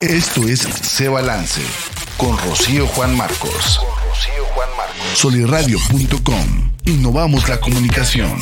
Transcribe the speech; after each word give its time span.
Esto 0.00 0.42
es 0.46 0.60
Se 0.60 1.08
Balance 1.08 1.60
con 2.18 2.38
Rocío 2.38 2.86
Juan 2.86 3.16
Marcos. 3.16 3.80
Soliradio.com. 5.14 6.72
Innovamos 6.84 7.48
la 7.48 7.58
comunicación. 7.58 8.38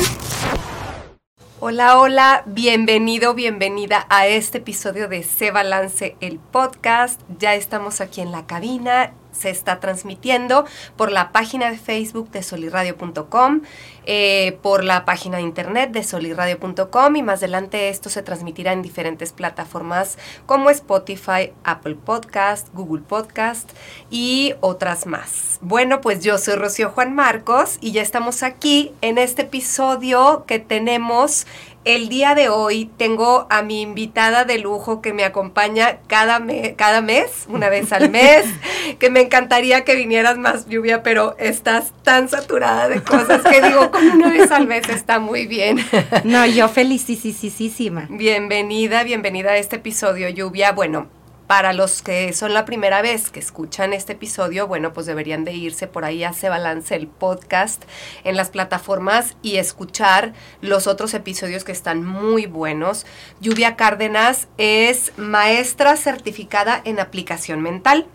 Hola, 1.58 1.98
hola, 1.98 2.42
bienvenido, 2.45 3.32
bienvenida 3.32 4.06
a 4.11 4.27
este 4.27 4.58
episodio 4.58 5.08
de 5.08 5.22
Se 5.22 5.50
Balance, 5.50 6.19
el 6.21 6.38
podcast. 6.38 7.22
Ya 7.38 7.54
estamos 7.54 8.03
aquí 8.03 8.21
en 8.21 8.33
la 8.33 8.45
cabina 8.45 9.15
se 9.37 9.50
está 9.50 9.80
transmitiendo 9.80 10.64
por 10.96 11.12
la 11.12 11.32
página 11.32 11.71
de 11.71 11.78
Facebook 11.78 12.30
de 12.30 12.42
soliradio.com, 12.42 13.62
eh, 14.06 14.58
por 14.62 14.85
la 14.85 15.04
página 15.04 15.38
de 15.38 15.42
internet 15.42 15.90
de 15.92 16.02
soliradio.com 16.05 17.16
y 17.16 17.23
más 17.23 17.41
adelante 17.41 17.88
esto 17.88 18.09
se 18.09 18.22
transmitirá 18.22 18.72
en 18.72 18.82
diferentes 18.82 19.32
plataformas 19.32 20.18
como 20.46 20.70
Spotify, 20.70 21.52
Apple 21.64 21.96
Podcast, 21.96 22.68
Google 22.72 23.02
Podcast 23.02 23.70
y 24.10 24.54
otras 24.60 25.06
más. 25.06 25.58
Bueno, 25.60 26.00
pues 26.00 26.22
yo 26.22 26.38
soy 26.38 26.55
Rocío 26.55 26.91
Juan 26.91 27.14
Marcos 27.14 27.78
y 27.80 27.92
ya 27.92 28.02
estamos 28.02 28.42
aquí 28.42 28.92
en 29.00 29.18
este 29.18 29.42
episodio 29.42 30.44
que 30.46 30.58
tenemos 30.58 31.46
el 31.86 32.08
día 32.08 32.34
de 32.34 32.48
hoy 32.48 32.90
tengo 32.96 33.46
a 33.48 33.62
mi 33.62 33.80
invitada 33.80 34.44
de 34.44 34.58
lujo 34.58 35.00
que 35.00 35.12
me 35.12 35.24
acompaña 35.24 35.98
cada, 36.08 36.44
cada 36.74 37.00
mes, 37.00 37.46
una 37.48 37.68
vez 37.68 37.92
al 37.92 38.10
mes, 38.10 38.44
que 38.98 39.08
me 39.08 39.20
encantaría 39.20 39.84
que 39.84 39.94
vinieras 39.94 40.36
más 40.36 40.66
lluvia, 40.66 41.04
pero 41.04 41.36
estás 41.38 41.92
tan 42.02 42.28
saturada 42.28 42.88
de 42.88 43.02
cosas 43.02 43.42
que 43.42 43.62
digo, 43.62 43.92
con 43.92 44.04
una 44.10 44.30
vez 44.30 44.50
al 44.50 44.66
mes 44.66 44.88
está 44.88 45.20
muy 45.20 45.46
bien. 45.46 45.78
No, 46.24 46.44
yo 46.44 46.68
felicísima. 46.68 48.06
Bienvenida, 48.10 49.05
bienvenida 49.05 49.52
a 49.52 49.56
este 49.58 49.77
episodio, 49.77 50.28
lluvia. 50.28 50.72
Bueno, 50.72 51.06
para 51.46 51.73
los 51.73 52.02
que 52.02 52.32
son 52.32 52.55
la 52.55 52.64
primera 52.64 53.02
vez 53.02 53.30
que 53.30 53.38
escuchan 53.38 53.92
este 53.92 54.14
episodio, 54.14 54.66
bueno, 54.66 54.92
pues 54.92 55.06
deberían 55.06 55.45
de 55.45 55.52
irse 55.52 55.86
por 55.86 56.05
ahí 56.05 56.25
a 56.25 56.33
Se 56.33 56.48
Balance 56.48 56.94
el 56.94 57.06
podcast 57.06 57.84
en 58.25 58.36
las 58.36 58.50
plataformas 58.50 59.36
y 59.42 59.56
escuchar 59.56 60.33
los 60.61 60.86
otros 60.86 61.14
episodios 61.14 61.64
que 61.64 61.72
están 61.72 62.05
muy 62.05 62.47
buenos. 62.47 63.06
Lluvia 63.41 63.77
Cárdenas 63.77 64.48
es 64.58 65.12
maestra 65.17 65.97
certificada 65.97 66.80
en 66.84 66.98
aplicación 66.98 67.61
mental. 67.61 68.06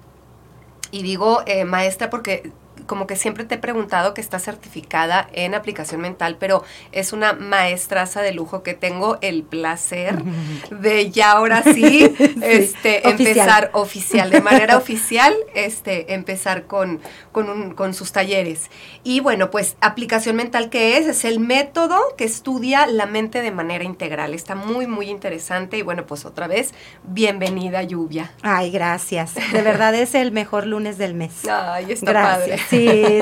Y 0.92 1.04
digo 1.04 1.44
eh, 1.46 1.64
maestra 1.64 2.09
porque 2.09 2.52
como 2.92 3.08
que 3.08 3.16
siempre 3.16 3.45
te 3.45 3.56
he 3.56 3.58
preguntado 3.58 4.14
que 4.14 4.20
está 4.20 4.38
certificada 4.38 5.30
en 5.31 5.56
aplicación 5.56 6.02
mental, 6.02 6.36
pero 6.38 6.66
es 6.92 7.14
una 7.14 7.31
maestraza 7.31 8.22
de 8.22 8.34
lujo 8.34 8.64
que 8.64 8.73
tengo 8.73 9.17
el 9.22 9.44
placer 9.44 10.22
de 10.72 11.09
ya 11.09 11.31
ahora 11.31 11.64
sí, 11.64 12.14
este, 12.44 13.08
empezar 13.08 13.69
oficial, 13.72 14.30
de 14.30 14.42
manera 14.42 14.75
oficial, 14.75 15.34
este, 15.56 16.16
empezar 16.16 16.64
con, 16.64 17.00
con, 17.31 17.75
con 17.75 17.94
sus 17.94 18.12
talleres. 18.12 18.69
Y 19.06 19.22
bueno, 19.22 19.52
pues 19.52 19.78
aplicación 19.80 20.36
mental, 20.36 20.69
¿qué 20.69 20.97
es? 20.97 21.08
Es 21.08 21.23
el 21.23 21.39
método 21.39 21.97
que 22.17 22.25
estudia 22.25 22.88
la 22.88 23.06
mente 23.06 23.42
de 23.42 23.52
manera 23.52 23.86
integral. 23.86 24.34
Está 24.34 24.56
muy, 24.56 24.86
muy 24.86 25.09
interesante 25.09 25.78
y 25.78 25.81
bueno, 25.81 26.06
pues 26.06 26.25
otra 26.25 26.47
vez, 26.47 26.73
bienvenida 27.03 27.84
Lluvia. 27.84 28.34
Ay, 28.42 28.69
gracias. 28.69 29.36
De 29.36 29.62
verdad 29.62 29.95
es 29.95 30.14
el 30.14 30.34
mejor 30.34 30.67
lunes 30.67 30.97
del 30.97 31.14
mes. 31.14 31.47
Ay, 31.47 31.89
está 31.89 32.12
padre. 32.12 32.58
Sí, 32.69 32.81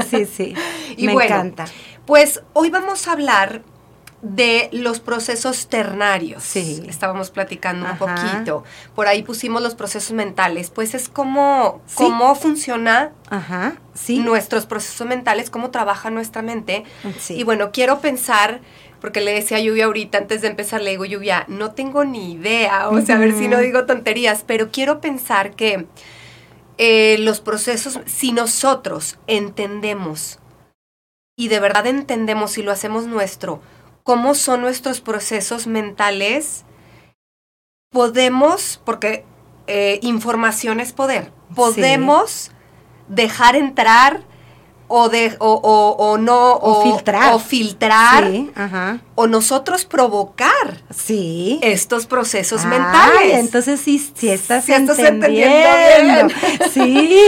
sí, 0.09 0.25
sí. 0.25 0.53
y 0.97 1.07
Me 1.07 1.13
encanta. 1.13 1.65
Pues 2.05 2.41
hoy 2.53 2.69
vamos 2.69 3.07
a 3.07 3.11
hablar 3.11 3.61
de 4.21 4.69
los 4.73 4.99
procesos 4.99 5.67
ternarios. 5.67 6.43
Sí. 6.43 6.83
Estábamos 6.87 7.31
platicando 7.31 7.85
un 7.85 7.97
poquito. 7.97 8.63
Por 8.95 9.07
ahí 9.07 9.23
pusimos 9.23 9.61
los 9.61 9.75
procesos 9.75 10.11
mentales. 10.11 10.69
Pues 10.69 10.93
es 10.93 11.07
como 11.07 11.81
cómo 11.95 12.35
funciona 12.35 13.11
Ajá. 13.29 13.75
¿Sí? 13.93 14.19
nuestros 14.19 14.65
procesos 14.65 15.07
mentales, 15.07 15.49
cómo 15.49 15.71
trabaja 15.71 16.09
nuestra 16.09 16.41
mente. 16.41 16.83
Sí. 17.19 17.35
Y 17.35 17.43
bueno, 17.43 17.71
quiero 17.71 17.99
pensar, 17.99 18.59
porque 18.99 19.21
le 19.21 19.33
decía 19.33 19.57
a 19.57 19.61
Lluvia 19.61 19.85
ahorita, 19.85 20.17
antes 20.17 20.41
de 20.41 20.47
empezar, 20.47 20.81
le 20.81 20.91
digo, 20.91 21.05
Lluvia, 21.05 21.45
no 21.47 21.71
tengo 21.71 22.03
ni 22.03 22.33
idea, 22.33 22.89
o 22.89 23.01
sea, 23.01 23.15
a 23.15 23.19
ver 23.19 23.33
si 23.33 23.47
no 23.47 23.59
digo 23.59 23.85
tonterías, 23.85 24.43
pero 24.45 24.69
quiero 24.71 24.99
pensar 24.99 25.51
que 25.51 25.87
eh, 26.81 27.17
los 27.19 27.41
procesos, 27.41 27.99
si 28.05 28.31
nosotros 28.31 29.19
entendemos 29.27 30.39
y 31.37 31.49
de 31.49 31.59
verdad 31.59 31.87
entendemos 31.87 32.57
y 32.57 32.63
lo 32.63 32.71
hacemos 32.71 33.05
nuestro, 33.05 33.61
cómo 34.03 34.33
son 34.33 34.61
nuestros 34.61 35.01
procesos 35.01 35.67
mentales, 35.67 36.63
podemos, 37.91 38.81
porque 38.85 39.25
eh, 39.67 39.99
información 40.03 40.79
es 40.79 40.93
poder, 40.93 41.33
podemos 41.53 42.31
sí. 42.31 42.51
dejar 43.09 43.57
entrar 43.57 44.23
o, 44.87 45.09
de, 45.09 45.35
o, 45.39 45.53
o, 45.53 46.11
o 46.11 46.17
no 46.17 46.53
o, 46.53 46.83
filtrar 46.83 47.33
o 47.33 47.39
filtrar 47.39 48.31
sí, 48.31 48.51
ajá. 48.55 49.01
O 49.21 49.27
nosotros 49.27 49.83
provocar 49.83 50.81
sí. 50.95 51.59
estos 51.61 52.05
procesos 52.05 52.63
mentales. 52.63 53.33
entonces 53.37 53.81
sí, 53.81 53.99
sí 54.15 54.29
estás, 54.29 54.63
sí 54.63 54.71
estás 54.71 54.97
entendiendo, 54.97 55.57
entendiendo 55.57 56.33
bien. 56.71 56.71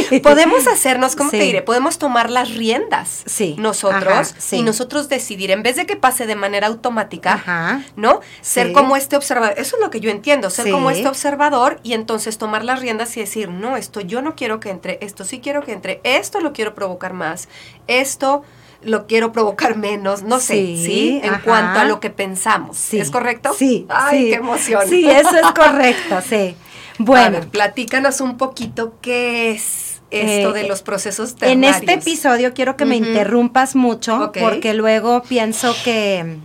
sí. 0.09 0.19
Podemos 0.23 0.67
hacernos 0.67 1.17
cómo 1.17 1.31
Sí. 1.31 1.37
te 1.37 1.43
diré 1.43 1.61
podemos 1.61 1.97
tomar 1.97 2.29
las 2.29 2.55
riendas 2.55 3.23
Sí, 3.25 3.55
nosotros 3.59 4.03
ajá, 4.07 4.23
sí. 4.23 4.57
y 4.57 4.61
nosotros 4.63 5.09
decidir 5.09 5.51
en 5.51 5.63
vez 5.63 5.75
de 5.75 5.85
que 5.85 5.97
pase 5.97 6.27
de 6.27 6.35
manera 6.35 6.67
automática 6.67 7.33
ajá. 7.33 7.83
¿no? 7.97 8.21
Ser 8.39 8.71
como 8.71 8.95
este 8.95 9.17
observador, 9.17 9.55
eso 9.57 9.75
es 9.75 9.81
lo 9.81 9.89
que 9.89 9.99
yo 9.99 10.11
entiendo, 10.11 10.49
ser 10.49 10.71
como 10.71 10.91
este 10.91 11.09
observador 11.09 11.81
y 11.83 11.91
entonces 11.91 12.37
tomar 12.37 12.63
las 12.63 12.79
riendas 12.79 13.17
y 13.17 13.19
decir, 13.19 13.49
no, 13.49 13.75
esto 13.75 13.99
yo 13.99 14.21
no 14.21 14.35
quiero 14.37 14.61
que 14.61 14.69
entre, 14.69 14.97
esto 15.01 15.25
sí 15.25 15.41
quiero 15.41 15.61
que 15.63 15.73
entre, 15.73 15.99
esto 16.05 16.39
lo 16.39 16.53
quiero 16.53 16.73
provocar 16.73 17.11
más, 17.11 17.49
esto 17.87 18.43
lo 18.83 19.05
quiero 19.07 19.31
provocar 19.31 19.77
menos, 19.77 20.23
no 20.23 20.39
sé, 20.39 20.53
Sí, 20.55 20.83
¿sí? 20.85 21.21
En 21.23 21.35
ajá. 21.35 21.41
cuanto 21.43 21.79
a 21.79 21.83
lo 21.85 21.99
que 21.99 22.09
pensamos. 22.09 22.77
Sí. 22.77 22.99
¿Es 22.99 23.11
correcto? 23.11 23.53
Sí. 23.57 23.85
Ay, 23.89 24.23
sí. 24.25 24.29
qué 24.29 24.35
emoción. 24.35 24.81
Sí, 24.87 25.09
eso 25.09 25.35
es 25.37 25.51
correcto, 25.53 26.19
sí. 26.27 26.55
A 26.99 27.03
Bueno, 27.03 27.39
ver, 27.39 27.47
platícanos 27.47 28.21
un 28.21 28.37
poquito 28.37 28.95
qué 29.01 29.51
es 29.51 30.01
esto 30.11 30.49
Eh, 30.49 30.53
de 30.61 30.67
los 30.67 30.81
procesos 30.81 31.31
en 31.31 31.61
ternarios. 31.61 31.77
este 31.77 31.93
episodio 31.93 32.53
quiero 32.53 32.75
que 32.75 32.85
me 32.85 32.97
interrumpas 32.97 33.75
mucho 33.75 34.31
porque 34.39 34.73
luego 34.73 35.23
pienso 35.23 35.73
que 35.85 36.37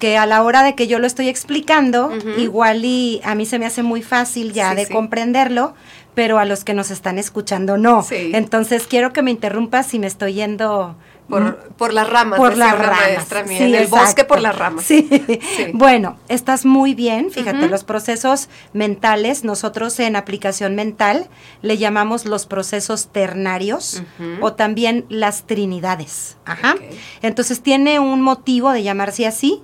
que 0.00 0.16
a 0.16 0.24
la 0.24 0.42
hora 0.42 0.62
de 0.62 0.74
que 0.74 0.86
yo 0.86 0.98
lo 0.98 1.06
estoy 1.06 1.28
explicando, 1.28 2.10
igual 2.38 2.86
y 2.86 3.20
a 3.22 3.34
mí 3.34 3.44
se 3.44 3.58
me 3.58 3.66
hace 3.66 3.82
muy 3.82 4.00
fácil 4.02 4.52
ya 4.54 4.70
Sí, 4.70 4.76
de 4.76 4.86
sí. 4.86 4.92
comprenderlo, 4.94 5.74
pero 6.14 6.38
a 6.38 6.46
los 6.46 6.64
que 6.64 6.72
nos 6.72 6.90
están 6.90 7.18
escuchando 7.18 7.76
no. 7.76 8.02
Sí. 8.02 8.30
Entonces 8.32 8.86
quiero 8.86 9.12
que 9.12 9.20
me 9.22 9.30
interrumpas 9.30 9.86
si 9.88 9.98
me 9.98 10.06
estoy 10.06 10.32
yendo 10.34 10.96
Por, 11.30 11.56
por 11.76 11.92
las 11.94 12.08
ramas, 12.10 12.38
por 12.38 12.56
las 12.56 12.78
ramas. 12.78 13.00
maestra 13.00 13.42
mía, 13.44 13.58
Sí, 13.58 13.64
en 13.64 13.74
el 13.74 13.82
exacto. 13.84 14.04
bosque 14.04 14.24
por 14.24 14.40
las 14.40 14.58
ramas. 14.58 14.84
Sí. 14.84 15.08
Sí. 15.56 15.66
Bueno, 15.72 16.18
estás 16.28 16.66
muy 16.66 16.94
bien. 16.94 17.30
Fíjate, 17.30 17.68
los 17.68 17.84
procesos 17.84 18.48
mentales, 18.72 19.44
nosotros 19.44 19.98
en 20.00 20.16
aplicación 20.16 20.74
mental 20.74 21.28
le 21.62 21.78
llamamos 21.78 22.24
los 22.26 22.46
procesos 22.46 23.08
ternarios 23.12 24.02
o 24.40 24.52
también 24.52 25.06
las 25.08 25.46
trinidades. 25.46 26.36
Ajá. 26.44 26.74
Entonces 27.22 27.62
tiene 27.62 27.98
un 28.00 28.20
motivo 28.22 28.72
de 28.72 28.82
llamarse 28.82 29.26
así 29.26 29.62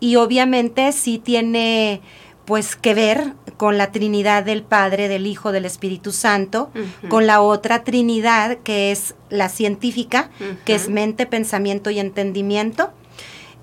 y 0.00 0.16
obviamente 0.16 0.92
sí 0.92 1.18
tiene 1.18 2.00
pues 2.48 2.76
que 2.76 2.94
ver 2.94 3.34
con 3.58 3.76
la 3.76 3.92
Trinidad 3.92 4.42
del 4.42 4.62
Padre, 4.62 5.08
del 5.08 5.26
Hijo, 5.26 5.52
del 5.52 5.66
Espíritu 5.66 6.12
Santo, 6.12 6.70
con 7.10 7.26
la 7.26 7.42
otra 7.42 7.84
Trinidad 7.84 8.56
que 8.64 8.90
es 8.90 9.14
la 9.28 9.50
científica, 9.50 10.30
que 10.64 10.74
es 10.74 10.88
mente, 10.88 11.26
pensamiento 11.26 11.90
y 11.90 11.98
entendimiento. 11.98 12.90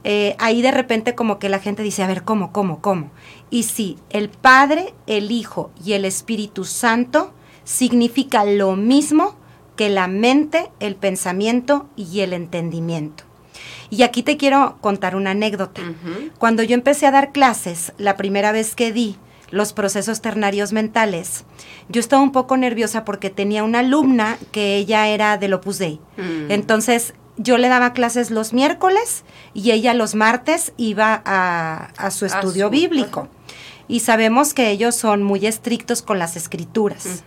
Eh, 0.04 0.36
ahí 0.38 0.62
de 0.62 0.70
repente 0.70 1.16
como 1.16 1.40
que 1.40 1.50
la 1.50 1.58
gente 1.58 1.82
dice, 1.82 2.04
a 2.04 2.08
ver, 2.08 2.22
¿cómo, 2.22 2.52
cómo, 2.52 2.80
cómo? 2.80 3.10
Y 3.50 3.64
sí, 3.64 3.98
el 4.12 4.30
Padre, 4.30 4.94
el 5.08 5.32
Hijo 5.32 5.72
y 5.84 5.94
el 5.94 6.06
Espíritu 6.06 6.64
Santo 6.64 7.34
significa 7.64 8.46
lo 8.46 8.76
mismo 8.76 9.36
que 9.76 9.90
la 9.90 10.08
mente, 10.08 10.70
el 10.80 10.96
pensamiento 10.96 11.90
y 11.96 12.20
el 12.20 12.34
entendimiento. 12.34 13.24
Y 13.96 14.04
aquí 14.04 14.24
te 14.24 14.36
quiero 14.36 14.78
contar 14.82 15.16
una 15.16 15.32
anécdota. 15.32 15.82
Cuando 16.38 16.64
yo 16.64 16.74
empecé 16.74 17.06
a 17.08 17.12
dar 17.12 17.32
clases, 17.32 17.94
la 17.98 18.18
primera 18.18 18.52
vez 18.52 18.76
que 18.76 18.92
di 18.92 19.16
los 19.52 19.72
procesos 19.74 20.22
ternarios 20.22 20.74
mentales, 20.74 21.46
yo 21.88 22.00
estaba 22.02 22.22
un 22.22 22.32
poco 22.32 22.58
nerviosa 22.58 23.06
porque 23.06 23.30
tenía 23.30 23.64
una 23.64 23.80
alumna 23.80 24.38
que 24.52 24.76
ella 24.76 25.08
era 25.08 25.38
del 25.38 25.54
Opus 25.54 25.78
Dei. 25.78 26.00
Mm. 26.18 26.52
Entonces, 26.52 27.14
yo 27.38 27.58
le 27.58 27.68
daba 27.70 27.94
clases 27.94 28.32
los 28.32 28.54
miércoles 28.54 29.24
y 29.54 29.72
ella 29.72 29.94
los 29.94 30.16
martes 30.16 30.74
iba 30.78 31.22
a, 31.26 31.92
a 31.98 32.12
su 32.12 32.26
estudio 32.26 32.66
su- 32.68 32.72
bíblico. 32.72 33.30
Y 33.88 34.00
sabemos 34.00 34.54
que 34.54 34.72
ellos 34.72 34.96
son 34.96 35.24
muy 35.24 35.46
estrictos 35.46 36.02
con 36.02 36.18
las 36.18 36.36
escrituras. 36.36 37.24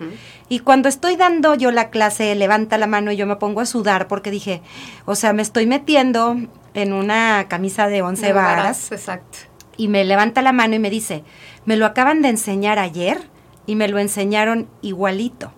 Y 0.48 0.60
cuando 0.60 0.88
estoy 0.88 1.16
dando 1.16 1.54
yo 1.54 1.70
la 1.70 1.90
clase, 1.90 2.34
levanta 2.34 2.78
la 2.78 2.86
mano 2.86 3.12
y 3.12 3.16
yo 3.16 3.26
me 3.26 3.36
pongo 3.36 3.60
a 3.60 3.66
sudar 3.66 4.08
porque 4.08 4.30
dije, 4.30 4.62
o 5.04 5.14
sea, 5.14 5.32
me 5.32 5.42
estoy 5.42 5.66
metiendo 5.66 6.36
en 6.74 6.92
una 6.92 7.46
camisa 7.48 7.88
de 7.88 8.02
once 8.02 8.26
De 8.26 8.32
varas 8.32 8.90
Exacto. 8.92 9.38
y 9.76 9.88
me 9.88 10.04
levanta 10.04 10.42
la 10.42 10.52
mano 10.52 10.74
y 10.74 10.78
me 10.78 10.90
dice, 10.90 11.22
me 11.64 11.76
lo 11.76 11.86
acaban 11.86 12.22
de 12.22 12.28
enseñar 12.28 12.78
ayer 12.78 13.18
y 13.66 13.76
me 13.76 13.88
lo 13.88 13.98
enseñaron 13.98 14.68
igualito. 14.82 15.52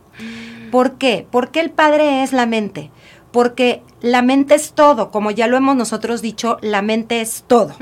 ¿Por 0.70 0.99
qué? 0.99 1.26
Porque 1.31 1.61
el 1.61 1.70
Padre 1.70 2.23
es 2.23 2.32
la 2.32 2.47
mente. 2.47 2.91
Porque 3.32 3.82
la 4.00 4.23
mente 4.23 4.56
es 4.56 4.73
todo, 4.73 5.12
como 5.12 5.31
ya 5.31 5.47
lo 5.47 5.56
hemos 5.56 5.76
nosotros 5.76 6.20
dicho, 6.20 6.58
la 6.62 6.82
mente 6.82 7.20
es 7.20 7.44
todo, 7.47 7.76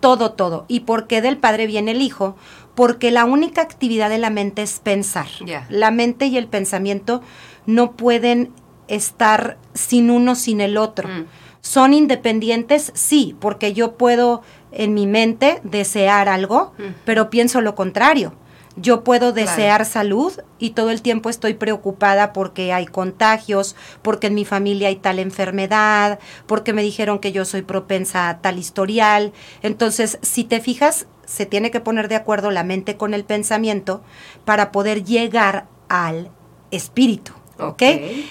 todo, 0.00 0.32
todo. 0.32 0.64
¿Y 0.66 0.80
por 0.80 1.06
qué 1.06 1.20
del 1.20 1.36
Padre 1.36 1.66
viene 1.66 1.90
el 1.90 2.00
Hijo? 2.00 2.36
Porque 2.74 3.10
la 3.10 3.24
única 3.24 3.60
actividad 3.62 4.10
de 4.10 4.18
la 4.18 4.30
mente 4.30 4.62
es 4.62 4.80
pensar. 4.80 5.28
La 5.68 5.90
mente 5.90 6.26
y 6.26 6.36
el 6.36 6.48
pensamiento 6.48 7.22
no 7.66 7.92
pueden 7.92 8.52
estar 8.88 9.58
sin 9.74 10.10
uno, 10.10 10.34
sin 10.34 10.60
el 10.60 10.76
otro. 10.76 11.08
Mm. 11.08 11.26
¿Son 11.60 11.94
independientes? 11.94 12.92
Sí, 12.94 13.36
porque 13.40 13.72
yo 13.72 13.96
puedo 13.96 14.42
en 14.70 14.92
mi 14.92 15.06
mente 15.06 15.60
desear 15.62 16.28
algo, 16.28 16.72
pero 17.04 17.30
pienso 17.30 17.60
lo 17.60 17.74
contrario. 17.74 18.34
Yo 18.76 19.04
puedo 19.04 19.32
desear 19.32 19.84
salud 19.84 20.32
y 20.58 20.70
todo 20.70 20.90
el 20.90 21.00
tiempo 21.00 21.30
estoy 21.30 21.54
preocupada 21.54 22.32
porque 22.32 22.72
hay 22.72 22.86
contagios, 22.86 23.76
porque 24.02 24.26
en 24.26 24.34
mi 24.34 24.44
familia 24.44 24.88
hay 24.88 24.96
tal 24.96 25.20
enfermedad, 25.20 26.18
porque 26.46 26.72
me 26.72 26.82
dijeron 26.82 27.20
que 27.20 27.30
yo 27.30 27.44
soy 27.44 27.62
propensa 27.62 28.28
a 28.28 28.40
tal 28.40 28.58
historial. 28.58 29.32
Entonces, 29.62 30.18
si 30.22 30.42
te 30.42 30.60
fijas, 30.60 31.06
se 31.24 31.46
tiene 31.46 31.70
que 31.70 31.80
poner 31.80 32.08
de 32.08 32.16
acuerdo 32.16 32.50
la 32.50 32.64
mente 32.64 32.96
con 32.96 33.14
el 33.14 33.24
pensamiento 33.24 34.02
para 34.44 34.72
poder 34.72 35.04
llegar 35.04 35.66
al 35.88 36.30
espíritu. 36.70 37.32
¿Ok? 37.60 37.82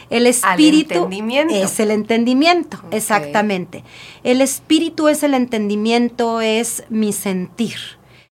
El 0.10 0.28
espíritu 0.28 1.08
es 1.50 1.80
el 1.80 1.92
entendimiento, 1.92 2.82
exactamente. 2.92 3.86
El 4.24 4.42
espíritu 4.42 5.08
es 5.08 5.24
el 5.24 5.34
entendimiento, 5.34 6.42
es 6.42 6.84
mi 6.90 7.14
sentir, 7.14 7.78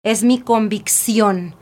es 0.02 0.24
mi 0.24 0.40
convicción, 0.40 1.54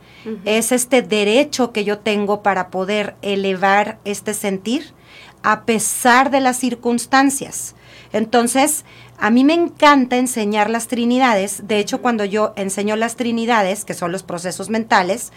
es 0.44 0.72
este 0.72 1.02
derecho 1.02 1.72
que 1.72 1.84
yo 1.84 1.98
tengo 1.98 2.42
para 2.42 2.70
poder 2.70 3.16
elevar 3.22 3.98
este 4.04 4.34
sentir 4.34 4.94
a 5.42 5.64
pesar 5.64 6.30
de 6.30 6.40
las 6.40 6.58
circunstancias. 6.58 7.74
Entonces, 8.12 8.84
a 9.18 9.30
mí 9.30 9.44
me 9.44 9.54
encanta 9.54 10.16
enseñar 10.16 10.70
las 10.70 10.88
trinidades. 10.88 11.66
De 11.66 11.78
hecho, 11.78 12.00
cuando 12.00 12.24
yo 12.24 12.52
enseño 12.56 12.96
las 12.96 13.16
trinidades, 13.16 13.84
que 13.84 13.94
son 13.94 14.12
los 14.12 14.22
procesos 14.22 14.70
mentales, 14.70 15.32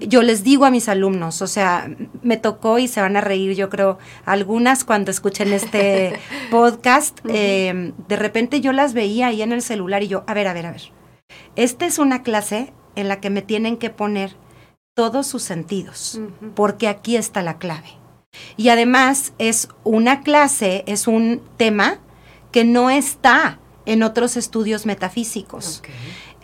yo 0.00 0.22
les 0.22 0.42
digo 0.42 0.64
a 0.64 0.70
mis 0.70 0.88
alumnos, 0.88 1.42
o 1.42 1.46
sea, 1.46 1.90
me 2.22 2.36
tocó 2.36 2.78
y 2.78 2.88
se 2.88 3.00
van 3.00 3.16
a 3.16 3.20
reír, 3.20 3.54
yo 3.54 3.68
creo, 3.68 3.98
algunas 4.24 4.84
cuando 4.84 5.10
escuchen 5.10 5.52
este 5.52 6.18
podcast, 6.50 7.18
eh, 7.28 7.92
de 8.08 8.16
repente 8.16 8.60
yo 8.60 8.72
las 8.72 8.94
veía 8.94 9.28
ahí 9.28 9.42
en 9.42 9.52
el 9.52 9.62
celular 9.62 10.02
y 10.02 10.08
yo, 10.08 10.24
a 10.26 10.34
ver, 10.34 10.48
a 10.48 10.54
ver, 10.54 10.66
a 10.66 10.72
ver. 10.72 10.82
Esta 11.54 11.86
es 11.86 11.98
una 11.98 12.22
clase 12.22 12.72
en 12.98 13.08
la 13.08 13.20
que 13.20 13.30
me 13.30 13.42
tienen 13.42 13.76
que 13.76 13.90
poner 13.90 14.36
todos 14.94 15.28
sus 15.28 15.44
sentidos, 15.44 16.20
porque 16.56 16.88
aquí 16.88 17.16
está 17.16 17.40
la 17.42 17.58
clave. 17.58 17.88
Y 18.56 18.70
además 18.70 19.32
es 19.38 19.68
una 19.84 20.22
clase, 20.22 20.82
es 20.86 21.06
un 21.06 21.40
tema 21.56 22.00
que 22.50 22.64
no 22.64 22.90
está 22.90 23.60
en 23.86 24.02
otros 24.02 24.36
estudios 24.36 24.86
metafísicos. 24.86 25.82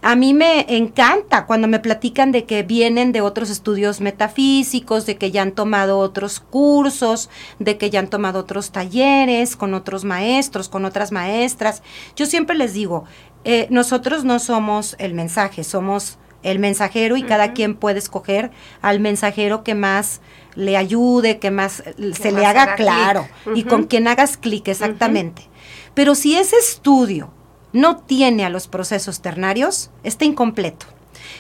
A 0.02 0.14
mí 0.16 0.34
me 0.34 0.76
encanta 0.76 1.46
cuando 1.46 1.66
me 1.66 1.80
platican 1.80 2.30
de 2.30 2.44
que 2.44 2.62
vienen 2.62 3.10
de 3.10 3.22
otros 3.22 3.50
estudios 3.50 4.00
metafísicos, 4.00 5.06
de 5.06 5.16
que 5.16 5.30
ya 5.30 5.42
han 5.42 5.52
tomado 5.52 5.98
otros 5.98 6.38
cursos, 6.38 7.30
de 7.58 7.78
que 7.78 7.90
ya 7.90 8.00
han 8.00 8.08
tomado 8.08 8.38
otros 8.38 8.70
talleres 8.70 9.56
con 9.56 9.74
otros 9.74 10.04
maestros, 10.04 10.68
con 10.68 10.84
otras 10.84 11.10
maestras. 11.10 11.82
Yo 12.16 12.26
siempre 12.26 12.54
les 12.54 12.74
digo, 12.74 13.04
eh, 13.44 13.66
nosotros 13.70 14.24
no 14.24 14.38
somos 14.38 14.94
el 14.98 15.14
mensaje, 15.14 15.64
somos 15.64 16.18
el 16.44 16.61
mensajero 16.61 17.17
y 17.17 17.25
cada 17.25 17.52
quien 17.52 17.75
puede 17.75 17.99
escoger 17.99 18.52
al 18.81 19.00
mensajero 19.00 19.64
que 19.64 19.75
más 19.75 20.20
le 20.55 20.76
ayude, 20.76 21.41
que 21.41 21.50
más 21.50 21.82
se 22.12 22.31
le 22.31 22.46
haga, 22.46 22.76
claro 22.76 23.26
y 23.55 23.64
con 23.64 23.85
quien 23.85 24.06
hagas 24.06 24.37
clic 24.37 24.69
exactamente. 24.69 25.49
Pero 25.94 26.14
si 26.14 26.37
ese 26.37 26.56
estudio 26.56 27.32
no 27.73 27.96
tiene 27.96 28.44
a 28.44 28.50
los 28.50 28.69
procesos 28.69 29.20
ternarios, 29.20 29.91
está 30.05 30.25
incompleto. 30.25 30.87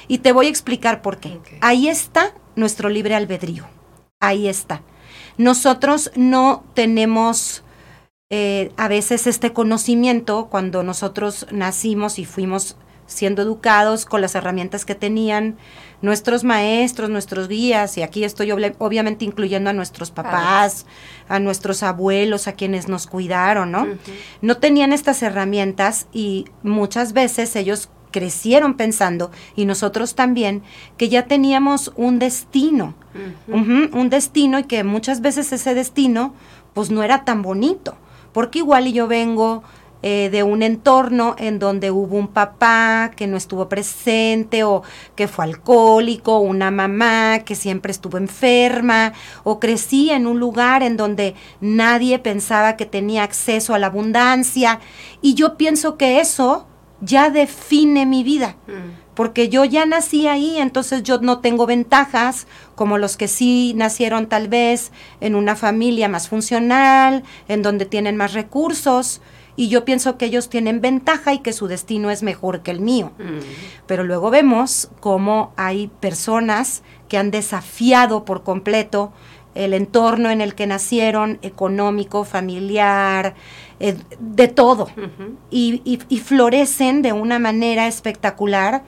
Y 0.08 0.18
te 0.18 0.32
voy 0.32 0.46
a 0.46 0.50
explicar 0.50 1.02
por 1.02 1.18
qué. 1.18 1.38
Ahí 1.60 1.88
está 1.88 2.34
nuestro 2.56 2.88
libre 2.88 3.14
albedrío. 3.14 3.66
Ahí 4.20 4.48
está. 4.48 4.82
Nosotros 5.36 6.10
no 6.16 6.64
tenemos 6.74 7.62
eh, 8.30 8.72
a 8.76 8.88
veces 8.88 9.26
este 9.26 9.52
conocimiento 9.52 10.48
cuando 10.50 10.82
nosotros 10.82 11.46
nacimos 11.50 12.18
y 12.18 12.24
fuimos 12.24 12.76
siendo 13.14 13.42
educados 13.42 14.04
con 14.04 14.20
las 14.20 14.34
herramientas 14.34 14.84
que 14.84 14.94
tenían 14.94 15.56
nuestros 16.02 16.44
maestros, 16.44 17.08
nuestros 17.08 17.48
guías, 17.48 17.96
y 17.96 18.02
aquí 18.02 18.24
estoy 18.24 18.52
obviamente 18.52 19.24
incluyendo 19.24 19.70
a 19.70 19.72
nuestros 19.72 20.10
papás, 20.10 20.84
a 21.28 21.38
nuestros 21.38 21.82
abuelos, 21.82 22.46
a 22.46 22.52
quienes 22.52 22.88
nos 22.88 23.06
cuidaron, 23.06 23.72
¿no? 23.72 23.86
No 24.42 24.58
tenían 24.58 24.92
estas 24.92 25.22
herramientas 25.22 26.06
y 26.12 26.44
muchas 26.62 27.14
veces 27.14 27.56
ellos 27.56 27.88
crecieron 28.10 28.74
pensando, 28.74 29.30
y 29.56 29.64
nosotros 29.64 30.14
también, 30.14 30.62
que 30.96 31.08
ya 31.08 31.26
teníamos 31.26 31.92
un 31.96 32.18
destino, 32.18 32.94
un 33.48 34.08
destino 34.10 34.58
y 34.58 34.64
que 34.64 34.84
muchas 34.84 35.20
veces 35.20 35.52
ese 35.52 35.74
destino 35.74 36.34
pues 36.74 36.90
no 36.90 37.02
era 37.02 37.24
tan 37.24 37.42
bonito, 37.42 37.96
porque 38.32 38.58
igual 38.58 38.86
y 38.88 38.92
yo 38.92 39.08
vengo 39.08 39.62
eh, 40.06 40.28
de 40.28 40.42
un 40.42 40.62
entorno 40.62 41.34
en 41.38 41.58
donde 41.58 41.90
hubo 41.90 42.18
un 42.18 42.28
papá 42.28 43.12
que 43.16 43.26
no 43.26 43.38
estuvo 43.38 43.70
presente 43.70 44.62
o 44.62 44.82
que 45.16 45.28
fue 45.28 45.46
alcohólico, 45.46 46.40
una 46.40 46.70
mamá 46.70 47.38
que 47.38 47.54
siempre 47.54 47.90
estuvo 47.90 48.18
enferma 48.18 49.14
o 49.44 49.58
crecí 49.58 50.10
en 50.10 50.26
un 50.26 50.38
lugar 50.38 50.82
en 50.82 50.98
donde 50.98 51.34
nadie 51.62 52.18
pensaba 52.18 52.76
que 52.76 52.84
tenía 52.84 53.22
acceso 53.22 53.72
a 53.72 53.78
la 53.78 53.86
abundancia 53.86 54.78
y 55.22 55.32
yo 55.32 55.56
pienso 55.56 55.96
que 55.96 56.20
eso 56.20 56.66
ya 57.00 57.30
define 57.30 58.04
mi 58.04 58.22
vida. 58.24 58.56
Mm. 58.66 59.14
Porque 59.14 59.48
yo 59.48 59.64
ya 59.64 59.86
nací 59.86 60.26
ahí, 60.26 60.58
entonces 60.58 61.02
yo 61.02 61.18
no 61.20 61.38
tengo 61.38 61.64
ventajas 61.64 62.46
como 62.74 62.98
los 62.98 63.16
que 63.16 63.26
sí 63.26 63.72
nacieron 63.74 64.26
tal 64.26 64.48
vez 64.48 64.92
en 65.22 65.34
una 65.34 65.56
familia 65.56 66.10
más 66.10 66.28
funcional, 66.28 67.22
en 67.48 67.62
donde 67.62 67.86
tienen 67.86 68.18
más 68.18 68.34
recursos 68.34 69.22
y 69.56 69.68
yo 69.68 69.84
pienso 69.84 70.18
que 70.18 70.26
ellos 70.26 70.48
tienen 70.48 70.80
ventaja 70.80 71.32
y 71.32 71.38
que 71.38 71.52
su 71.52 71.68
destino 71.68 72.10
es 72.10 72.22
mejor 72.22 72.62
que 72.62 72.70
el 72.70 72.80
mío. 72.80 73.12
Mm. 73.18 73.38
Pero 73.86 74.04
luego 74.04 74.30
vemos 74.30 74.90
cómo 75.00 75.52
hay 75.56 75.88
personas 76.00 76.82
que 77.08 77.18
han 77.18 77.30
desafiado 77.30 78.24
por 78.24 78.42
completo 78.42 79.12
el 79.54 79.72
entorno 79.72 80.30
en 80.30 80.40
el 80.40 80.54
que 80.54 80.66
nacieron, 80.66 81.38
económico, 81.42 82.24
familiar, 82.24 83.34
eh, 83.78 83.96
de 84.18 84.48
todo, 84.48 84.88
y, 85.50 85.80
y 85.84 86.18
florecen 86.18 87.02
de 87.02 87.12
una 87.12 87.38
manera 87.38 87.86
espectacular 87.86 88.82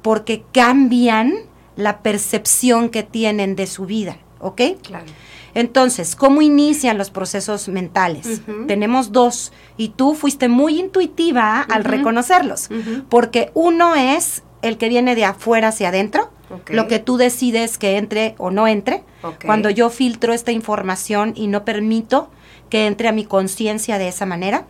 porque 0.00 0.44
cambian 0.52 1.34
la 1.76 2.02
percepción 2.02 2.90
que 2.90 3.02
tienen 3.02 3.56
de 3.56 3.66
su 3.66 3.86
vida, 3.86 4.18
¿ok? 4.42 4.60
Claro. 4.82 5.06
Entonces, 5.54 6.16
¿cómo 6.16 6.42
inician 6.42 6.98
los 6.98 7.10
procesos 7.10 7.68
mentales? 7.68 8.42
Tenemos 8.66 9.12
dos 9.12 9.52
y 9.76 9.90
tú 9.90 10.14
fuiste 10.14 10.48
muy 10.48 10.78
intuitiva 10.78 11.60
al 11.60 11.84
reconocerlos, 11.84 12.68
porque 13.08 13.50
uno 13.54 13.94
es 13.94 14.42
el 14.62 14.78
que 14.78 14.88
viene 14.88 15.14
de 15.14 15.24
afuera 15.24 15.68
hacia 15.68 15.88
adentro, 15.88 16.30
lo 16.68 16.88
que 16.88 16.98
tú 16.98 17.16
decides 17.16 17.78
que 17.78 17.96
entre 17.96 18.34
o 18.38 18.50
no 18.50 18.66
entre, 18.66 19.04
cuando 19.44 19.68
yo 19.70 19.90
filtro 19.90 20.32
esta 20.32 20.52
información 20.52 21.32
y 21.36 21.48
no 21.48 21.64
permito 21.64 22.30
que 22.70 22.86
entre 22.86 23.08
a 23.08 23.12
mi 23.12 23.24
conciencia 23.24 23.98
de 23.98 24.08
esa 24.08 24.24
manera. 24.24 24.66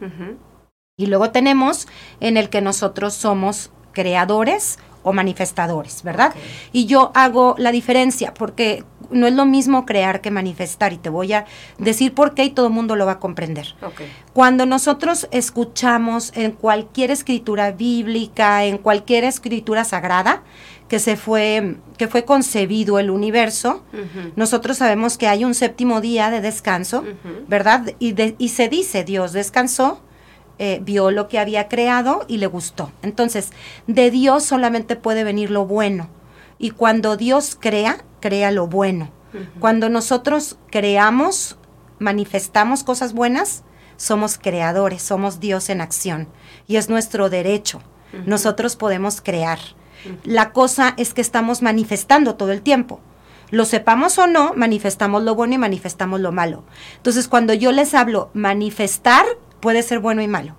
Y 0.96 1.06
luego 1.06 1.30
tenemos 1.30 1.86
en 2.20 2.36
el 2.36 2.48
que 2.48 2.60
nosotros 2.60 3.14
somos 3.14 3.70
creadores 3.92 4.78
o 5.02 5.12
manifestadores, 5.12 6.02
¿verdad? 6.02 6.34
Y 6.72 6.86
yo 6.86 7.10
hago 7.14 7.54
la 7.58 7.72
diferencia 7.72 8.34
porque 8.34 8.84
no 9.10 9.26
es 9.26 9.34
lo 9.34 9.44
mismo 9.44 9.84
crear 9.86 10.20
que 10.20 10.30
manifestar 10.30 10.92
y 10.92 10.98
te 10.98 11.10
voy 11.10 11.32
a 11.32 11.44
decir 11.78 12.14
por 12.14 12.34
qué 12.34 12.44
y 12.44 12.50
todo 12.50 12.66
el 12.68 12.72
mundo 12.72 12.96
lo 12.96 13.06
va 13.06 13.12
a 13.12 13.18
comprender. 13.18 13.74
Cuando 14.32 14.66
nosotros 14.66 15.28
escuchamos 15.30 16.32
en 16.34 16.52
cualquier 16.52 17.10
escritura 17.10 17.72
bíblica, 17.72 18.64
en 18.64 18.78
cualquier 18.78 19.24
escritura 19.24 19.84
sagrada, 19.84 20.42
que 20.88 20.98
se 20.98 21.16
fue 21.16 21.76
que 21.96 22.08
fue 22.08 22.24
concebido 22.24 22.98
el 22.98 23.10
universo, 23.10 23.82
nosotros 24.36 24.78
sabemos 24.78 25.16
que 25.16 25.28
hay 25.28 25.44
un 25.44 25.54
séptimo 25.54 26.00
día 26.00 26.30
de 26.30 26.40
descanso, 26.40 27.04
¿verdad? 27.48 27.94
Y, 27.98 28.14
y 28.38 28.48
se 28.48 28.68
dice, 28.68 29.04
Dios 29.04 29.32
descansó 29.32 30.00
eh, 30.58 30.80
vio 30.82 31.10
lo 31.10 31.28
que 31.28 31.38
había 31.38 31.68
creado 31.68 32.24
y 32.28 32.38
le 32.38 32.46
gustó. 32.46 32.92
Entonces, 33.02 33.50
de 33.86 34.10
Dios 34.10 34.44
solamente 34.44 34.96
puede 34.96 35.24
venir 35.24 35.50
lo 35.50 35.66
bueno. 35.66 36.08
Y 36.58 36.70
cuando 36.70 37.16
Dios 37.16 37.56
crea, 37.58 38.04
crea 38.20 38.50
lo 38.50 38.66
bueno. 38.66 39.10
Cuando 39.60 39.88
nosotros 39.88 40.58
creamos, 40.70 41.56
manifestamos 41.98 42.84
cosas 42.84 43.14
buenas, 43.14 43.64
somos 43.96 44.36
creadores, 44.36 45.00
somos 45.02 45.40
Dios 45.40 45.70
en 45.70 45.80
acción. 45.80 46.28
Y 46.66 46.76
es 46.76 46.90
nuestro 46.90 47.30
derecho. 47.30 47.80
Nosotros 48.26 48.76
podemos 48.76 49.20
crear. 49.22 49.58
La 50.24 50.52
cosa 50.52 50.94
es 50.96 51.14
que 51.14 51.20
estamos 51.20 51.62
manifestando 51.62 52.34
todo 52.34 52.52
el 52.52 52.62
tiempo. 52.62 53.00
Lo 53.50 53.64
sepamos 53.64 54.18
o 54.18 54.26
no, 54.26 54.54
manifestamos 54.56 55.22
lo 55.22 55.34
bueno 55.34 55.54
y 55.54 55.58
manifestamos 55.58 56.20
lo 56.20 56.32
malo. 56.32 56.64
Entonces, 56.96 57.28
cuando 57.28 57.52
yo 57.54 57.70
les 57.70 57.94
hablo 57.94 58.30
manifestar, 58.32 59.24
puede 59.62 59.82
ser 59.82 60.00
bueno 60.00 60.20
y 60.20 60.28
malo. 60.28 60.54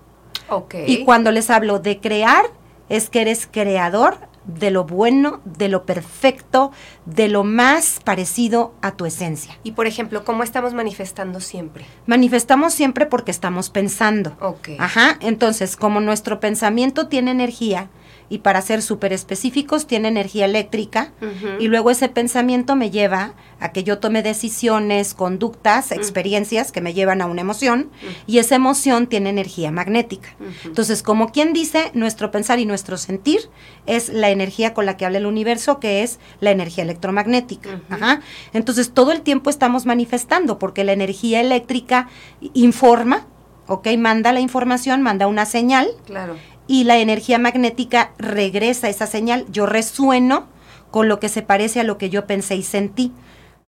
Ok. 0.50 0.76
Y 0.88 1.04
cuando 1.04 1.32
les 1.32 1.52
hablo 1.52 1.78
de 1.78 2.00
crear, 2.00 2.46
es 2.90 3.10
que 3.10 3.22
eres 3.22 3.48
creador 3.52 4.18
de 4.46 4.72
lo 4.72 4.86
bueno, 4.86 5.42
de 5.46 5.70
lo 5.70 5.86
perfecto, 5.86 6.72
de 7.06 7.28
lo 7.28 7.44
más 7.44 8.00
parecido 8.04 8.74
a 8.82 8.92
tu 8.92 9.06
esencia. 9.06 9.58
Y 9.64 9.74
por 9.74 9.88
ejemplo, 9.88 10.26
¿cómo 10.26 10.44
estamos 10.44 10.74
manifestando 10.74 11.40
siempre? 11.40 11.86
Manifestamos 12.08 12.74
siempre 12.74 13.06
porque 13.06 13.32
estamos 13.32 13.70
pensando. 13.70 14.36
Ok. 14.42 14.70
Ajá, 14.80 15.18
entonces, 15.22 15.76
como 15.76 16.00
nuestro 16.02 16.40
pensamiento 16.40 17.08
tiene 17.08 17.32
energía, 17.32 17.90
y 18.30 18.40
para 18.40 18.62
ser 18.62 18.82
súper 18.82 19.14
específicos 19.14 19.88
tiene 19.88 20.08
energía 20.08 20.46
eléctrica 20.46 21.12
y 21.60 21.68
luego 21.68 21.92
ese 21.92 22.10
pensamiento 22.10 22.76
me 22.76 22.90
lleva 22.90 23.34
a 23.60 23.72
que 23.72 23.84
yo 23.84 24.00
tome 24.00 24.24
decisiones, 24.24 25.14
conductas, 25.14 25.92
experiencias 25.92 26.72
que 26.72 26.82
me 26.82 26.94
llevan 26.94 27.22
a 27.22 27.26
una 27.26 27.42
emoción 27.42 27.90
y 28.28 28.40
esa 28.40 28.56
emoción 28.56 29.08
tiene 29.08 29.30
energía 29.30 29.72
magnética. 29.72 30.36
Entonces, 30.66 31.04
como 31.04 31.32
quien 31.32 31.54
dice, 31.54 31.92
nuestro 31.94 32.32
pensar 32.32 32.60
y 32.60 32.66
nuestro 32.66 32.98
sentir 32.98 33.50
es 33.86 34.10
la 34.10 34.30
energía 34.30 34.74
con 34.74 34.86
la 34.86 34.98
que 34.98 35.06
habla 35.06 35.20
el 35.20 35.26
universo, 35.26 35.80
que 35.80 36.04
es 36.04 36.20
la 36.40 36.52
energía 36.52 36.84
electromagnética. 36.84 37.82
Ajá. 37.90 38.22
Entonces, 38.54 38.92
todo 38.94 39.12
el 39.12 39.22
tiempo 39.22 39.50
estamos 39.50 39.86
manifestando 39.86 40.60
porque 40.60 40.84
la 40.84 40.94
energía 40.94 41.40
eléctrica 41.42 42.10
informa, 42.54 43.28
¿ok? 43.68 43.88
Manda 43.98 44.34
la 44.34 44.40
información, 44.40 45.02
manda 45.02 45.28
una 45.28 45.46
señal 45.46 45.88
Claro. 46.06 46.36
Y 46.68 46.84
la 46.86 46.98
energía 46.98 47.40
magnética 47.40 48.12
regresa 48.18 48.90
esa 48.90 49.08
señal. 49.08 49.46
Yo 49.50 49.66
resueno 49.66 50.48
con 50.92 51.08
lo 51.10 51.20
que 51.20 51.30
se 51.30 51.42
parece 51.42 51.80
a 51.80 51.84
lo 51.84 51.98
que 51.98 52.10
yo 52.10 52.26
pensé 52.28 52.56
y 52.56 52.64
sentí. 52.64 53.12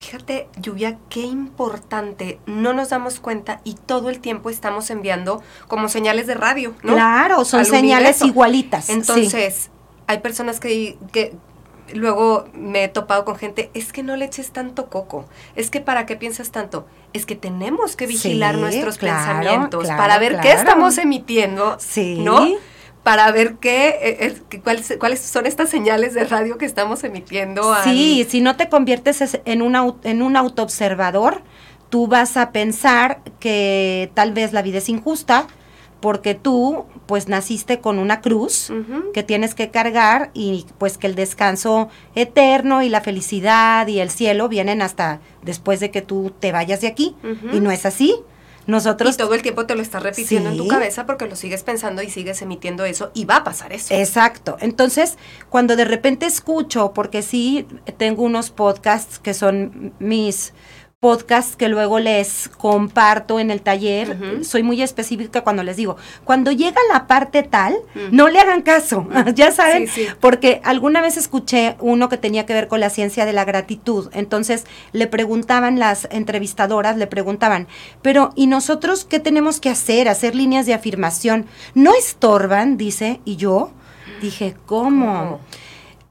Fíjate, 0.00 0.49
Lluvia, 0.61 0.99
qué 1.09 1.21
importante. 1.23 2.38
No 2.47 2.75
nos 2.75 2.90
damos 2.90 3.19
cuenta 3.19 3.61
y 3.64 3.75
todo 3.75 4.11
el 4.11 4.21
tiempo 4.21 4.50
estamos 4.50 4.90
enviando 4.90 5.43
como 5.69 5.88
señales 5.88 6.26
de 6.26 6.35
radio, 6.35 6.75
¿no? 6.83 6.93
Claro, 6.93 7.45
son 7.47 7.61
Al 7.61 7.66
señales 7.66 8.16
universo. 8.21 8.26
igualitas. 8.26 8.85
sí. 8.87 8.93
Entonces, 8.93 9.71
hay 10.07 10.19
personas 10.19 10.61
que, 10.61 10.99
que 11.12 11.35
luego 11.95 12.47
me 12.52 12.85
he 12.85 12.88
topado 12.88 13.25
con 13.25 13.37
gente, 13.37 13.71
es 13.73 13.93
que 13.93 14.02
no 14.02 14.16
le 14.16 14.26
eches 14.26 14.50
tanto 14.50 14.90
coco, 14.90 15.25
es 15.55 15.71
que 15.71 15.81
para 15.81 16.05
qué 16.05 16.16
piensas 16.16 16.50
tanto, 16.50 16.87
es 17.14 17.25
que 17.26 17.35
tenemos 17.37 17.97
que 17.97 18.07
vigilar 18.07 18.55
Sí, 18.57 18.61
nuestros 18.61 18.99
claro, 18.99 19.19
pensamientos 19.19 19.85
claro, 19.85 19.99
para 19.99 20.19
ver 20.19 20.38
qué 20.40 20.52
estamos 20.52 20.99
emitiendo, 20.99 21.76
Sí. 21.81 22.21
¿no? 22.21 22.47
Para 23.07 23.31
ver 23.31 23.55
qué, 23.61 23.95
eh, 24.03 24.59
cuáles, 24.65 24.97
cuáles 24.99 25.21
son 25.21 25.47
estas 25.47 25.69
señales 25.71 26.13
de 26.13 26.25
radio 26.25 26.59
que 26.59 26.65
estamos 26.65 27.05
emitiendo. 27.05 27.73
al- 27.73 27.85
Sí, 27.85 28.27
si 28.29 28.41
no 28.41 28.57
te 28.57 28.69
conviertes 28.69 29.21
es- 29.21 29.41
en 29.45 29.63
un, 29.63 29.77
en 30.03 30.23
un 30.23 30.37
autoobservador, 30.37 31.43
tú 31.89 32.09
vas 32.09 32.37
a 32.37 32.51
pensar 32.51 33.21
que 33.39 34.11
tal 34.15 34.33
vez 34.33 34.53
la 34.53 34.63
vida 34.63 34.79
es 34.79 34.89
injusta 34.89 35.47
porque 36.01 36.35
tú 36.35 36.85
pues 37.07 37.29
naciste 37.29 37.79
con 37.81 38.01
una 38.01 38.21
cruz 38.21 38.73
que 39.15 39.23
tienes 39.23 39.55
que 39.55 39.71
cargar 39.71 40.31
y 40.35 40.67
pues 40.79 40.99
que 40.99 41.07
el 41.07 41.15
descanso 41.15 41.89
eterno 42.17 42.83
y 42.83 42.89
la 42.89 43.01
felicidad 43.03 43.87
y 43.87 44.01
el 44.01 44.11
cielo 44.11 44.49
vienen 44.49 44.83
hasta 44.83 45.21
después 45.43 45.79
de 45.79 45.93
que 45.93 46.03
tú 46.03 46.33
te 46.41 46.51
vayas 46.51 46.81
de 46.81 46.89
aquí 46.89 47.15
y 47.53 47.61
no 47.61 47.71
es 47.71 47.87
así. 47.87 48.17
Nosotros 48.66 49.14
Y 49.14 49.18
todo 49.18 49.35
el 49.35 49.42
tiempo 49.42 49.66
te 49.66 49.75
lo 49.75 49.82
estás 49.82 50.02
repitiendo 50.02 50.50
en 50.50 50.56
tu 50.56 50.66
cabeza 50.66 51.06
porque 51.06 51.26
lo 51.26 51.37
sigues 51.37 51.62
pensando 51.62 52.02
y 52.02 52.11
sigues 52.11 52.42
emitiendo 52.42 52.85
eso 52.85 53.11
y 53.14 53.25
va 53.25 53.37
a 53.37 53.44
pasar 53.44 53.73
eso. 53.73 53.94
Exacto. 53.94 54.56
Entonces, 54.61 55.16
cuando 55.50 55.76
de 55.76 55.85
repente 55.85 56.26
escucho, 56.26 56.92
porque 56.92 57.23
sí 57.23 57.66
tengo 57.96 58.23
unos 58.23 58.50
podcasts 58.50 59.18
que 59.18 59.35
son 59.35 59.94
mis 59.99 60.52
podcasts 61.07 61.57
que 61.57 61.69
luego 61.69 61.99
les 61.99 62.49
comparto 62.57 63.38
en 63.38 63.50
el 63.50 63.61
taller, 63.61 64.17
soy 64.45 64.62
muy 64.62 64.81
específica 64.81 65.43
cuando 65.43 65.62
les 65.62 65.76
digo, 65.76 65.97
cuando 66.25 66.53
llega 66.53 66.81
la 66.91 67.07
parte 67.07 67.43
tal, 67.43 67.76
no 68.11 68.29
le 68.29 68.38
hagan 68.41 68.62
caso, 68.62 69.07
ya 69.35 69.53
saben, 69.53 69.88
Sí, 69.88 70.07
sí. 70.07 70.09
porque 70.21 70.62
alguna 70.65 71.03
vez 71.03 71.19
escuché 71.19 71.76
uno 71.81 72.09
que 72.09 72.17
tenía 72.17 72.47
que 72.47 72.55
ver 72.55 72.67
con 72.67 72.81
la 72.81 72.88
ciencia 72.88 73.26
de 73.26 73.35
la 73.35 73.45
gratitud, 73.45 74.09
entonces 74.15 74.65
le 74.93 75.07
preguntaban 75.07 75.79
las 75.79 76.09
entrevistadoras, 76.11 76.97
le 76.97 77.07
preguntaban, 77.07 77.69
pero 78.00 78.33
¿y 78.35 78.47
nosotros 78.47 79.05
qué 79.05 79.21
tenemos 79.21 79.61
que 79.61 79.69
hacer? 79.69 80.09
Hacer 80.09 80.35
líneas 80.35 80.65
de 80.65 80.73
afirmación. 80.75 81.45
¿No 81.75 81.95
estorban? 81.95 82.79
Dice, 82.79 83.21
y 83.26 83.37
yo 83.37 83.71
dije, 84.23 84.57
¿cómo? 84.65 85.07
¿Cómo? 85.07 85.41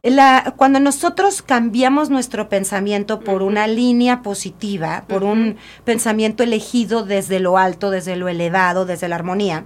La, 0.05 0.53
cuando 0.55 0.79
nosotros 0.79 1.41
cambiamos 1.41 2.11
nuestro 2.11 2.47
pensamiento 2.47 3.21
por 3.21 3.41
una 3.41 3.65
línea 3.65 4.21
positiva, 4.21 5.05
por 5.07 5.23
un 5.23 5.57
pensamiento 5.83 6.43
elegido 6.43 7.03
desde 7.03 7.39
lo 7.39 7.57
alto, 7.57 7.89
desde 7.89 8.15
lo 8.15 8.27
elevado, 8.27 8.85
desde 8.85 9.07
la 9.07 9.15
armonía, 9.15 9.65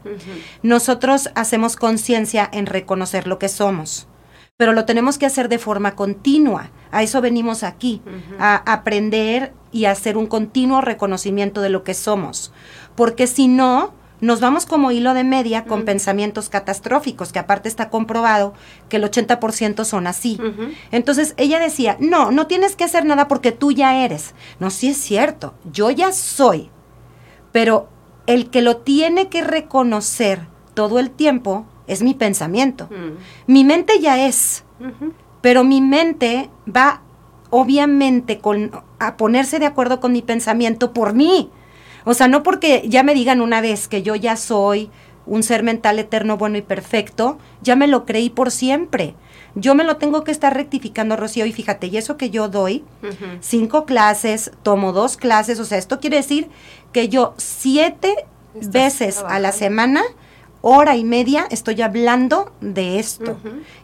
nosotros 0.63 1.29
hacemos 1.35 1.75
conciencia 1.75 2.49
en 2.53 2.67
reconocer 2.67 3.27
lo 3.27 3.37
que 3.37 3.49
somos. 3.49 4.07
Pero 4.55 4.71
lo 4.71 4.85
tenemos 4.85 5.17
que 5.17 5.25
hacer 5.25 5.49
de 5.49 5.59
forma 5.59 5.95
continua. 5.95 6.71
A 6.91 7.03
eso 7.03 7.19
venimos 7.19 7.63
aquí, 7.63 8.01
a 8.39 8.55
aprender 8.71 9.53
y 9.73 9.85
a 9.85 9.91
hacer 9.91 10.15
un 10.15 10.27
continuo 10.27 10.79
reconocimiento 10.79 11.59
de 11.59 11.69
lo 11.69 11.83
que 11.83 11.93
somos. 11.93 12.53
Porque 12.95 13.27
si 13.27 13.49
no, 13.49 13.93
nos 14.21 14.39
vamos 14.41 14.65
como 14.65 14.91
hilo 14.91 15.13
de 15.13 15.23
media 15.23 15.65
con 15.65 15.85
pensamientos 15.85 16.49
catastróficos, 16.49 17.31
que 17.31 17.39
aparte 17.39 17.69
está 17.69 17.89
comprobado 17.89 18.53
que 18.89 18.97
el 18.97 19.03
80% 19.03 19.85
son 19.85 20.07
así. 20.07 20.39
Entonces 20.91 21.33
ella 21.37 21.59
decía, 21.59 21.97
no, 21.99 22.31
no 22.31 22.47
tienes 22.47 22.75
que 22.75 22.83
hacer 22.83 23.05
nada 23.05 23.27
porque 23.27 23.51
tú 23.51 23.71
ya 23.71 24.03
eres. 24.03 24.33
No, 24.59 24.69
sí 24.69 24.89
es 24.89 24.97
cierto, 24.97 25.53
yo 25.71 25.89
ya 25.89 26.11
soy. 26.11 26.69
Pero 27.51 27.89
el 28.27 28.49
que 28.49 28.61
lo 28.61 28.77
tiene 28.77 29.29
que 29.29 29.43
reconocer 29.43 30.47
todo 30.73 30.99
el 30.99 31.09
tiempo 31.11 31.65
es 31.87 32.03
mi 32.03 32.13
pensamiento. 32.13 32.89
Mi 33.47 33.63
mente 33.63 33.99
ya 33.99 34.25
es, 34.25 34.63
pero 35.41 35.63
mi 35.63 35.81
mente 35.81 36.49
va 36.67 37.01
obviamente 37.49 38.39
con, 38.39 38.71
a 38.99 39.17
ponerse 39.17 39.59
de 39.59 39.65
acuerdo 39.65 39.99
con 39.99 40.11
mi 40.11 40.21
pensamiento 40.21 40.93
por 40.93 41.13
mí. 41.13 41.49
O 42.05 42.13
sea, 42.13 42.27
no 42.27 42.43
porque 42.43 42.83
ya 42.87 43.03
me 43.03 43.13
digan 43.13 43.41
una 43.41 43.61
vez 43.61 43.87
que 43.87 44.01
yo 44.03 44.15
ya 44.15 44.35
soy 44.35 44.89
un 45.25 45.43
ser 45.43 45.63
mental 45.63 45.99
eterno, 45.99 46.37
bueno 46.37 46.57
y 46.57 46.61
perfecto, 46.61 47.37
ya 47.61 47.75
me 47.75 47.87
lo 47.87 48.05
creí 48.05 48.29
por 48.29 48.51
siempre. 48.51 49.15
Yo 49.55 49.75
me 49.75 49.83
lo 49.83 49.97
tengo 49.97 50.23
que 50.23 50.31
estar 50.31 50.53
rectificando, 50.53 51.15
Rocío, 51.15 51.45
y 51.45 51.53
fíjate, 51.53 51.87
y 51.87 51.97
eso 51.97 52.17
que 52.17 52.29
yo 52.29 52.49
doy, 52.49 52.83
cinco 53.39 53.85
clases, 53.85 54.51
tomo 54.63 54.91
dos 54.91 55.17
clases, 55.17 55.59
o 55.59 55.65
sea, 55.65 55.77
esto 55.77 55.99
quiere 55.99 56.17
decir 56.17 56.49
que 56.93 57.09
yo 57.09 57.33
siete 57.37 58.25
Estás 58.55 58.71
veces 58.71 59.23
a 59.27 59.39
la 59.39 59.51
semana, 59.51 60.03
hora 60.61 60.95
y 60.95 61.03
media, 61.03 61.47
estoy 61.49 61.81
hablando 61.81 62.51
de 62.61 62.99
esto. 62.99 63.37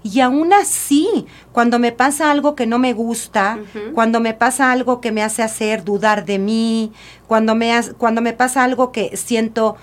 Y 0.04 0.20
aún 0.20 0.54
así, 0.54 1.26
cuando 1.52 1.80
me 1.80 1.92
pasa 1.92 2.32
algo 2.32 2.56
que 2.56 2.68
no 2.68 2.80
me 2.80 2.94
gusta, 2.94 3.60
cuando 3.94 4.20
me 4.20 4.34
pasa 4.34 4.72
algo 4.72 5.02
que 5.02 5.12
me 5.12 5.24
hace 5.24 5.44
hacer 5.44 5.84
dudar 5.84 6.26
de 6.26 6.40
mí, 6.40 6.92
cuando 7.28 7.56
me, 7.56 7.72
cuando 7.98 8.22
me 8.22 8.34
pasa 8.34 8.64
algo 8.64 8.92
que 8.92 9.16
siento 9.16 9.78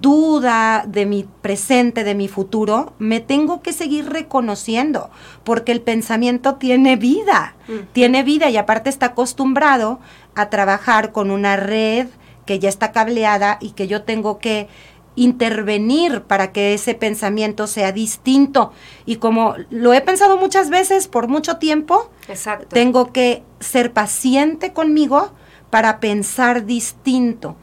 duda 0.00 0.84
de 0.86 1.04
mi 1.04 1.26
presente, 1.42 2.04
de 2.04 2.14
mi 2.14 2.28
futuro, 2.28 2.92
me 2.98 3.20
tengo 3.20 3.60
que 3.60 3.72
seguir 3.72 4.08
reconociendo, 4.08 5.10
porque 5.44 5.72
el 5.72 5.80
pensamiento 5.80 6.56
tiene 6.56 6.96
vida, 6.96 7.54
tiene 7.92 8.22
vida 8.22 8.50
y 8.50 8.56
aparte 8.56 8.88
está 8.90 9.06
acostumbrado 9.06 9.98
a 10.34 10.48
trabajar 10.48 11.12
con 11.12 11.30
una 11.30 11.56
red 11.56 12.06
que 12.46 12.58
ya 12.58 12.68
está 12.68 12.92
cableada 12.92 13.58
y 13.60 13.70
que 13.70 13.86
yo 13.86 14.02
tengo 14.02 14.38
que 14.38 14.68
intervenir 15.16 16.22
para 16.22 16.52
que 16.52 16.74
ese 16.74 16.94
pensamiento 16.94 17.66
sea 17.66 17.92
distinto. 17.92 18.72
Y 19.06 19.16
como 19.16 19.54
lo 19.70 19.92
he 19.92 20.00
pensado 20.00 20.36
muchas 20.36 20.70
veces 20.70 21.08
por 21.08 21.28
mucho 21.28 21.56
tiempo, 21.58 22.10
Exacto. 22.28 22.68
tengo 22.68 23.12
que 23.12 23.42
ser 23.60 23.92
paciente 23.92 24.72
conmigo 24.72 25.32
para 25.70 26.00
pensar 26.00 26.64
distinto. 26.66 27.56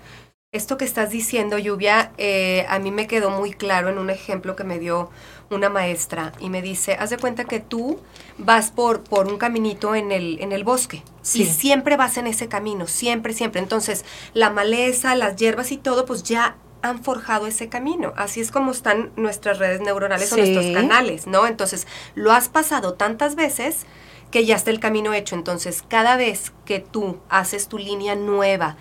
Esto 0.54 0.77
que 0.77 0.86
estás 0.86 1.10
diciendo, 1.10 1.58
Lluvia, 1.58 2.13
eh, 2.18 2.66
a 2.70 2.80
mí 2.80 2.89
me 2.89 3.06
quedó 3.06 3.30
muy 3.32 3.51
claro 3.51 3.89
en 3.89 3.98
un 3.98 4.10
ejemplo 4.10 4.56
que 4.56 4.63
me 4.63 4.80
dio 4.80 5.10
una 5.50 5.70
maestra 5.70 6.32
y 6.39 6.50
me 6.50 6.62
dice, 6.62 6.94
haz 7.00 7.10
de 7.10 7.18
cuenta 7.18 7.46
que 7.46 7.60
tú 7.60 8.00
vas 8.38 8.72
por, 8.72 9.04
por 9.04 9.27
un 9.27 9.38
caminito 9.38 9.94
en 9.94 10.12
el, 10.12 10.39
en 10.42 10.51
el 10.54 10.63
bosque 10.63 11.04
Sí. 11.22 11.44
y 11.44 11.46
siempre 11.46 11.98
vas 11.98 12.18
en 12.18 12.27
ese 12.27 12.48
camino, 12.48 12.88
siempre, 12.88 13.34
siempre. 13.34 13.62
Entonces, 13.62 14.06
la 14.34 14.50
maleza, 14.50 15.16
las 15.16 15.36
hierbas 15.36 15.72
y 15.74 15.77
todo, 15.77 16.06
pues 16.06 16.24
ya 16.24 16.56
han 16.81 17.03
forjado 17.03 17.48
ese 17.48 17.69
camino. 17.69 18.13
Así 18.15 18.41
es 18.41 18.51
como 18.51 18.72
están 18.72 19.12
nuestras 19.15 19.60
redes 19.60 19.81
neuronales 19.81 20.31
o 20.34 20.38
nuestros 20.38 20.67
canales, 20.67 21.27
¿no? 21.27 21.48
Entonces, 21.48 21.88
lo 22.15 22.31
has 22.31 22.50
pasado 22.50 22.93
tantas 22.93 23.36
veces 23.36 23.86
que 24.31 24.46
ya 24.46 24.55
está 24.55 24.72
el 24.72 24.79
camino 24.79 25.13
hecho. 25.13 25.36
Entonces, 25.36 25.84
cada 25.88 26.17
vez 26.17 26.53
que 26.65 26.79
tú 26.79 27.19
haces 27.29 27.67
tu 27.67 27.77
línea 27.77 28.15
nueva, 28.15 28.77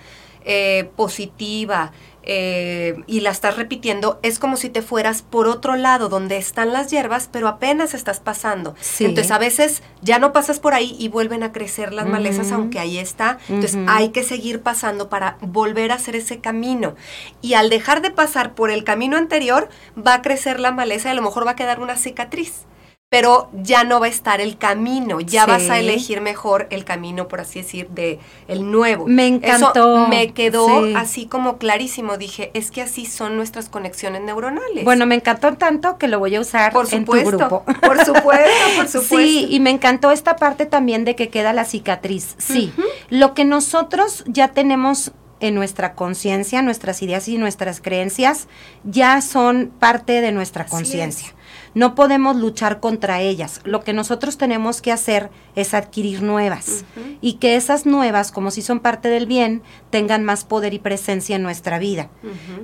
eh, 0.49 0.91
positiva, 0.95 1.91
eh, 2.27 2.97
y 3.07 3.21
la 3.21 3.31
estás 3.31 3.57
repitiendo, 3.57 4.19
es 4.23 4.39
como 4.39 4.57
si 4.57 4.69
te 4.69 4.83
fueras 4.83 5.23
por 5.23 5.47
otro 5.47 5.77
lado 5.77 6.09
donde 6.09 6.37
están 6.37 6.73
las 6.73 6.91
hierbas, 6.91 7.29
pero 7.31 7.49
apenas 7.49 7.95
estás 7.95 8.21
pasando. 8.21 8.75
Entonces 8.99 9.31
a 9.31 9.39
veces 9.39 9.83
ya 10.03 10.19
no 10.19 10.33
pasas 10.33 10.59
por 10.59 10.75
ahí 10.75 10.97
y 10.99 11.09
vuelven 11.09 11.43
a 11.43 11.53
crecer 11.53 11.93
las 11.93 12.07
malezas, 12.07 12.53
aunque 12.53 12.79
ahí 12.79 12.99
está. 12.99 13.39
Entonces 13.49 13.79
hay 13.87 14.09
que 14.11 14.25
seguir 14.25 14.61
pasando 14.61 15.09
para 15.09 15.39
volver 15.41 15.93
a 15.93 15.95
hacer 15.95 16.17
ese 16.17 16.41
camino. 16.41 16.97
Y 17.43 17.55
al 17.55 17.71
dejar 17.71 18.03
de 18.03 18.11
pasar 18.11 18.55
por 18.55 18.71
el 18.71 18.85
camino 18.85 19.17
anterior, 19.17 19.69
va 19.97 20.15
a 20.15 20.23
crecer 20.23 20.61
la 20.61 20.73
maleza 20.73 21.09
y 21.09 21.13
a 21.13 21.15
lo 21.15 21.23
mejor 21.23 21.47
va 21.47 21.53
a 21.53 21.57
quedar 21.57 21.81
una 21.81 21.97
cicatriz 21.97 22.67
pero 23.17 23.49
ya 23.55 23.83
no 23.83 23.99
va 23.99 24.07
a 24.07 24.09
estar 24.11 24.43
el 24.43 24.59
camino, 24.59 25.21
ya 25.21 25.47
vas 25.47 25.71
a 25.71 25.79
elegir 25.79 26.21
mejor 26.21 26.67
el 26.69 26.85
camino, 26.85 27.29
por 27.29 27.41
así 27.41 27.63
decir, 27.63 27.89
de 27.89 28.19
el 28.47 28.71
nuevo. 28.71 29.07
Me 29.07 29.27
encantó. 29.27 30.07
me 30.07 30.35
quedó 30.35 30.85
así 30.95 31.25
como 31.25 31.57
clarísimo. 31.57 32.19
Dije, 32.19 32.51
es 32.53 32.71
que 32.71 32.83
así 32.83 33.07
son 33.07 33.39
nuestras 33.39 33.71
conexiones 33.71 34.21
neuronales. 34.21 34.85
Bueno, 34.85 35.07
me 35.07 35.15
encantó 35.15 35.55
tanto 35.55 35.97
que 35.97 36.09
lo 36.09 36.19
voy 36.19 36.35
a 36.37 36.41
usar 36.43 36.75
por 36.75 36.93
en 36.93 37.07
tu 37.07 37.13
grupo. 37.13 37.65
Por 37.65 38.05
supuesto, 38.05 38.23
por 38.77 38.87
supuesto. 38.87 39.17
Sí, 39.17 39.47
y 39.49 39.61
me 39.61 39.71
encantó 39.71 40.11
esta 40.11 40.37
parte 40.37 40.67
también 40.67 41.07
de 41.07 41.17
que 41.17 41.31
queda 41.31 41.55
la 41.55 41.65
cicatriz. 41.65 42.35
Sí, 42.37 42.71
lo 43.09 43.33
que 43.33 43.47
nosotros 43.47 44.25
ya 44.27 44.49
tenemos 44.49 45.13
en 45.41 45.55
nuestra 45.55 45.95
conciencia, 45.95 46.61
nuestras 46.61 47.01
ideas 47.03 47.29
y 47.29 47.39
nuestras 47.39 47.81
creencias 47.81 48.47
ya 48.85 49.23
son 49.23 49.73
parte 49.79 50.21
de 50.21 50.33
nuestra 50.33 50.67
conciencia. 50.67 51.36
No 51.77 51.95
podemos 51.95 52.37
luchar 52.37 52.81
contra 52.81 53.21
ellas. 53.21 53.61
Lo 53.65 53.85
que 53.85 53.93
nosotros 53.93 54.39
tenemos 54.39 54.81
que 54.81 54.93
hacer 54.93 55.29
es 55.57 55.75
adquirir 55.75 56.23
nuevas 56.23 56.87
y 57.21 57.35
que 57.35 57.55
esas 57.55 57.85
nuevas, 57.85 58.33
como 58.33 58.51
si 58.51 58.63
son 58.63 58.81
parte 58.81 59.11
del 59.11 59.27
bien, 59.27 59.61
tengan 59.91 60.25
más 60.25 60.47
poder 60.47 60.73
y 60.73 60.79
presencia 60.79 61.37
en 61.37 61.43
nuestra 61.43 61.79
vida. 61.79 62.09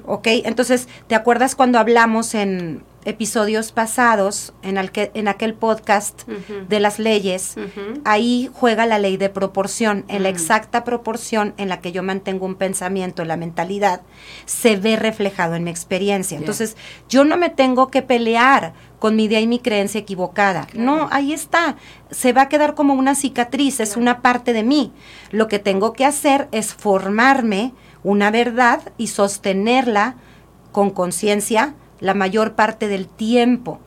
¿Ok? 0.06 0.28
Entonces, 0.28 0.88
¿te 1.08 1.14
acuerdas 1.14 1.54
cuando 1.54 1.78
hablamos 1.78 2.34
en 2.34 2.84
episodios 3.04 3.72
pasados, 3.72 4.52
en, 4.62 4.76
que, 4.88 5.10
en 5.14 5.28
aquel 5.28 5.54
podcast 5.54 6.28
de 6.68 6.80
las 6.80 6.98
leyes, 6.98 7.56
ahí 8.04 8.50
juega 8.52 8.86
la 8.86 8.98
ley 8.98 9.16
de 9.16 9.28
proporción. 9.28 10.04
En 10.08 10.22
la 10.22 10.28
exacta 10.28 10.84
proporción 10.84 11.54
en 11.56 11.68
la 11.68 11.80
que 11.80 11.92
yo 11.92 12.02
mantengo 12.02 12.46
un 12.46 12.54
pensamiento, 12.54 13.24
la 13.24 13.36
mentalidad, 13.36 14.02
se 14.44 14.76
ve 14.76 14.96
reflejado 14.96 15.54
en 15.54 15.64
mi 15.64 15.70
experiencia. 15.70 16.38
Entonces, 16.38 16.76
yo 17.08 17.24
no 17.24 17.36
me 17.36 17.50
tengo 17.50 17.88
que 17.88 18.02
pelear 18.02 18.72
con 18.98 19.16
mi 19.16 19.24
idea 19.24 19.40
y 19.40 19.48
mi 19.48 19.58
creencia 19.58 20.00
equivocada. 20.00 20.68
No, 20.74 21.08
ahí 21.10 21.32
está. 21.32 21.76
Se 22.10 22.32
va 22.32 22.42
a 22.42 22.48
quedar 22.48 22.74
como 22.74 22.94
una 22.94 23.16
cicatriz, 23.16 23.80
es 23.80 23.96
una 23.96 24.22
parte 24.22 24.52
de 24.52 24.62
mí. 24.62 24.92
Lo 25.30 25.48
que 25.48 25.58
tengo 25.58 25.92
que 25.92 26.04
hacer 26.04 26.48
es 26.52 26.72
formarme 26.72 27.74
una 28.04 28.30
verdad 28.30 28.80
y 28.98 29.08
sostenerla 29.08 30.16
con 30.70 30.90
conciencia 30.90 31.74
la 32.02 32.12
mayor 32.12 32.52
parte 32.54 32.88
del 32.88 33.06
tiempo. 33.08 33.80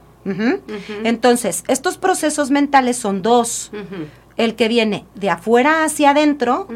Entonces, 1.03 1.63
estos 1.67 1.99
procesos 1.99 2.49
mentales 2.49 2.97
son 2.97 3.21
dos. 3.21 3.71
El 4.37 4.55
que 4.55 4.67
viene 4.67 5.05
de 5.15 5.29
afuera 5.29 5.85
hacia 5.85 6.09
adentro 6.09 6.67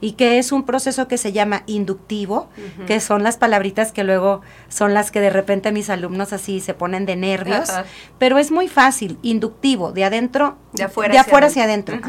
y 0.00 0.12
que 0.12 0.38
es 0.38 0.50
un 0.50 0.62
proceso 0.62 1.08
que 1.08 1.18
se 1.18 1.32
llama 1.32 1.62
inductivo, 1.66 2.48
que 2.86 3.00
son 3.00 3.22
las 3.22 3.36
palabritas 3.36 3.92
que 3.92 4.04
luego 4.04 4.40
son 4.68 4.94
las 4.94 5.10
que 5.10 5.20
de 5.20 5.28
repente 5.28 5.72
mis 5.72 5.90
alumnos 5.90 6.32
así 6.32 6.60
se 6.60 6.74
ponen 6.74 7.04
de 7.04 7.16
nervios, 7.16 7.70
pero 8.18 8.38
es 8.38 8.50
muy 8.50 8.68
fácil, 8.68 9.18
inductivo, 9.22 9.92
de 9.92 10.04
adentro, 10.04 10.56
de 10.72 10.84
afuera, 10.84 11.20
hacia, 11.20 11.64
adentro. 11.64 12.00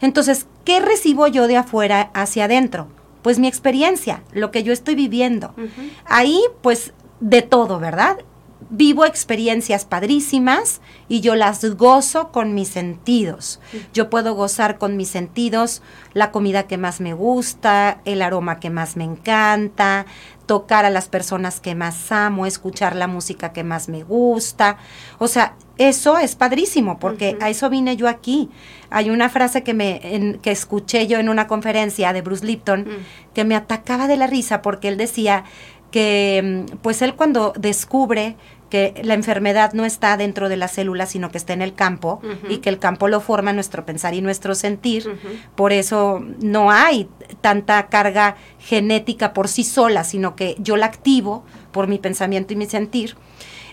Entonces, 0.00 0.46
¿qué 0.64 0.80
recibo 0.80 1.26
yo 1.28 1.46
de 1.46 1.58
afuera 1.58 2.10
hacia 2.14 2.46
adentro? 2.46 2.88
Pues 3.22 3.38
mi 3.38 3.46
experiencia, 3.46 4.24
lo 4.32 4.50
que 4.50 4.64
yo 4.64 4.72
estoy 4.72 4.96
viviendo. 4.96 5.54
Ahí, 6.06 6.40
pues, 6.62 6.92
de 7.22 7.40
todo, 7.40 7.78
¿verdad? 7.78 8.18
Vivo 8.68 9.04
experiencias 9.04 9.84
padrísimas 9.84 10.80
y 11.08 11.20
yo 11.20 11.34
las 11.34 11.64
gozo 11.76 12.32
con 12.32 12.54
mis 12.54 12.68
sentidos. 12.68 13.60
Yo 13.92 14.10
puedo 14.10 14.34
gozar 14.34 14.78
con 14.78 14.96
mis 14.96 15.08
sentidos 15.08 15.82
la 16.14 16.30
comida 16.30 16.64
que 16.64 16.78
más 16.78 17.00
me 17.00 17.12
gusta, 17.12 18.00
el 18.04 18.22
aroma 18.22 18.58
que 18.60 18.70
más 18.70 18.96
me 18.96 19.04
encanta, 19.04 20.06
tocar 20.46 20.84
a 20.84 20.90
las 20.90 21.08
personas 21.08 21.60
que 21.60 21.74
más 21.74 22.10
amo, 22.10 22.46
escuchar 22.46 22.96
la 22.96 23.06
música 23.06 23.52
que 23.52 23.62
más 23.62 23.88
me 23.88 24.02
gusta. 24.02 24.78
O 25.18 25.28
sea, 25.28 25.54
eso 25.78 26.18
es 26.18 26.36
padrísimo 26.36 26.98
porque 26.98 27.36
a 27.40 27.48
eso 27.50 27.70
vine 27.70 27.96
yo 27.96 28.08
aquí. 28.08 28.50
Hay 28.90 29.10
una 29.10 29.28
frase 29.28 29.62
que 29.62 29.74
me 29.74 30.38
que 30.42 30.50
escuché 30.50 31.06
yo 31.06 31.18
en 31.18 31.28
una 31.28 31.46
conferencia 31.46 32.12
de 32.12 32.22
Bruce 32.22 32.44
Lipton 32.44 32.86
que 33.32 33.44
me 33.44 33.56
atacaba 33.56 34.06
de 34.06 34.16
la 34.16 34.26
risa 34.26 34.62
porque 34.62 34.88
él 34.88 34.96
decía 34.96 35.44
que 35.92 36.66
mm, 36.68 36.76
pues 36.78 37.02
él 37.02 37.14
cuando 37.14 37.52
descubre 37.56 38.36
que 38.72 38.94
la 39.04 39.12
enfermedad 39.12 39.74
no 39.74 39.84
está 39.84 40.16
dentro 40.16 40.48
de 40.48 40.56
la 40.56 40.66
célula, 40.66 41.04
sino 41.04 41.30
que 41.30 41.36
está 41.36 41.52
en 41.52 41.60
el 41.60 41.74
campo 41.74 42.22
y 42.48 42.56
que 42.56 42.70
el 42.70 42.78
campo 42.78 43.06
lo 43.06 43.20
forma 43.20 43.52
nuestro 43.52 43.84
pensar 43.84 44.14
y 44.14 44.22
nuestro 44.22 44.54
sentir. 44.54 45.14
Por 45.54 45.74
eso 45.74 46.24
no 46.40 46.70
hay 46.70 47.06
tanta 47.42 47.86
carga 47.88 48.36
genética 48.58 49.34
por 49.34 49.48
sí 49.48 49.62
sola, 49.62 50.04
sino 50.04 50.36
que 50.36 50.56
yo 50.58 50.78
la 50.78 50.86
activo 50.86 51.44
por 51.70 51.86
mi 51.86 51.98
pensamiento 51.98 52.54
y 52.54 52.56
mi 52.56 52.64
sentir. 52.64 53.14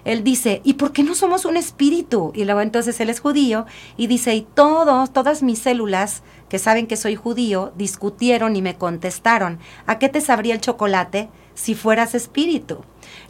Él 0.04 0.24
dice, 0.26 0.60
¿y 0.66 0.74
por 0.74 0.92
qué 0.92 1.04
no 1.04 1.16
somos 1.16 1.46
un 1.46 1.56
espíritu? 1.56 2.34
Y 2.36 2.44
luego 2.44 2.60
entonces 2.60 3.00
él 3.00 3.10
es 3.10 3.22
judío 3.22 3.66
y 3.96 4.08
dice, 4.08 4.36
y 4.36 4.42
todos, 4.42 5.14
todas 5.14 5.44
mis 5.44 5.60
células 5.60 6.24
que 6.50 6.60
saben 6.60 6.88
que 6.88 6.98
soy 6.98 7.16
judío, 7.16 7.72
discutieron 7.78 8.56
y 8.56 8.62
me 8.62 8.76
contestaron, 8.76 9.60
¿a 9.86 9.98
qué 9.98 10.10
te 10.10 10.20
sabría 10.20 10.56
el 10.56 10.62
chocolate? 10.62 11.30
Si 11.60 11.76
fueras 11.76 12.16
espíritu. 12.16 12.84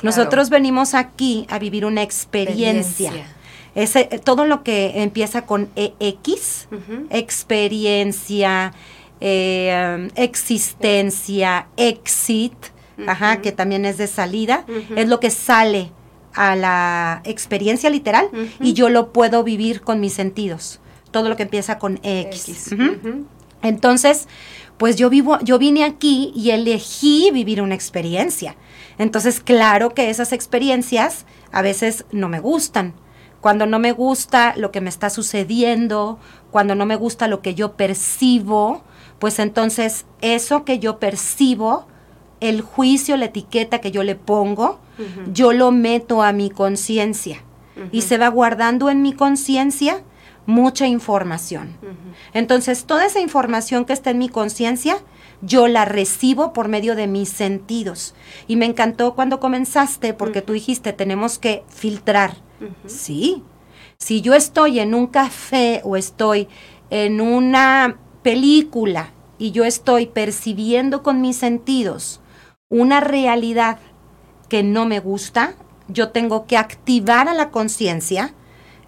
Nosotros 0.04 0.50
venimos 0.50 0.94
aquí 0.94 1.48
a 1.50 1.58
vivir 1.58 1.86
una 1.86 2.04
experiencia. 2.04 3.12
Ese, 3.76 4.06
todo 4.24 4.46
lo 4.46 4.64
que 4.64 5.02
empieza 5.02 5.46
con 5.46 5.70
EX, 5.76 6.68
experiencia, 7.10 8.74
eh, 9.20 10.10
existencia, 10.16 11.68
exit, 11.78 12.54
ajá, 13.08 13.42
que 13.42 13.52
también 13.52 13.86
es 13.86 13.98
de 13.98 14.08
salida, 14.08 14.66
es 14.96 15.08
lo 15.08 15.20
que 15.20 15.32
sale 15.32 15.92
a 16.34 16.56
la 16.56 17.22
experiencia 17.24 17.90
literal 17.90 18.30
y 18.62 18.74
yo 18.74 18.90
lo 18.90 19.12
puedo 19.12 19.44
vivir 19.44 19.82
con 19.82 20.00
mis 20.00 20.14
sentidos. 20.14 20.80
Todo 21.12 21.30
lo 21.30 21.36
que 21.36 21.44
empieza 21.44 21.80
con 21.80 22.00
EX. 22.04 22.76
Entonces, 23.62 24.28
pues 24.80 24.96
yo 24.96 25.10
vivo, 25.10 25.38
yo 25.42 25.60
vine 25.60 25.84
aquí 25.84 26.32
y 26.34 26.52
elegí 26.52 27.32
vivir 27.32 27.62
una 27.62 27.76
experiencia. 27.76 28.56
Entonces, 28.98 29.42
claro 29.42 29.94
que 29.94 30.10
esas 30.10 30.32
experiencias 30.32 31.26
a 31.52 31.62
veces 31.62 32.06
no 32.14 32.30
me 32.30 32.40
gustan. 32.40 32.94
Cuando 33.42 33.66
no 33.66 33.78
me 33.78 33.92
gusta 33.92 34.54
lo 34.56 34.72
que 34.72 34.80
me 34.80 34.90
está 34.90 35.10
sucediendo, 35.10 36.18
cuando 36.50 36.76
no 36.76 36.86
me 36.86 36.96
gusta 36.96 37.28
lo 37.28 37.42
que 37.42 37.56
yo 37.56 37.74
percibo, 37.74 38.82
pues 39.20 39.40
entonces 39.40 40.06
eso 40.22 40.64
que 40.64 40.80
yo 40.80 40.98
percibo, 40.98 41.86
el 42.40 42.62
juicio, 42.62 43.18
la 43.18 43.26
etiqueta 43.26 43.80
que 43.80 43.92
yo 43.92 44.04
le 44.04 44.16
pongo, 44.16 44.80
yo 45.34 45.52
lo 45.52 45.72
meto 45.72 46.24
a 46.24 46.32
mi 46.32 46.50
conciencia 46.50 47.44
y 47.92 48.04
se 48.04 48.18
va 48.18 48.30
guardando 48.30 48.90
en 48.90 49.02
mi 49.02 49.12
conciencia 49.12 50.04
mucha 50.50 50.88
información. 50.88 51.78
Entonces, 52.34 52.86
toda 52.86 53.06
esa 53.06 53.20
información 53.20 53.86
que 53.86 53.94
está 53.94 54.10
en 54.10 54.18
mi 54.18 54.30
conciencia, 54.30 54.98
yo 55.42 55.68
la 55.68 55.86
recibo 55.86 56.54
por 56.54 56.68
medio 56.68 56.96
de 56.96 57.08
mis 57.08 57.30
sentidos. 57.30 58.16
Y 58.48 58.56
me 58.56 58.66
encantó 58.66 59.14
cuando 59.14 59.40
comenzaste 59.40 60.14
porque 60.14 60.42
tú 60.42 60.54
dijiste, 60.54 60.92
tenemos 60.92 61.38
que 61.38 61.64
filtrar. 61.70 62.36
Sí. 62.88 63.44
Si 63.98 64.22
yo 64.22 64.34
estoy 64.34 64.80
en 64.80 64.96
un 64.96 65.08
café 65.08 65.82
o 65.84 65.96
estoy 65.96 66.48
en 66.90 67.22
una 67.22 68.00
película 68.24 69.14
y 69.38 69.52
yo 69.52 69.66
estoy 69.66 70.08
percibiendo 70.08 71.04
con 71.04 71.22
mis 71.22 71.38
sentidos 71.38 72.22
una 72.70 73.00
realidad 73.00 73.78
que 74.50 74.64
no 74.64 74.86
me 74.86 75.00
gusta, 75.00 75.54
yo 75.88 76.10
tengo 76.10 76.48
que 76.48 76.58
activar 76.58 77.28
a 77.28 77.34
la 77.34 77.52
conciencia 77.52 78.34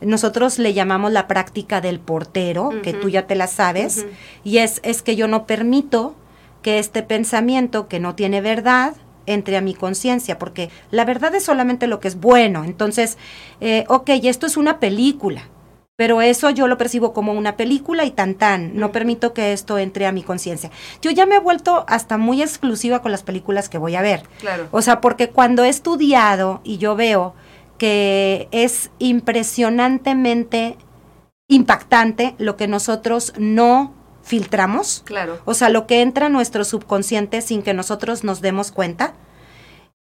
nosotros 0.02 0.60
le 0.60 0.74
llamamos 0.74 1.12
la 1.12 1.28
práctica 1.28 1.82
del 1.82 2.00
portero, 2.00 2.72
que 2.84 2.94
tú 2.94 3.10
ya 3.10 3.28
te 3.28 3.36
la 3.36 3.48
sabes, 3.48 4.06
y 4.44 4.58
es, 4.58 4.82
es 4.84 5.02
que 5.02 5.16
yo 5.16 5.28
no 5.28 5.46
permito 5.46 6.16
que 6.62 6.80
este 6.80 7.04
pensamiento 7.04 7.88
que 7.88 8.00
no 8.00 8.16
tiene 8.16 8.42
verdad 8.42 8.94
entre 9.26 9.58
a 9.58 9.62
mi 9.62 9.74
conciencia, 9.74 10.38
porque 10.40 10.70
la 10.90 11.06
verdad 11.06 11.34
es 11.36 11.44
solamente 11.44 11.88
lo 11.88 12.00
que 12.00 12.08
es 12.08 12.20
bueno. 12.20 12.64
Entonces, 12.64 13.18
eh, 13.60 13.86
ok, 13.88 14.10
esto 14.24 14.48
es 14.48 14.58
una 14.58 14.80
película, 14.80 15.44
pero 15.96 16.22
eso 16.22 16.50
yo 16.50 16.68
lo 16.68 16.78
percibo 16.78 17.14
como 17.14 17.34
una 17.34 17.56
película 17.56 18.06
y 18.06 18.12
tan 18.12 18.36
tan, 18.36 18.76
no 18.76 18.92
permito 18.92 19.34
que 19.34 19.54
esto 19.54 19.78
entre 19.78 20.08
a 20.08 20.12
mi 20.12 20.24
conciencia. 20.24 20.72
Yo 21.02 21.12
ya 21.12 21.26
me 21.26 21.36
he 21.36 21.40
vuelto 21.40 21.86
hasta 21.88 22.18
muy 22.18 22.42
exclusiva 22.42 23.02
con 23.02 23.12
las 23.12 23.24
películas 23.24 23.70
que 23.70 23.78
voy 23.78 23.96
a 23.96 24.02
ver. 24.02 24.24
Claro. 24.40 24.68
O 24.72 24.82
sea, 24.82 25.02
porque 25.02 25.30
cuando 25.30 25.64
he 25.64 25.70
estudiado 25.70 26.62
y 26.64 26.78
yo 26.78 26.96
veo 26.96 27.36
que 27.82 28.48
es 28.52 28.92
impresionantemente 29.00 30.78
impactante 31.48 32.36
lo 32.38 32.56
que 32.56 32.68
nosotros 32.68 33.34
no 33.40 33.96
filtramos. 34.22 35.02
Claro. 35.04 35.42
O 35.46 35.56
sea, 35.56 35.70
lo 35.70 35.88
que 35.88 36.02
entra 36.02 36.28
a 36.28 36.30
nuestro 36.30 36.64
subconsciente 36.64 37.42
sin 37.42 37.64
que 37.64 37.74
nosotros 37.74 38.24
nos 38.24 38.40
demos 38.40 38.72
cuenta. 38.72 39.16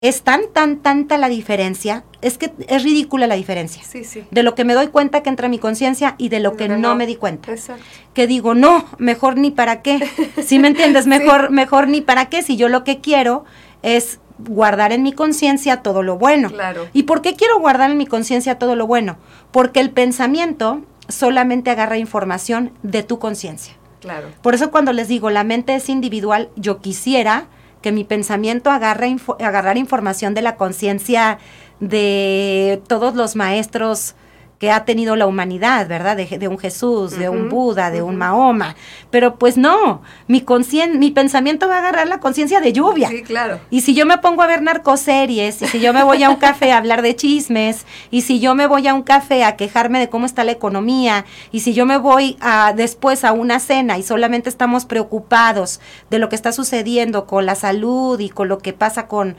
Es 0.02 0.20
tan, 0.20 0.52
tan, 0.52 0.82
tanta 0.82 1.16
la 1.16 1.30
diferencia. 1.30 2.04
Es 2.20 2.36
que 2.36 2.52
es 2.68 2.82
ridícula 2.82 3.26
la 3.26 3.36
diferencia. 3.36 3.82
Sí, 3.84 4.04
sí. 4.04 4.26
De 4.30 4.42
lo 4.42 4.54
que 4.54 4.66
me 4.66 4.74
doy 4.74 4.88
cuenta 4.88 5.22
que 5.22 5.30
entra 5.30 5.46
a 5.46 5.48
mi 5.48 5.58
conciencia 5.58 6.14
y 6.18 6.28
de 6.28 6.40
lo 6.40 6.58
que 6.58 6.68
no 6.68 6.94
me 6.94 7.06
di 7.06 7.16
cuenta 7.16 7.52
Exacto. 7.52 7.82
que 8.12 8.26
digo, 8.26 8.54
no, 8.54 8.84
mejor 8.98 9.38
ni 9.38 9.50
para 9.50 9.80
qué. 9.80 9.98
Si 10.44 10.58
me 10.58 10.68
entiendes? 10.68 11.06
Mejor, 11.06 11.50
mejor 11.50 11.88
ni 11.88 12.02
para 12.02 12.26
qué. 12.26 12.42
Si 12.42 12.58
yo 12.58 12.68
lo 12.68 12.84
que 12.84 13.00
quiero 13.00 13.46
es 13.80 14.20
guardar 14.38 14.92
en 14.92 15.02
mi 15.02 15.12
conciencia 15.12 15.82
todo 15.82 16.02
lo 16.02 16.18
bueno. 16.18 16.50
Claro. 16.50 16.86
¿Y 16.92 17.04
por 17.04 17.22
qué 17.22 17.34
quiero 17.34 17.58
guardar 17.60 17.90
en 17.90 17.96
mi 17.98 18.06
conciencia 18.06 18.58
todo 18.58 18.76
lo 18.76 18.86
bueno? 18.86 19.16
Porque 19.50 19.80
el 19.80 19.90
pensamiento 19.90 20.82
solamente 21.08 21.70
agarra 21.70 21.98
información 21.98 22.72
de 22.82 23.02
tu 23.02 23.18
conciencia. 23.18 23.74
Claro. 24.00 24.28
Por 24.42 24.54
eso 24.54 24.70
cuando 24.70 24.92
les 24.92 25.08
digo, 25.08 25.30
la 25.30 25.44
mente 25.44 25.74
es 25.74 25.88
individual, 25.88 26.48
yo 26.56 26.80
quisiera 26.80 27.46
que 27.82 27.92
mi 27.92 28.04
pensamiento 28.04 28.70
agarre 28.70 29.08
info- 29.08 29.36
agarrara 29.40 29.78
información 29.78 30.34
de 30.34 30.42
la 30.42 30.56
conciencia 30.56 31.38
de 31.80 32.80
todos 32.86 33.14
los 33.14 33.36
maestros 33.36 34.14
que 34.62 34.70
ha 34.70 34.84
tenido 34.84 35.16
la 35.16 35.26
humanidad, 35.26 35.88
¿verdad? 35.88 36.16
De, 36.16 36.24
de 36.38 36.46
un 36.46 36.56
Jesús, 36.56 37.18
de 37.18 37.28
un 37.28 37.48
Buda, 37.48 37.90
de 37.90 38.00
un. 38.00 38.14
Mahoma. 38.14 38.76
Pero 39.10 39.34
pues 39.34 39.56
no, 39.56 40.02
mi, 40.28 40.40
concien- 40.40 40.98
mi 40.98 41.10
pensamiento 41.10 41.66
va 41.66 41.74
a 41.74 41.78
agarrar 41.78 42.06
la 42.06 42.20
conciencia 42.20 42.60
de 42.60 42.72
lluvia. 42.72 43.08
Sí, 43.08 43.24
claro. 43.24 43.58
Y 43.70 43.80
si 43.80 43.92
yo 43.92 44.06
me 44.06 44.18
pongo 44.18 44.40
a 44.40 44.46
ver 44.46 44.62
narcoseries, 44.62 45.62
y 45.62 45.66
si 45.66 45.80
yo 45.80 45.92
me 45.92 46.04
voy 46.04 46.22
a 46.22 46.30
un 46.30 46.36
café 46.36 46.70
a 46.70 46.78
hablar 46.78 47.02
de 47.02 47.16
chismes, 47.16 47.86
y 48.12 48.20
si 48.20 48.38
yo 48.38 48.54
me 48.54 48.68
voy 48.68 48.86
a 48.86 48.94
un 48.94 49.02
café 49.02 49.42
a 49.42 49.56
quejarme 49.56 49.98
de 49.98 50.08
cómo 50.08 50.26
está 50.26 50.44
la 50.44 50.52
economía, 50.52 51.24
y 51.50 51.58
si 51.58 51.74
yo 51.74 51.84
me 51.84 51.96
voy 51.96 52.36
a, 52.40 52.72
después 52.72 53.24
a 53.24 53.32
una 53.32 53.58
cena 53.58 53.98
y 53.98 54.04
solamente 54.04 54.48
estamos 54.48 54.84
preocupados 54.84 55.80
de 56.08 56.20
lo 56.20 56.28
que 56.28 56.36
está 56.36 56.52
sucediendo 56.52 57.26
con 57.26 57.46
la 57.46 57.56
salud 57.56 58.20
y 58.20 58.28
con 58.28 58.46
lo 58.46 58.58
que 58.58 58.72
pasa 58.72 59.08
con 59.08 59.34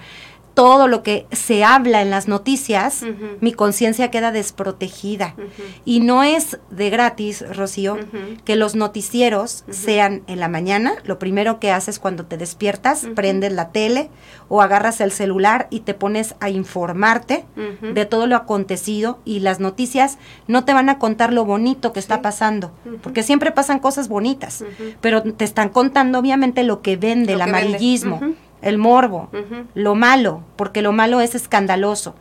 todo 0.54 0.88
lo 0.88 1.02
que 1.02 1.26
se 1.32 1.64
habla 1.64 2.02
en 2.02 2.10
las 2.10 2.28
noticias, 2.28 3.04
mi 3.42 3.54
conciencia 3.54 4.12
queda 4.12 4.32
desprotegida. 4.32 5.36
Y 5.84 6.00
no 6.00 6.24
es 6.24 6.60
de 6.70 6.90
gratis, 6.90 7.44
Rocío, 7.56 7.98
que 8.46 8.56
los 8.56 8.76
noticieros 8.76 9.64
sean 9.70 10.24
en 10.28 10.40
la 10.40 10.48
mañana. 10.48 10.94
Lo 11.06 11.18
primero 11.20 11.60
que 11.60 11.72
haces 11.72 12.00
cuando 12.00 12.26
te 12.26 12.38
despiertas, 12.38 13.08
prendes 13.16 13.52
la 13.52 13.70
tele 13.70 14.10
o 14.48 14.62
agarras 14.62 15.02
el 15.02 15.12
celular 15.12 15.68
y 15.70 15.82
te 15.82 15.94
pones 15.94 16.36
a 16.40 16.50
informarte 16.50 17.46
de 17.82 18.06
todo 18.06 18.28
lo 18.28 18.36
acontecido 18.36 19.20
y 19.26 19.40
las 19.40 19.60
noticias 19.60 20.18
no 20.48 20.66
te 20.66 20.74
van 20.74 20.90
a 20.90 21.00
contar 21.00 21.34
lo 21.34 21.46
bonito 21.46 21.94
que 21.94 22.00
está 22.00 22.22
pasando, 22.22 22.72
porque 23.02 23.24
siempre 23.24 23.52
pasan 23.52 23.80
cosas 23.80 24.08
bonitas, 24.08 24.64
pero 25.02 25.24
te 25.24 25.46
están 25.46 25.70
contando 25.70 26.20
obviamente 26.20 26.64
lo 26.64 26.82
que 26.82 26.96
vende, 26.96 27.34
Lo 27.34 27.40
el 27.40 27.44
que 27.44 27.50
amarillismo. 27.50 28.22
El 28.64 28.78
morbo, 28.78 29.30
lo 29.74 29.96
malo, 29.96 30.44
porque 30.56 30.82
lo 30.82 30.92
malo 30.92 31.22
es 31.22 31.36
escandaloso. 31.36 32.16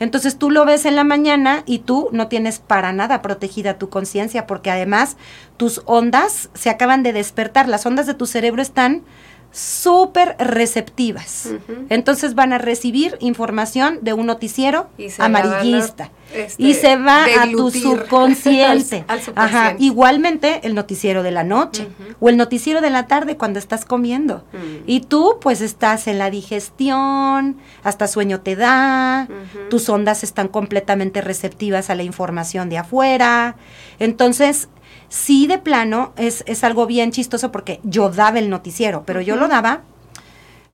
Entonces 0.00 0.38
tú 0.38 0.50
lo 0.50 0.64
ves 0.64 0.84
en 0.84 0.96
la 0.96 1.04
mañana 1.04 1.64
y 1.66 1.80
tú 1.80 2.08
no 2.12 2.28
tienes 2.28 2.60
para 2.60 2.92
nada 2.92 3.20
protegida 3.20 3.78
tu 3.78 3.88
conciencia, 3.88 4.46
porque 4.46 4.70
además 4.70 5.16
tus 5.56 5.82
ondas 5.86 6.50
se 6.54 6.70
acaban 6.70 7.02
de 7.02 7.12
despertar, 7.12 7.68
las 7.68 7.84
ondas 7.84 8.06
de 8.06 8.14
tu 8.14 8.26
cerebro 8.26 8.62
están 8.62 9.02
súper 9.50 10.36
receptivas. 10.38 11.50
Entonces 11.88 12.34
van 12.34 12.52
a 12.52 12.58
recibir 12.58 13.16
información 13.20 13.98
de 14.02 14.12
un 14.12 14.26
noticiero 14.26 14.88
Y 14.98 15.08
amarillista. 15.18 16.10
este, 16.34 16.62
y 16.62 16.74
se 16.74 16.96
va 16.96 17.24
a 17.24 17.50
tu 17.50 17.70
subconsciente. 17.70 19.04
al- 19.08 19.20
al 19.20 19.32
Ajá. 19.34 19.74
Igualmente 19.78 20.60
el 20.64 20.74
noticiero 20.74 21.22
de 21.22 21.30
la 21.30 21.44
noche 21.44 21.88
o 22.20 22.28
el 22.28 22.36
noticiero 22.36 22.80
de 22.80 22.90
la 22.90 23.06
tarde 23.06 23.36
cuando 23.36 23.58
estás 23.58 23.84
comiendo. 23.84 24.44
Mm. 24.52 24.82
Y 24.86 25.00
tú 25.00 25.38
pues 25.40 25.60
estás 25.60 26.06
en 26.08 26.18
la 26.18 26.30
digestión, 26.30 27.56
hasta 27.82 28.06
sueño 28.06 28.40
te 28.40 28.54
da, 28.56 29.28
tus 29.70 29.88
ondas 29.88 30.22
están 30.24 30.48
completamente 30.48 31.20
receptivas 31.20 31.90
a 31.90 31.94
la 31.94 32.02
información 32.02 32.68
de 32.68 32.78
afuera. 32.78 33.56
Entonces, 33.98 34.68
sí 35.08 35.46
de 35.46 35.58
plano 35.58 36.12
es, 36.16 36.44
es 36.46 36.64
algo 36.64 36.86
bien 36.86 37.10
chistoso 37.10 37.52
porque 37.52 37.80
yo 37.82 38.10
daba 38.10 38.38
el 38.38 38.50
noticiero, 38.50 39.04
pero 39.06 39.20
yo 39.20 39.36
lo 39.36 39.48
daba. 39.48 39.82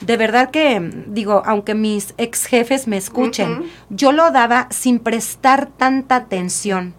De 0.05 0.17
verdad 0.17 0.51
que, 0.51 1.05
digo, 1.07 1.43
aunque 1.47 1.75
mis 1.75 2.15
ex 2.19 2.47
jefes 2.47 2.89
me 2.89 2.97
escuchen, 2.97 3.71
yo 3.91 4.13
lo 4.13 4.31
daba 4.33 4.67
sin 4.71 4.99
prestar 4.99 5.67
tanta 5.69 6.17
atención. 6.17 6.95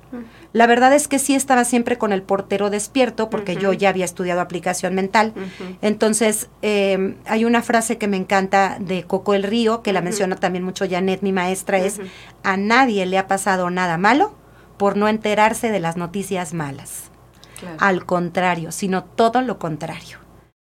La 0.53 0.67
verdad 0.67 0.93
es 0.93 1.09
que 1.09 1.19
sí 1.19 1.35
estaba 1.35 1.65
siempre 1.65 1.97
con 1.97 2.13
el 2.13 2.23
portero 2.23 2.69
despierto 2.69 3.29
porque 3.29 3.57
yo 3.57 3.73
ya 3.73 3.89
había 3.89 4.05
estudiado 4.05 4.39
aplicación 4.39 4.95
mental. 4.95 5.33
Entonces, 5.81 6.47
eh, 6.61 7.17
hay 7.25 7.43
una 7.43 7.61
frase 7.61 7.97
que 7.97 8.07
me 8.07 8.15
encanta 8.15 8.77
de 8.79 9.03
Coco 9.03 9.33
el 9.33 9.43
Río, 9.43 9.83
que 9.83 9.91
la 9.91 10.01
menciona 10.01 10.37
también 10.37 10.63
mucho 10.63 10.85
Janet, 10.89 11.21
mi 11.21 11.33
maestra, 11.33 11.79
es, 11.79 11.99
a 12.43 12.55
nadie 12.55 13.05
le 13.05 13.17
ha 13.17 13.27
pasado 13.27 13.69
nada 13.69 13.97
malo 13.97 14.33
por 14.77 14.95
no 14.95 15.09
enterarse 15.09 15.71
de 15.71 15.81
las 15.81 15.97
noticias 15.97 16.53
malas. 16.53 17.11
Claro. 17.59 17.77
Al 17.79 18.05
contrario, 18.05 18.71
sino 18.71 19.03
todo 19.03 19.41
lo 19.41 19.59
contrario. 19.59 20.19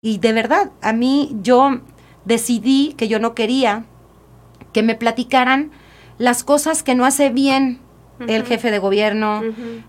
Y 0.02 0.20
de 0.20 0.34
verdad, 0.34 0.72
a 0.82 0.94
mí 0.94 1.36
yo 1.42 1.82
decidí 2.26 2.94
que 2.98 3.08
yo 3.08 3.20
no 3.20 3.34
quería 3.34 3.86
que 4.74 4.84
me 4.84 4.96
platicaran 4.96 5.72
las 6.18 6.44
cosas 6.44 6.84
que 6.84 6.96
no 6.96 7.06
hace 7.06 7.30
bien 7.30 7.80
el 8.28 8.46
jefe 8.46 8.72
de 8.72 8.80
gobierno, 8.80 9.42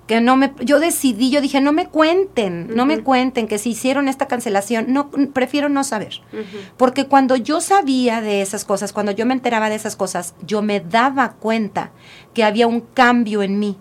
que 0.06 0.20
no 0.20 0.36
me 0.36 0.52
yo 0.60 0.80
decidí, 0.80 1.30
yo 1.30 1.40
dije, 1.40 1.60
no 1.60 1.72
me 1.72 1.86
cuenten, 1.86 2.74
no 2.74 2.86
me 2.86 3.02
cuenten 3.02 3.46
que 3.46 3.58
si 3.58 3.70
hicieron 3.70 4.08
esta 4.08 4.26
cancelación, 4.26 4.92
no 4.92 5.10
prefiero 5.32 5.68
no 5.68 5.84
saber. 5.84 6.22
Porque 6.76 7.06
cuando 7.06 7.36
yo 7.36 7.60
sabía 7.60 8.20
de 8.20 8.42
esas 8.42 8.64
cosas, 8.64 8.92
cuando 8.92 9.12
yo 9.12 9.26
me 9.26 9.34
enteraba 9.34 9.68
de 9.68 9.76
esas 9.76 9.96
cosas, 9.96 10.34
yo 10.44 10.62
me 10.62 10.80
daba 10.80 11.34
cuenta 11.34 11.92
que 12.34 12.44
había 12.44 12.66
un 12.66 12.80
cambio 12.80 13.42
en 13.42 13.58
mí, 13.58 13.76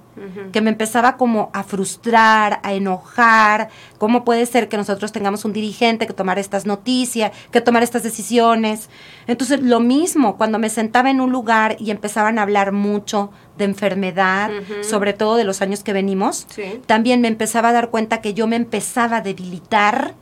Que 0.52 0.62
me 0.62 0.70
empezaba 0.70 1.18
como 1.18 1.50
a 1.54 1.64
frustrar, 1.64 2.60
a 2.64 2.74
enojar. 2.74 3.70
¿Cómo 3.98 4.24
puede 4.24 4.46
ser 4.46 4.70
que 4.70 4.78
nosotros 4.78 5.12
tengamos 5.12 5.44
un 5.46 5.54
dirigente 5.54 6.08
que 6.08 6.14
tomar 6.14 6.40
estas 6.40 6.66
noticias, 6.66 7.32
que 7.52 7.62
tomar 7.62 7.84
estas 7.84 8.04
decisiones? 8.04 8.90
Entonces, 9.28 9.62
lo 9.62 9.80
mismo, 9.80 10.38
cuando 10.38 10.60
me 10.60 10.70
sentaba 10.70 11.10
en 11.10 11.22
un 11.22 11.32
lugar 11.32 11.76
y 11.80 11.92
empezaban 11.92 12.40
a 12.40 12.44
hablar 12.44 12.72
mucho 12.72 13.32
de 13.58 13.66
enfermedad, 13.66 14.52
sobre 14.82 15.14
todo 15.14 15.36
de 15.38 15.46
los 15.46 15.62
años 15.62 15.84
que 15.84 15.94
venimos, 15.94 16.46
Sí. 16.50 16.82
también 16.86 17.22
me 17.22 17.28
empezaba 17.30 17.70
a 17.70 17.72
dar 17.74 17.90
cuenta 17.90 18.20
que 18.22 18.34
yo 18.34 18.48
me 18.48 18.56
empezaba 18.58 19.18
a 19.18 19.22
debilitar, 19.22 20.14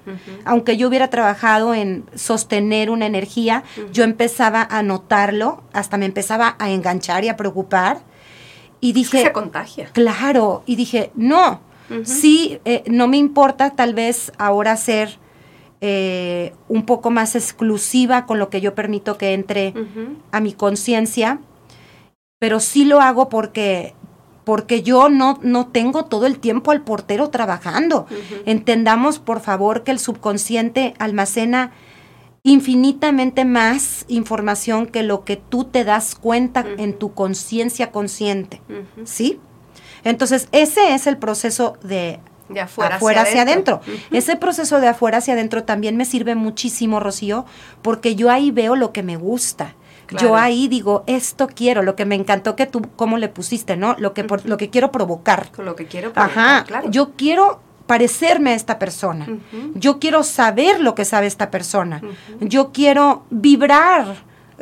aunque 0.46 0.78
yo 0.78 0.88
hubiera 0.88 1.10
trabajado 1.10 1.74
en 1.74 2.06
sostener 2.16 2.90
una 2.90 3.06
energía, 3.08 3.64
yo 3.92 4.04
empezaba 4.04 4.68
a 4.70 4.84
notarlo, 4.84 5.64
hasta 5.74 5.98
me 5.98 6.06
empezaba 6.06 6.56
a 6.60 6.70
enganchar 6.70 7.24
y 7.24 7.30
a 7.30 7.38
preocupar. 7.38 8.02
Y 8.84 8.90
Es 8.90 8.94
que 9.10 9.18
dije, 9.18 9.24
se 9.28 9.32
contagia. 9.32 9.90
claro, 9.94 10.62
y 10.66 10.76
dije, 10.76 11.12
no, 11.16 11.62
sí, 12.04 12.60
eh, 12.66 12.84
no 12.88 13.08
me 13.08 13.16
importa 13.16 13.70
tal 13.70 13.94
vez 13.94 14.34
ahora 14.38 14.76
ser 14.76 15.20
eh, 15.80 16.54
un 16.68 16.86
poco 16.86 17.10
más 17.10 17.36
exclusiva 17.36 18.26
con 18.26 18.40
lo 18.40 18.50
que 18.50 18.60
yo 18.60 18.76
permito 18.76 19.18
que 19.18 19.34
entre 19.34 19.74
a 20.32 20.42
mi 20.42 20.52
conciencia, 20.52 21.40
pero 22.40 22.60
sí 22.60 22.84
lo 22.84 23.00
hago 23.00 23.30
porque 23.30 23.96
porque 24.44 24.84
yo 24.84 25.08
no, 25.08 25.40
no 25.42 25.68
tengo 25.68 26.04
todo 26.04 26.26
el 26.26 26.40
tiempo 26.40 26.72
al 26.72 26.82
portero 26.82 27.30
trabajando. 27.30 28.08
Entendamos, 28.46 29.20
por 29.20 29.40
favor, 29.40 29.84
que 29.86 29.92
el 29.92 30.00
subconsciente 30.00 30.94
almacena 31.00 31.72
infinitamente 32.44 33.46
más 33.46 34.06
información 34.10 34.86
que 34.86 35.02
lo 35.02 35.24
que 35.24 35.38
tú 35.38 35.64
te 35.64 35.84
das 35.86 36.14
cuenta 36.16 36.66
en 36.78 36.94
tu 36.94 37.14
conciencia 37.14 37.92
consciente. 37.92 38.62
¿sí? 39.06 39.40
Entonces, 40.04 40.50
ese 40.52 40.94
es 40.94 41.08
el 41.08 41.18
proceso 41.18 41.78
de 41.84 42.20
De 42.50 42.60
afuera, 42.60 42.98
afuera 42.98 43.22
hacia 43.22 43.44
adentro. 43.44 43.80
Ese 44.12 44.36
proceso 44.36 44.82
de 44.82 44.90
afuera 44.90 45.20
hacia 45.20 45.34
adentro 45.34 45.64
también 45.64 45.96
me 45.96 46.04
sirve 46.04 46.36
muchísimo, 46.36 47.00
Rocío, 47.00 47.46
porque 47.82 48.16
yo 48.16 48.30
ahí 48.30 48.52
veo 48.52 48.76
lo 48.76 48.92
que 48.92 49.04
me 49.04 49.16
gusta. 49.16 49.76
Claro. 50.06 50.28
Yo 50.28 50.36
ahí 50.36 50.68
digo, 50.68 51.06
esto 51.08 51.48
quiero, 51.48 51.82
lo 51.82 51.96
que 51.96 52.04
me 52.06 52.16
encantó 52.16 52.58
que 52.58 52.66
tú, 52.66 52.82
cómo 52.98 53.18
le 53.18 53.30
pusiste, 53.30 53.78
¿no? 53.78 53.96
Lo 53.98 54.14
que, 54.14 54.26
por- 54.26 54.46
lo 54.46 54.58
que 54.58 54.70
quiero 54.70 54.92
provocar. 54.92 55.50
Con 55.56 55.64
lo 55.64 55.78
que 55.78 55.86
quiero. 55.88 56.12
Ajá, 56.16 56.66
claro. 56.68 56.90
yo 56.92 57.14
quiero 57.16 57.62
parecerme 57.88 58.52
a 58.52 58.56
esta 58.56 58.80
persona. 58.80 59.28
Yo 59.76 60.00
quiero 60.00 60.24
saber 60.24 60.80
lo 60.80 60.96
que 60.96 61.06
sabe 61.06 61.28
esta 61.28 61.52
persona. 61.52 62.02
Yo 62.40 62.72
quiero 62.72 63.26
vibrar, 63.30 64.16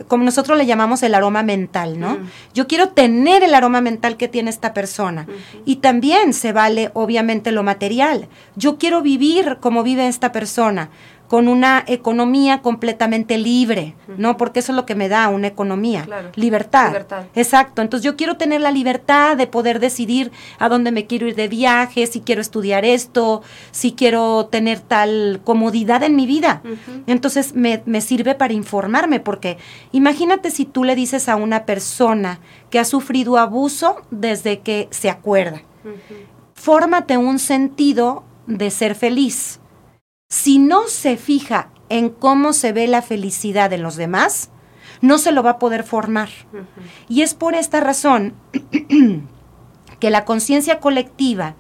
como 0.08 0.24
nosotros 0.24 0.58
le 0.58 0.66
llamamos 0.66 1.04
el 1.04 1.14
aroma 1.14 1.44
mental, 1.44 2.00
¿no? 2.00 2.18
Yo 2.54 2.68
quiero 2.68 2.90
tener 2.90 3.44
el 3.44 3.54
aroma 3.54 3.82
mental 3.82 4.18
que 4.18 4.28
tiene 4.28 4.50
esta 4.50 4.74
persona. 4.74 5.28
Y 5.66 5.78
también 5.78 6.34
se 6.34 6.54
vale, 6.54 6.92
obviamente, 6.94 7.52
lo 7.52 7.64
material. 7.64 8.28
Yo 8.56 8.78
quiero 8.78 9.02
vivir 9.02 9.58
como 9.60 9.84
vive 9.84 10.08
esta 10.08 10.32
persona, 10.32 10.90
con 11.32 11.48
una 11.48 11.86
economía 11.88 12.62
completamente 12.62 13.38
libre, 13.38 13.96
¿no? 14.18 14.36
Porque 14.36 14.60
eso 14.60 14.74
es 14.74 14.76
lo 14.76 14.86
que 14.86 14.96
me 14.96 15.08
da 15.08 15.30
una 15.30 15.48
economía, 15.48 16.06
libertad. 16.36 16.88
libertad. 16.88 17.24
Exacto, 17.36 17.82
entonces 17.82 18.04
yo 18.04 18.18
quiero 18.18 18.36
tener 18.36 18.60
la 18.60 18.70
libertad 18.70 19.38
de 19.38 19.48
poder 19.48 19.80
decidir 19.80 20.30
a 20.60 20.68
dónde 20.68 20.92
me 20.92 21.08
quiero 21.08 21.30
ir 21.30 21.36
de 21.36 21.48
viaje, 21.48 22.06
si 22.06 22.20
quiero 22.20 22.42
estudiar 22.42 22.84
esto, 22.84 23.44
si 23.72 23.94
quiero 23.94 24.48
tener 24.48 24.82
tal 24.82 25.40
comodidad 25.46 26.04
en 26.04 26.18
mi 26.18 26.26
vida. 26.26 26.64
Entonces 27.08 27.56
me, 27.56 27.82
me 27.86 28.02
sirve 28.02 28.36
para 28.36 28.52
informarme, 28.52 29.22
porque 29.22 29.58
imagínate 29.94 30.52
si 30.52 30.66
tú 30.66 30.84
le 30.84 30.96
dices 30.96 31.30
a 31.30 31.38
una 31.38 31.64
persona 31.66 32.42
que 32.70 32.78
ha 32.78 32.84
sufrido 32.84 33.38
abuso 33.38 34.02
desde 34.12 34.60
que 34.60 34.90
se 34.92 35.10
acuerda, 35.10 35.62
fórmate 36.56 37.16
un 37.16 37.40
sentido 37.40 38.26
de 38.48 38.70
ser 38.70 38.96
feliz 38.96 39.61
si 40.32 40.60
no 40.60 40.88
se 40.88 41.18
fija 41.18 41.68
en 41.90 42.10
cómo 42.10 42.54
se 42.54 42.72
ve 42.72 42.88
la 42.88 43.02
felicidad 43.02 43.74
en 43.74 43.84
los 43.84 43.98
demás, 43.98 44.50
no 45.02 45.18
se 45.18 45.34
lo 45.34 45.44
va 45.44 45.52
a 45.52 45.60
poder 45.60 45.84
formar. 45.84 46.30
Y 47.10 47.22
es 47.22 47.34
por 47.34 47.54
esta 47.54 47.82
razón 47.82 48.34
que 50.00 50.10
la 50.10 50.24
conciencia 50.24 50.80
colectiva 50.80 51.56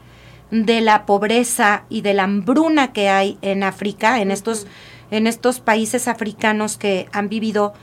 de 0.51 0.79
la 0.79 1.05
pobreza 1.05 1.83
y 1.89 1.99
de 1.99 2.13
la 2.13 2.23
hambruna 2.23 2.93
que 2.93 3.09
hay 3.09 3.37
en 3.41 3.63
África, 3.63 4.21
en 4.21 4.31
estos, 4.31 4.67
en 5.11 5.27
estos 5.27 5.59
países 5.59 6.07
africanos 6.07 6.77
que 6.77 7.09
han 7.11 7.27
vivido 7.27 7.73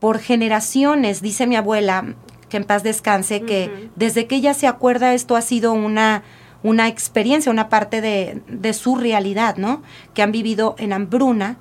por 0.00 0.18
generaciones, 0.18 1.22
dice 1.22 1.46
mi 1.46 1.56
abuela, 1.56 2.14
que 2.50 2.58
en 2.58 2.64
paz 2.64 2.82
descanse, 2.82 3.40
que 3.40 3.88
desde 3.96 4.26
que 4.26 4.36
ella 4.36 4.52
se 4.52 4.66
acuerda 4.66 5.14
esto 5.14 5.34
ha 5.34 5.40
sido 5.40 5.72
una 5.72 6.24
una 6.66 6.88
experiencia, 6.88 7.52
una 7.52 7.68
parte 7.68 8.00
de, 8.00 8.72
su 8.72 8.96
realidad, 8.96 9.56
¿no? 9.56 9.82
Que 10.14 10.22
han 10.22 10.32
vivido 10.32 10.74
en 10.78 10.92
hambruna 10.92 11.58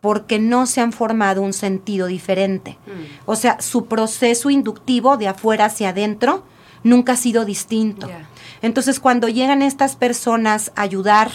porque 0.00 0.38
no 0.38 0.66
se 0.66 0.80
han 0.80 0.92
formado 0.92 1.42
un 1.42 1.52
sentido 1.52 2.06
diferente. 2.06 2.78
Mm. 2.86 3.20
O 3.26 3.36
sea, 3.36 3.60
su 3.60 3.86
proceso 3.86 4.48
inductivo 4.48 5.18
de 5.18 5.28
afuera 5.28 5.66
hacia 5.66 5.90
adentro 5.90 6.44
nunca 6.82 7.12
ha 7.12 7.16
sido 7.16 7.44
distinto. 7.44 8.08
Entonces, 8.62 8.98
cuando 8.98 9.28
llegan 9.28 9.60
estas 9.60 9.94
personas 9.96 10.72
a 10.74 10.82
ayudar, 10.82 11.30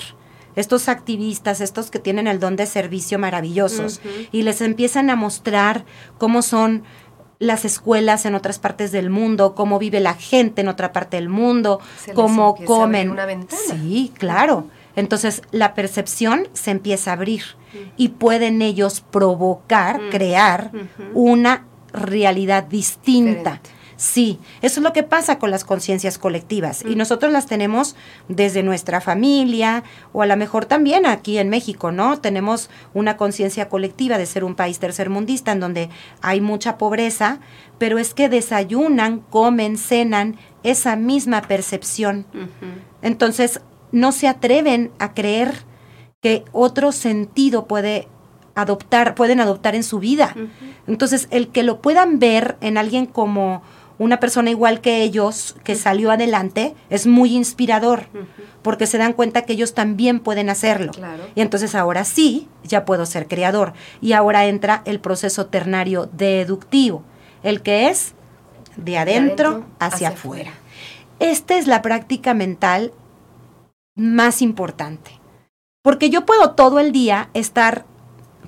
estos 0.55 0.89
activistas, 0.89 1.61
estos 1.61 1.91
que 1.91 1.99
tienen 1.99 2.27
el 2.27 2.39
don 2.39 2.55
de 2.55 2.65
servicio 2.65 3.19
maravillosos, 3.19 4.01
y 4.31 4.41
les 4.41 4.61
empiezan 4.61 5.11
a 5.11 5.15
mostrar 5.15 5.85
cómo 6.17 6.41
son 6.41 6.83
las 7.41 7.65
escuelas 7.65 8.27
en 8.27 8.35
otras 8.35 8.59
partes 8.59 8.91
del 8.91 9.09
mundo, 9.09 9.55
cómo 9.55 9.79
vive 9.79 9.99
la 9.99 10.13
gente 10.13 10.61
en 10.61 10.67
otra 10.67 10.93
parte 10.93 11.17
del 11.17 11.27
mundo, 11.27 11.81
cómo 12.13 12.55
comen. 12.55 13.09
una 13.09 13.25
ventana. 13.25 13.61
Sí, 13.67 14.13
claro. 14.15 14.67
Entonces 14.95 15.41
la 15.51 15.73
percepción 15.73 16.47
se 16.53 16.69
empieza 16.69 17.09
a 17.09 17.13
abrir 17.13 17.41
y 17.97 18.09
pueden 18.09 18.61
ellos 18.61 19.01
provocar, 19.01 19.99
crear 20.11 20.71
una 21.15 21.65
realidad 21.91 22.63
distinta. 22.63 23.59
Sí, 24.01 24.39
eso 24.63 24.79
es 24.79 24.83
lo 24.83 24.93
que 24.93 25.03
pasa 25.03 25.37
con 25.37 25.51
las 25.51 25.63
conciencias 25.63 26.17
colectivas 26.17 26.81
y 26.83 26.95
mm. 26.95 26.97
nosotros 26.97 27.31
las 27.31 27.45
tenemos 27.45 27.95
desde 28.29 28.63
nuestra 28.63 28.99
familia 28.99 29.83
o 30.11 30.23
a 30.23 30.25
lo 30.25 30.35
mejor 30.37 30.65
también 30.65 31.05
aquí 31.05 31.37
en 31.37 31.49
México, 31.49 31.91
¿no? 31.91 32.19
Tenemos 32.19 32.71
una 32.95 33.15
conciencia 33.15 33.69
colectiva 33.69 34.17
de 34.17 34.25
ser 34.25 34.43
un 34.43 34.55
país 34.55 34.79
tercermundista 34.79 35.51
en 35.51 35.59
donde 35.59 35.89
hay 36.23 36.41
mucha 36.41 36.79
pobreza, 36.79 37.41
pero 37.77 37.99
es 37.99 38.15
que 38.15 38.27
desayunan, 38.27 39.19
comen, 39.19 39.77
cenan 39.77 40.35
esa 40.63 40.95
misma 40.95 41.43
percepción. 41.43 42.25
Entonces, 43.03 43.61
no 43.91 44.13
se 44.13 44.27
atreven 44.27 44.89
a 44.97 45.13
creer 45.13 45.53
que 46.23 46.43
otro 46.53 46.91
sentido 46.91 47.67
puede 47.67 48.07
adoptar, 48.55 49.13
pueden 49.13 49.39
adoptar 49.39 49.75
en 49.75 49.83
su 49.83 49.99
vida. 49.99 50.35
Entonces, 50.87 51.27
el 51.29 51.49
que 51.49 51.61
lo 51.61 51.81
puedan 51.81 52.17
ver 52.17 52.57
en 52.61 52.79
alguien 52.79 53.05
como 53.05 53.61
una 54.01 54.19
persona 54.19 54.49
igual 54.49 54.81
que 54.81 55.03
ellos, 55.03 55.55
que 55.63 55.75
salió 55.75 56.09
adelante, 56.09 56.73
es 56.89 57.05
muy 57.05 57.35
inspirador, 57.35 58.07
porque 58.63 58.87
se 58.87 58.97
dan 58.97 59.13
cuenta 59.13 59.43
que 59.43 59.53
ellos 59.53 59.75
también 59.75 60.19
pueden 60.19 60.49
hacerlo. 60.49 60.91
Y 61.35 61.41
entonces 61.41 61.75
ahora 61.75 62.03
sí, 62.03 62.47
ya 62.63 62.83
puedo 62.83 63.05
ser 63.05 63.27
creador. 63.27 63.73
Y 64.01 64.13
ahora 64.13 64.47
entra 64.47 64.81
el 64.85 64.99
proceso 64.99 65.45
ternario 65.45 66.09
deductivo, 66.13 67.03
el 67.43 67.61
que 67.61 67.89
es 67.89 68.15
de 68.75 68.97
adentro, 68.97 69.65
hacia, 69.77 70.09
afuera. 70.09 70.53
Esta 71.19 71.55
es 71.55 71.67
la 71.67 71.83
práctica 71.83 72.33
mental 72.33 72.93
más 73.93 74.41
importante. 74.41 75.11
Porque 75.83 76.09
yo 76.09 76.25
puedo 76.25 76.55
todo 76.55 76.79
el 76.79 76.91
día 76.91 77.29
estar 77.35 77.85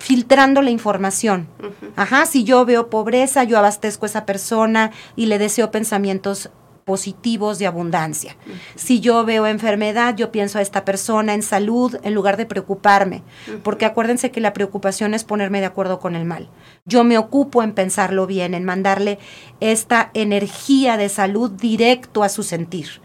filtrando 0.03 0.61
la 0.61 0.69
información. 0.69 1.47
Ajá, 1.95 2.25
si 2.25 2.43
yo 2.43 2.65
veo 2.65 2.89
pobreza, 2.89 3.45
yo 3.45 3.57
abastezco 3.57 4.05
a 4.05 4.09
esa 4.09 4.25
persona 4.25 4.91
y 5.15 5.27
le 5.27 5.39
deseo 5.39 5.71
pensamientos 5.71 6.49
positivos 6.83 7.57
de 7.57 7.67
abundancia. 7.67 8.35
Si 8.75 8.99
yo 8.99 9.23
veo 9.23 9.47
enfermedad, 9.47 10.17
yo 10.17 10.29
pienso 10.29 10.59
a 10.59 10.61
esta 10.61 10.83
persona 10.83 11.33
en 11.33 11.41
salud 11.41 11.95
en 12.03 12.13
lugar 12.13 12.35
de 12.35 12.45
preocuparme, 12.45 13.23
porque 13.63 13.85
acuérdense 13.85 14.29
que 14.29 14.41
la 14.41 14.51
preocupación 14.51 15.13
es 15.13 15.23
ponerme 15.23 15.61
de 15.61 15.67
acuerdo 15.67 16.01
con 16.01 16.17
el 16.17 16.25
mal. 16.25 16.49
Yo 16.83 17.05
me 17.05 17.17
ocupo 17.17 17.63
en 17.63 17.71
pensarlo 17.71 18.27
bien, 18.27 18.55
en 18.55 18.65
mandarle 18.65 19.19
esta 19.61 20.11
energía 20.13 20.97
de 20.97 21.07
salud 21.07 21.49
directo 21.49 22.23
a 22.23 22.29
su 22.29 22.43
sentir. 22.43 23.01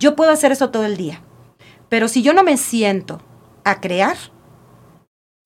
Yo 0.00 0.16
puedo 0.16 0.32
hacer 0.32 0.50
eso 0.50 0.70
todo 0.70 0.84
el 0.84 0.96
día, 0.96 1.22
pero 1.88 2.08
si 2.08 2.22
yo 2.22 2.34
no 2.34 2.42
me 2.42 2.56
siento 2.56 3.22
a 3.62 3.80
crear, 3.80 4.16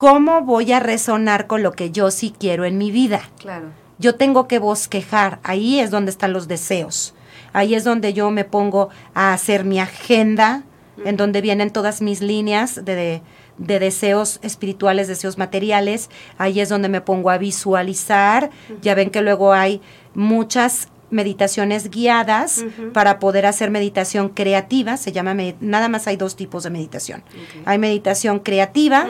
¿cómo 0.05 0.43
voy 0.43 0.71
a 0.71 0.81
resonar 0.81 1.47
con 1.47 1.63
lo 1.63 1.73
que 1.73 1.91
yo 1.91 2.11
sí 2.11 2.35
quiero 2.39 2.67
en 2.67 2.77
mi 2.77 2.91
vida? 2.91 3.23
Claro. 3.39 3.69
Yo 3.99 4.17
tengo 4.17 4.47
que 4.47 4.59
bosquejar, 4.59 5.41
ahí 5.43 5.81
es 5.81 5.91
donde 5.91 6.11
están 6.11 6.35
los 6.35 6.47
deseos. 6.47 7.15
Ahí 7.55 7.75
es 7.75 7.85
donde 7.85 8.13
yo 8.13 8.31
me 8.31 8.45
pongo 8.45 8.91
a 9.15 9.33
hacer 9.33 9.65
mi 9.65 9.81
agenda, 9.81 10.65
en 11.07 11.17
donde 11.17 11.41
vienen 11.41 11.71
todas 11.71 12.03
mis 12.03 12.21
líneas 12.21 12.85
de, 12.85 13.23
de, 13.57 13.79
deseos 13.79 14.41
espirituales, 14.43 15.09
deseos 15.09 15.39
materiales. 15.39 16.11
Ahí 16.37 16.61
es 16.61 16.69
donde 16.69 16.91
me 16.91 17.01
pongo 17.01 17.31
a 17.31 17.39
visualizar. 17.39 18.51
Ya 18.83 18.95
ven 18.95 19.09
que 19.09 19.23
luego 19.23 19.55
hay 19.55 19.81
muchas 20.15 20.89
meditaciones 21.15 21.91
guiadas 21.91 22.65
para 22.93 23.19
poder 23.19 23.47
hacer 23.47 23.71
meditación 23.71 24.29
creativa. 24.29 24.97
Se 24.97 25.13
llama, 25.13 25.35
nada 25.61 25.89
más 25.89 26.07
hay 26.07 26.17
dos 26.17 26.37
tipos 26.37 26.65
de 26.65 26.71
meditación. 26.71 27.23
Hay 27.65 27.79
meditación 27.79 28.41
creativa 28.41 29.07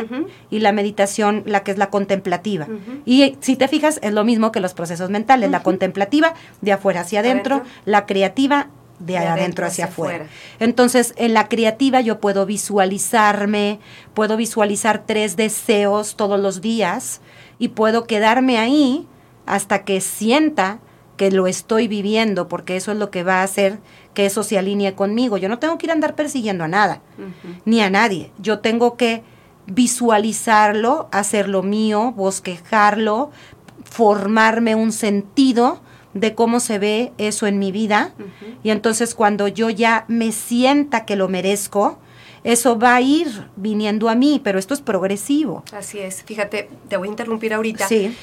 y 0.50 0.60
la 0.60 0.72
meditación, 0.72 1.42
la 1.46 1.64
que 1.64 1.72
es 1.72 1.78
la 1.78 1.90
contemplativa. 1.90 2.68
Y 3.04 3.36
si 3.40 3.56
te 3.56 3.66
fijas, 3.66 3.98
es 4.02 4.12
lo 4.12 4.24
mismo 4.24 4.52
que 4.52 4.60
los 4.60 4.74
procesos 4.74 5.10
mentales. 5.10 5.50
La 5.50 5.62
contemplativa, 5.62 6.34
de 6.60 6.72
afuera 6.72 7.00
hacia 7.00 7.20
adentro, 7.20 7.62
la 7.84 8.06
creativa, 8.06 8.68
de, 8.98 9.18
adentro, 9.18 9.66
hacia, 9.66 9.86
afuera. 9.86 10.26
Entonces, 10.60 11.14
en 11.16 11.34
la 11.34 11.48
creativa 11.48 12.00
yo 12.00 12.20
puedo 12.20 12.46
visualizarme, 12.46 13.80
puedo 14.14 14.36
visualizar 14.36 15.04
tres 15.06 15.36
deseos 15.36 16.16
todos 16.16 16.38
los 16.38 16.60
días 16.60 17.20
y 17.58 17.68
puedo 17.68 18.04
quedarme 18.04 18.58
ahí 18.58 19.06
hasta 19.46 19.84
que 19.84 20.00
sienta 20.00 20.78
que 21.16 21.30
lo 21.30 21.46
estoy 21.46 21.88
viviendo, 21.88 22.48
porque 22.48 22.76
eso 22.76 22.92
es 22.92 22.98
lo 22.98 23.10
que 23.10 23.22
va 23.22 23.40
a 23.40 23.44
hacer 23.44 23.78
que 24.14 24.26
eso 24.26 24.42
se 24.42 24.58
alinee 24.58 24.94
conmigo. 24.94 25.36
Yo 25.36 25.48
no 25.48 25.58
tengo 25.58 25.78
que 25.78 25.86
ir 25.86 25.90
a 25.90 25.94
andar 25.94 26.14
persiguiendo 26.14 26.64
a 26.64 26.68
nada, 26.68 27.02
ni 27.64 27.80
a 27.80 27.90
nadie. 27.90 28.30
Yo 28.38 28.60
tengo 28.60 28.96
que 28.96 29.22
visualizarlo, 29.66 31.08
hacerlo 31.10 31.62
mío, 31.62 32.12
bosquejarlo, 32.16 33.30
formarme 33.84 34.74
un 34.74 34.92
sentido 34.92 35.80
de 36.14 36.34
cómo 36.34 36.60
se 36.60 36.78
ve 36.78 37.12
eso 37.18 37.46
en 37.46 37.58
mi 37.58 37.72
vida. 37.72 38.14
Y 38.62 38.70
entonces 38.70 39.14
cuando 39.14 39.48
yo 39.48 39.70
ya 39.70 40.04
me 40.08 40.32
sienta 40.32 41.04
que 41.04 41.16
lo 41.16 41.28
merezco, 41.28 41.98
eso 42.44 42.78
va 42.78 42.94
a 42.94 43.00
ir 43.00 43.48
viniendo 43.56 44.08
a 44.08 44.14
mí, 44.14 44.40
pero 44.42 44.58
esto 44.58 44.74
es 44.74 44.80
progresivo. 44.80 45.64
Así 45.72 45.98
es. 45.98 46.22
Fíjate, 46.22 46.68
te 46.88 46.96
voy 46.96 47.08
a 47.08 47.10
interrumpir 47.10 47.54
ahorita. 47.54 47.88
Sí 47.88 48.14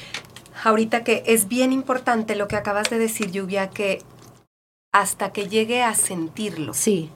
ahorita 0.62 1.04
que 1.04 1.22
es 1.26 1.48
bien 1.48 1.72
importante 1.72 2.36
lo 2.36 2.48
que 2.48 2.56
acabas 2.56 2.88
de 2.88 2.98
decir, 2.98 3.30
Lluvia, 3.30 3.70
que 3.70 4.00
hasta 4.92 5.32
que 5.32 5.48
llegue 5.48 5.82
a 5.82 5.94
sentirlo. 5.94 6.74
Sí. 6.74 7.10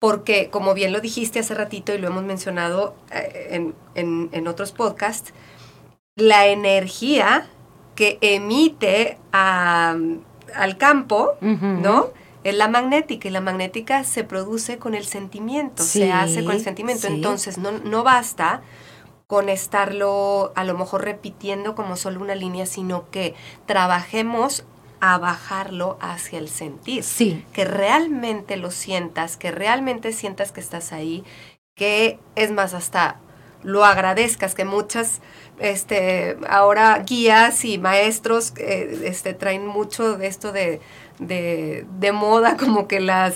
Porque, 0.00 0.50
como 0.50 0.74
bien 0.74 0.92
lo 0.92 1.00
dijiste 1.00 1.38
hace 1.38 1.54
ratito 1.54 1.94
y 1.94 1.98
lo 1.98 2.08
hemos 2.08 2.24
mencionado 2.24 2.94
eh, 3.12 3.72
en, 3.94 4.48
otros 4.48 4.72
podcasts, 4.72 5.32
la 6.16 6.46
energía 6.46 7.46
que 7.94 8.18
emite 8.20 9.18
al 9.32 10.76
campo, 10.78 11.34
¿no? 11.40 12.08
Es 12.42 12.54
la 12.54 12.68
magnética 12.68 13.28
y 13.28 13.30
la 13.30 13.40
magnética 13.40 14.04
se 14.04 14.24
produce 14.24 14.78
con 14.78 14.94
el 14.94 15.04
sentimiento, 15.06 15.82
se 15.82 16.12
hace 16.12 16.44
con 16.44 16.54
el 16.54 16.60
sentimiento. 16.60 17.06
Entonces, 17.06 17.56
no, 17.56 17.72
no 17.72 18.02
basta 18.02 18.62
con 19.26 19.48
estarlo 19.48 20.52
a 20.54 20.64
lo 20.64 20.76
mejor 20.76 21.04
repitiendo 21.04 21.74
como 21.74 21.96
solo 21.96 22.20
una 22.20 22.34
línea, 22.34 22.66
sino 22.66 23.10
que 23.10 23.34
trabajemos 23.66 24.64
a 25.00 25.18
bajarlo 25.18 25.98
hacia 26.00 26.38
el 26.38 26.48
sentir. 26.48 27.02
Sí. 27.04 27.44
Que 27.52 27.64
realmente 27.64 28.56
lo 28.56 28.70
sientas, 28.70 29.36
que 29.36 29.50
realmente 29.50 30.12
sientas 30.12 30.52
que 30.52 30.60
estás 30.60 30.92
ahí, 30.92 31.24
que 31.74 32.18
es 32.36 32.50
más 32.52 32.74
hasta 32.74 33.20
lo 33.62 33.84
agradezcas, 33.84 34.54
que 34.54 34.64
muchas 34.64 35.20
este, 35.58 36.36
ahora 36.48 36.98
guías 36.98 37.64
y 37.64 37.78
maestros 37.78 38.52
eh, 38.56 39.02
este, 39.04 39.34
traen 39.34 39.66
mucho 39.66 40.16
de 40.16 40.26
esto 40.26 40.52
de, 40.52 40.80
de, 41.18 41.86
de 41.98 42.12
moda, 42.12 42.56
como 42.58 42.86
que 42.86 43.00
las... 43.00 43.34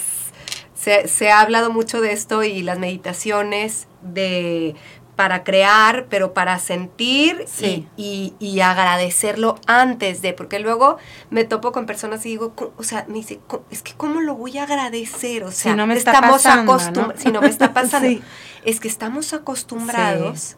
Se, 0.74 1.08
se, 1.08 1.28
ha 1.28 1.40
hablado 1.40 1.72
mucho 1.72 2.00
de 2.00 2.12
esto 2.12 2.44
y 2.44 2.62
las 2.62 2.78
meditaciones 2.78 3.88
de 4.00 4.76
para 5.18 5.42
crear, 5.42 6.06
pero 6.08 6.32
para 6.32 6.60
sentir 6.60 7.44
sí. 7.48 7.88
y, 7.96 8.34
y, 8.38 8.46
y, 8.46 8.60
agradecerlo 8.60 9.58
antes 9.66 10.22
de, 10.22 10.32
porque 10.32 10.60
luego 10.60 10.98
me 11.28 11.42
topo 11.42 11.72
con 11.72 11.86
personas 11.86 12.24
y 12.24 12.28
digo, 12.28 12.54
o 12.76 12.82
sea, 12.84 13.04
me 13.08 13.14
dice, 13.14 13.40
es 13.68 13.82
que 13.82 13.94
¿cómo 13.94 14.20
lo 14.20 14.36
voy 14.36 14.58
a 14.58 14.62
agradecer? 14.62 15.42
O 15.42 15.50
sea, 15.50 15.72
si 15.72 15.76
no 15.76 15.88
me 15.88 15.94
estamos 15.94 16.46
acostumbrados, 16.46 17.16
¿no? 17.16 17.20
si 17.20 17.32
no 17.32 17.40
me 17.40 17.48
está 17.48 17.72
pasando, 17.74 18.08
sí. 18.08 18.22
es 18.64 18.78
que 18.78 18.86
estamos 18.86 19.32
acostumbrados 19.32 20.38
sí. 20.38 20.56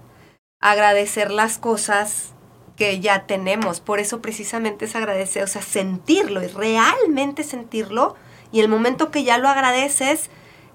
a 0.61 0.73
agradecer 0.73 1.31
las 1.31 1.57
cosas 1.57 2.35
que 2.77 3.01
ya 3.01 3.25
tenemos, 3.25 3.81
por 3.81 3.99
eso 3.99 4.20
precisamente 4.20 4.85
es 4.85 4.94
agradecer, 4.94 5.42
o 5.42 5.46
sea, 5.46 5.62
sentirlo 5.62 6.42
y 6.42 6.49
realmente 6.49 7.44
sentirlo, 7.44 8.14
y 8.53 8.61
el 8.61 8.68
momento 8.68 9.11
que 9.11 9.25
ya 9.25 9.38
lo 9.38 9.49
agradeces, 9.49 10.29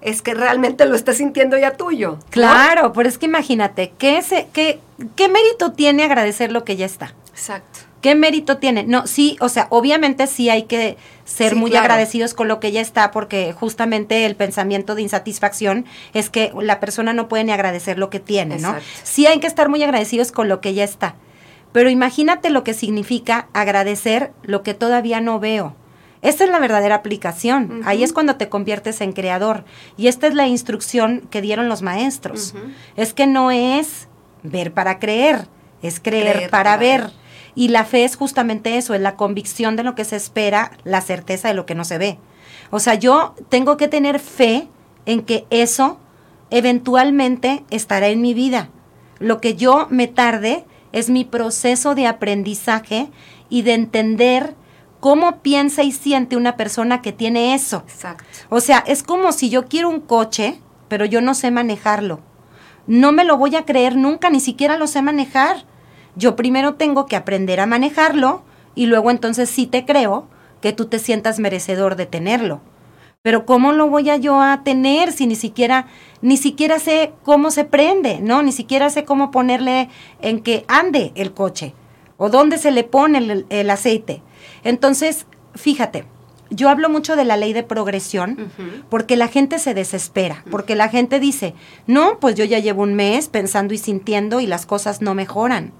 es 0.06 0.22
que 0.22 0.34
realmente 0.34 0.86
lo 0.86 0.94
estás 0.94 1.16
sintiendo 1.16 1.58
ya 1.58 1.72
tuyo. 1.72 2.12
¿no? 2.12 2.30
Claro, 2.30 2.92
pero 2.92 3.08
es 3.08 3.18
que 3.18 3.26
imagínate, 3.26 3.92
¿qué, 3.98 4.22
se, 4.22 4.46
qué, 4.52 4.78
¿qué 5.16 5.28
mérito 5.28 5.72
tiene 5.72 6.04
agradecer 6.04 6.52
lo 6.52 6.64
que 6.64 6.76
ya 6.76 6.86
está? 6.86 7.14
Exacto. 7.30 7.80
¿Qué 8.00 8.14
mérito 8.14 8.58
tiene? 8.58 8.84
No, 8.84 9.08
sí, 9.08 9.36
o 9.40 9.48
sea, 9.48 9.66
obviamente 9.70 10.28
sí 10.28 10.48
hay 10.48 10.62
que 10.62 10.96
ser 11.24 11.54
sí, 11.54 11.58
muy 11.58 11.72
claro. 11.72 11.86
agradecidos 11.86 12.34
con 12.34 12.46
lo 12.46 12.60
que 12.60 12.70
ya 12.70 12.80
está, 12.80 13.10
porque 13.10 13.52
justamente 13.52 14.24
el 14.26 14.36
pensamiento 14.36 14.94
de 14.94 15.02
insatisfacción 15.02 15.86
es 16.14 16.30
que 16.30 16.52
la 16.60 16.78
persona 16.78 17.12
no 17.12 17.28
puede 17.28 17.42
ni 17.42 17.50
agradecer 17.50 17.98
lo 17.98 18.08
que 18.08 18.20
tiene, 18.20 18.54
Exacto. 18.54 18.78
¿no? 18.78 18.86
Sí 19.02 19.26
hay 19.26 19.40
que 19.40 19.48
estar 19.48 19.68
muy 19.68 19.82
agradecidos 19.82 20.30
con 20.30 20.48
lo 20.48 20.60
que 20.60 20.72
ya 20.72 20.84
está. 20.84 21.16
Pero 21.72 21.90
imagínate 21.90 22.50
lo 22.50 22.62
que 22.62 22.74
significa 22.74 23.48
agradecer 23.52 24.32
lo 24.44 24.62
que 24.62 24.72
todavía 24.72 25.20
no 25.20 25.40
veo. 25.40 25.74
Esta 26.26 26.42
es 26.42 26.50
la 26.50 26.58
verdadera 26.58 26.96
aplicación. 26.96 27.64
Uh 27.64 27.74
-huh. 27.74 27.82
Ahí 27.86 28.02
es 28.02 28.12
cuando 28.12 28.34
te 28.34 28.48
conviertes 28.48 29.00
en 29.00 29.12
creador. 29.12 29.64
Y 29.96 30.08
esta 30.08 30.26
es 30.26 30.34
la 30.34 30.48
instrucción 30.48 31.22
que 31.30 31.40
dieron 31.40 31.68
los 31.68 31.82
maestros. 31.82 32.52
Uh 32.52 32.58
-huh. 32.58 32.74
Es 32.96 33.14
que 33.14 33.28
no 33.28 33.52
es 33.52 34.08
ver 34.42 34.72
para 34.72 34.98
creer, 34.98 35.46
es 35.82 36.00
creer, 36.00 36.32
creer 36.32 36.50
para, 36.50 36.70
para 36.70 36.76
ver. 36.78 37.00
ver. 37.02 37.10
Y 37.54 37.68
la 37.68 37.84
fe 37.84 38.04
es 38.04 38.16
justamente 38.16 38.76
eso, 38.76 38.92
es 38.94 39.00
la 39.00 39.14
convicción 39.14 39.76
de 39.76 39.84
lo 39.84 39.94
que 39.94 40.04
se 40.04 40.16
espera, 40.16 40.72
la 40.84 41.00
certeza 41.00 41.48
de 41.48 41.54
lo 41.54 41.64
que 41.64 41.76
no 41.76 41.84
se 41.84 41.96
ve. 41.96 42.18
O 42.70 42.80
sea, 42.80 42.94
yo 42.94 43.34
tengo 43.48 43.76
que 43.76 43.88
tener 43.88 44.18
fe 44.18 44.68
en 45.06 45.22
que 45.22 45.46
eso 45.50 45.98
eventualmente 46.50 47.64
estará 47.70 48.08
en 48.08 48.20
mi 48.20 48.34
vida. 48.34 48.68
Lo 49.20 49.40
que 49.40 49.54
yo 49.54 49.86
me 49.90 50.08
tarde 50.08 50.64
es 50.92 51.08
mi 51.08 51.24
proceso 51.24 51.94
de 51.94 52.06
aprendizaje 52.06 53.08
y 53.48 53.62
de 53.62 53.74
entender 53.74 54.54
cómo 55.06 55.40
piensa 55.40 55.84
y 55.84 55.92
siente 55.92 56.36
una 56.36 56.56
persona 56.56 57.00
que 57.00 57.12
tiene 57.12 57.54
eso. 57.54 57.84
Exacto. 57.86 58.24
O 58.48 58.58
sea, 58.58 58.82
es 58.88 59.04
como 59.04 59.30
si 59.30 59.50
yo 59.50 59.66
quiero 59.66 59.88
un 59.88 60.00
coche, 60.00 60.58
pero 60.88 61.04
yo 61.04 61.20
no 61.20 61.34
sé 61.34 61.52
manejarlo. 61.52 62.18
No 62.88 63.12
me 63.12 63.22
lo 63.22 63.36
voy 63.36 63.54
a 63.54 63.64
creer 63.64 63.94
nunca, 63.94 64.30
ni 64.30 64.40
siquiera 64.40 64.76
lo 64.76 64.88
sé 64.88 65.02
manejar. 65.02 65.64
Yo 66.16 66.34
primero 66.34 66.74
tengo 66.74 67.06
que 67.06 67.14
aprender 67.14 67.60
a 67.60 67.66
manejarlo 67.66 68.42
y 68.74 68.86
luego 68.86 69.12
entonces 69.12 69.48
sí 69.48 69.68
te 69.68 69.84
creo 69.84 70.26
que 70.60 70.72
tú 70.72 70.86
te 70.86 70.98
sientas 70.98 71.38
merecedor 71.38 71.94
de 71.94 72.06
tenerlo. 72.06 72.60
Pero 73.22 73.46
¿cómo 73.46 73.70
lo 73.70 73.88
voy 73.88 74.10
a 74.10 74.16
yo 74.16 74.42
a 74.42 74.64
tener 74.64 75.12
si 75.12 75.28
ni 75.28 75.36
siquiera 75.36 75.86
ni 76.20 76.36
siquiera 76.36 76.80
sé 76.80 77.12
cómo 77.22 77.52
se 77.52 77.64
prende, 77.64 78.18
no? 78.18 78.42
Ni 78.42 78.50
siquiera 78.50 78.90
sé 78.90 79.04
cómo 79.04 79.30
ponerle 79.30 79.88
en 80.20 80.40
que 80.40 80.64
ande 80.66 81.12
el 81.14 81.32
coche 81.32 81.74
o 82.16 82.28
dónde 82.28 82.58
se 82.58 82.72
le 82.72 82.82
pone 82.82 83.18
el, 83.18 83.46
el 83.50 83.70
aceite. 83.70 84.24
Entonces, 84.64 85.26
fíjate, 85.54 86.04
yo 86.50 86.68
hablo 86.68 86.88
mucho 86.88 87.16
de 87.16 87.24
la 87.24 87.36
ley 87.36 87.52
de 87.52 87.62
progresión 87.62 88.36
uh 88.38 88.62
-huh. 88.62 88.84
porque 88.88 89.16
la 89.16 89.28
gente 89.28 89.58
se 89.58 89.74
desespera, 89.74 90.44
porque 90.50 90.76
la 90.76 90.88
gente 90.88 91.18
dice, 91.20 91.54
no, 91.86 92.18
pues 92.20 92.34
yo 92.36 92.44
ya 92.44 92.58
llevo 92.58 92.82
un 92.82 92.94
mes 92.94 93.28
pensando 93.28 93.74
y 93.74 93.78
sintiendo 93.78 94.40
y 94.40 94.46
las 94.46 94.66
cosas 94.66 95.02
no 95.02 95.14
mejoran. 95.14 95.72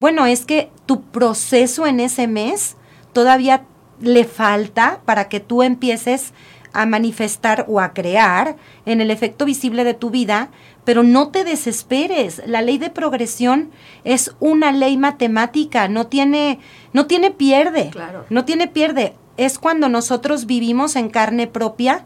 Bueno, 0.00 0.26
es 0.26 0.44
que 0.44 0.70
tu 0.86 1.02
proceso 1.02 1.86
en 1.86 2.00
ese 2.00 2.26
mes 2.26 2.76
todavía 3.12 3.64
le 4.00 4.24
falta 4.24 5.00
para 5.04 5.28
que 5.28 5.38
tú 5.38 5.62
empieces 5.62 6.32
a 6.72 6.86
manifestar 6.86 7.64
o 7.68 7.80
a 7.80 7.92
crear 7.92 8.56
en 8.86 9.00
el 9.00 9.10
efecto 9.10 9.44
visible 9.44 9.84
de 9.84 9.94
tu 9.94 10.10
vida, 10.10 10.50
pero 10.84 11.02
no 11.02 11.28
te 11.28 11.44
desesperes. 11.44 12.42
La 12.46 12.62
ley 12.62 12.78
de 12.78 12.90
progresión 12.90 13.70
es 14.04 14.34
una 14.40 14.72
ley 14.72 14.96
matemática, 14.96 15.88
no 15.88 16.06
tiene, 16.06 16.58
no 16.92 17.06
tiene 17.06 17.30
pierde. 17.30 17.90
Claro. 17.90 18.24
No 18.30 18.44
tiene 18.44 18.68
pierde. 18.68 19.14
Es 19.36 19.58
cuando 19.58 19.88
nosotros 19.88 20.46
vivimos 20.46 20.96
en 20.96 21.08
carne 21.08 21.46
propia 21.46 22.04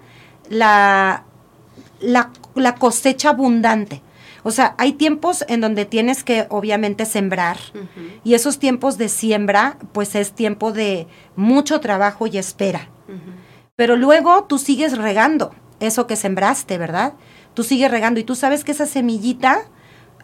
la, 0.49 1.25
la, 2.01 2.31
la 2.55 2.75
cosecha 2.75 3.31
abundante. 3.31 4.03
O 4.43 4.53
sea, 4.53 4.77
hay 4.79 4.93
tiempos 4.93 5.45
en 5.49 5.61
donde 5.61 5.87
tienes 5.87 6.23
que 6.23 6.47
obviamente 6.51 7.05
sembrar 7.05 7.57
uh 7.75 7.79
-huh. 7.79 8.21
y 8.23 8.35
esos 8.35 8.61
tiempos 8.61 8.97
de 8.97 9.09
siembra 9.09 9.77
pues 9.91 10.15
es 10.15 10.31
tiempo 10.31 10.71
de 10.71 11.09
mucho 11.35 11.81
trabajo 11.81 12.29
y 12.29 12.39
espera. 12.39 12.89
Uh 13.09 13.13
-huh. 13.13 13.46
Pero 13.77 13.97
luego 13.97 14.45
tú 14.45 14.59
sigues 14.59 14.97
regando 14.97 15.55
eso 15.81 16.07
que 16.07 16.17
sembraste, 16.17 16.79
¿verdad? 16.79 17.13
Tú 17.53 17.63
sigues 17.63 17.91
regando 17.91 18.19
y 18.19 18.25
tú 18.25 18.35
sabes 18.35 18.65
que 18.65 18.73
esa 18.73 18.87
semillita, 18.87 19.65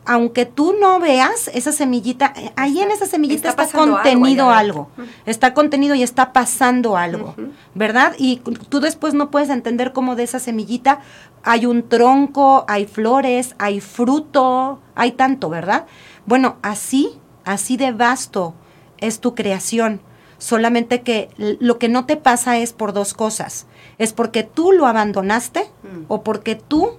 aunque 0.06 0.46
tú 0.46 0.74
no 0.80 0.98
veas 0.98 1.48
esa 1.52 1.70
semillita, 1.70 2.32
eh, 2.34 2.50
ahí 2.56 2.80
en 2.80 2.90
esa 2.90 3.04
semillita 3.04 3.50
está, 3.50 3.64
está 3.64 3.78
contenido 3.78 4.48
algo, 4.48 4.88
está 5.26 5.52
contenido 5.52 5.94
y 5.94 6.02
está 6.02 6.32
pasando 6.32 6.96
algo, 6.96 7.34
uh 7.36 7.40
-huh. 7.42 7.52
¿verdad? 7.74 8.14
Y 8.18 8.38
tú 8.70 8.80
después 8.80 9.12
no 9.12 9.30
puedes 9.30 9.50
entender 9.50 9.92
cómo 9.92 10.16
de 10.16 10.22
esa 10.22 10.38
semillita 10.38 11.00
hay 11.44 11.66
un 11.66 11.86
tronco, 11.86 12.64
hay 12.68 12.86
flores, 12.86 13.54
hay 13.58 13.82
fruto, 13.82 14.80
hay 14.94 15.12
tanto, 15.12 15.50
¿verdad? 15.50 15.84
Bueno, 16.24 16.56
así, 16.62 17.20
así 17.44 17.76
de 17.76 17.92
vasto 17.92 18.54
es 18.96 19.20
tu 19.20 19.34
creación 19.34 20.00
solamente 20.42 21.02
que 21.02 21.30
lo 21.38 21.78
que 21.78 21.88
no 21.88 22.04
te 22.04 22.16
pasa 22.16 22.58
es 22.58 22.72
por 22.72 22.92
dos 22.92 23.14
cosas. 23.14 23.66
Es 23.98 24.12
porque 24.12 24.42
tú 24.42 24.72
lo 24.72 24.86
abandonaste 24.88 25.70
mm. 25.84 26.06
o 26.08 26.24
porque 26.24 26.56
tú 26.56 26.98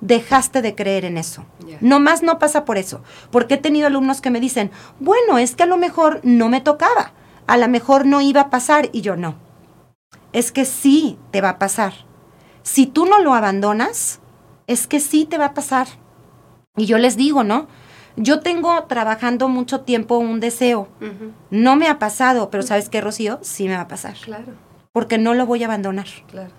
dejaste 0.00 0.62
de 0.62 0.74
creer 0.74 1.04
en 1.04 1.18
eso. 1.18 1.44
Yeah. 1.66 1.76
No 1.82 2.00
más 2.00 2.22
no 2.22 2.38
pasa 2.38 2.64
por 2.64 2.78
eso. 2.78 3.02
Porque 3.30 3.54
he 3.54 3.58
tenido 3.58 3.88
alumnos 3.88 4.22
que 4.22 4.30
me 4.30 4.40
dicen, 4.40 4.70
bueno, 5.00 5.36
es 5.36 5.54
que 5.54 5.64
a 5.64 5.66
lo 5.66 5.76
mejor 5.76 6.20
no 6.22 6.48
me 6.48 6.62
tocaba, 6.62 7.12
a 7.46 7.58
lo 7.58 7.68
mejor 7.68 8.06
no 8.06 8.22
iba 8.22 8.40
a 8.40 8.50
pasar 8.50 8.88
y 8.92 9.02
yo 9.02 9.16
no. 9.16 9.34
Es 10.32 10.50
que 10.50 10.64
sí 10.64 11.18
te 11.30 11.42
va 11.42 11.50
a 11.50 11.58
pasar. 11.58 11.92
Si 12.62 12.86
tú 12.86 13.04
no 13.04 13.18
lo 13.18 13.34
abandonas, 13.34 14.20
es 14.66 14.86
que 14.86 15.00
sí 15.00 15.26
te 15.26 15.36
va 15.36 15.46
a 15.46 15.54
pasar. 15.54 15.88
Y 16.74 16.86
yo 16.86 16.96
les 16.96 17.18
digo, 17.18 17.44
¿no? 17.44 17.68
Yo 18.20 18.40
tengo 18.40 18.84
trabajando 18.84 19.48
mucho 19.48 19.80
tiempo 19.82 20.18
un 20.18 20.40
deseo. 20.40 20.88
Uh 21.00 21.04
-huh. 21.04 21.32
No 21.50 21.76
me 21.76 21.88
ha 21.88 21.98
pasado, 21.98 22.50
pero 22.50 22.62
¿sabes 22.64 22.88
qué, 22.88 23.00
Rocío? 23.00 23.38
Sí 23.42 23.68
me 23.68 23.76
va 23.76 23.82
a 23.82 23.88
pasar. 23.88 24.14
Claro. 24.24 24.52
Porque 24.92 25.18
no 25.18 25.34
lo 25.34 25.46
voy 25.46 25.62
a 25.62 25.66
abandonar. 25.66 26.06
Claro. 26.28 26.50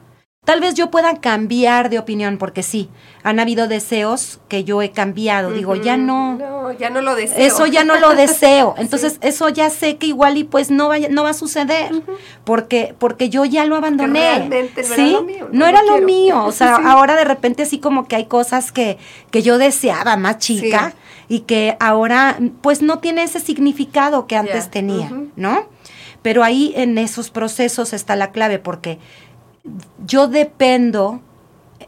Tal 0.46 0.62
vez 0.62 0.74
yo 0.74 0.90
pueda 0.90 1.20
cambiar 1.20 1.90
de 1.90 2.00
opinión, 2.00 2.38
porque 2.38 2.64
sí, 2.64 2.90
han 3.24 3.40
habido 3.40 3.68
deseos 3.68 4.40
que 4.48 4.64
yo 4.64 4.82
he 4.82 4.92
cambiado. 4.92 5.50
Uh 5.50 5.52
-huh. 5.52 5.56
Digo, 5.56 5.76
ya 5.76 5.98
no. 5.98 6.38
No, 6.38 6.72
ya 6.72 6.90
no 6.90 7.02
lo 7.02 7.14
deseo. 7.14 7.38
Eso 7.46 7.66
ya 7.68 7.84
no 7.84 8.00
lo 8.00 8.16
deseo. 8.16 8.74
Entonces, 8.78 9.14
sí. 9.14 9.20
eso 9.22 9.50
ya 9.50 9.70
sé 9.70 9.98
que 9.98 10.08
igual 10.08 10.38
y 10.38 10.46
pues 10.46 10.72
no, 10.72 10.88
vaya, 10.88 11.10
no 11.10 11.24
va 11.24 11.32
a 11.32 11.34
suceder. 11.34 11.94
Uh 11.94 11.98
-huh. 11.98 12.18
porque, 12.46 12.96
porque 12.98 13.30
yo 13.30 13.44
ya 13.44 13.66
lo 13.66 13.76
abandoné. 13.76 14.38
Realmente 14.38 14.82
no 14.84 14.96
¿sí? 14.96 15.02
era 15.02 15.12
lo 15.12 15.24
mío. 15.24 15.50
No, 15.52 15.60
no 15.60 15.68
era 15.68 15.84
lo, 15.84 16.00
lo 16.00 16.06
mío. 16.06 16.46
O 16.46 16.52
sea, 16.60 16.78
sí. 16.78 16.84
ahora 16.86 17.16
de 17.16 17.26
repente 17.26 17.64
así 17.64 17.80
como 17.80 18.08
que 18.08 18.16
hay 18.16 18.26
cosas 18.26 18.72
que, 18.72 18.98
que 19.32 19.42
yo 19.44 19.58
deseaba 19.58 20.16
más 20.16 20.38
chica. 20.38 20.94
Y 21.30 21.42
que 21.42 21.78
ahora 21.80 22.38
pues 22.62 22.82
no 22.82 23.00
tiene 23.00 23.24
ese 23.24 23.40
significado 23.40 24.28
que 24.28 24.36
antes 24.36 24.70
tenía, 24.70 25.08
uh 25.08 25.16
-huh. 25.16 25.30
¿no? 25.36 25.68
Pero 26.22 26.44
ahí 26.44 26.74
en 26.76 26.98
esos 26.98 27.30
procesos 27.30 27.94
está 27.94 28.16
la 28.16 28.32
clave 28.32 28.60
porque 28.60 29.00
yo 30.06 30.28
dependo, 30.28 31.22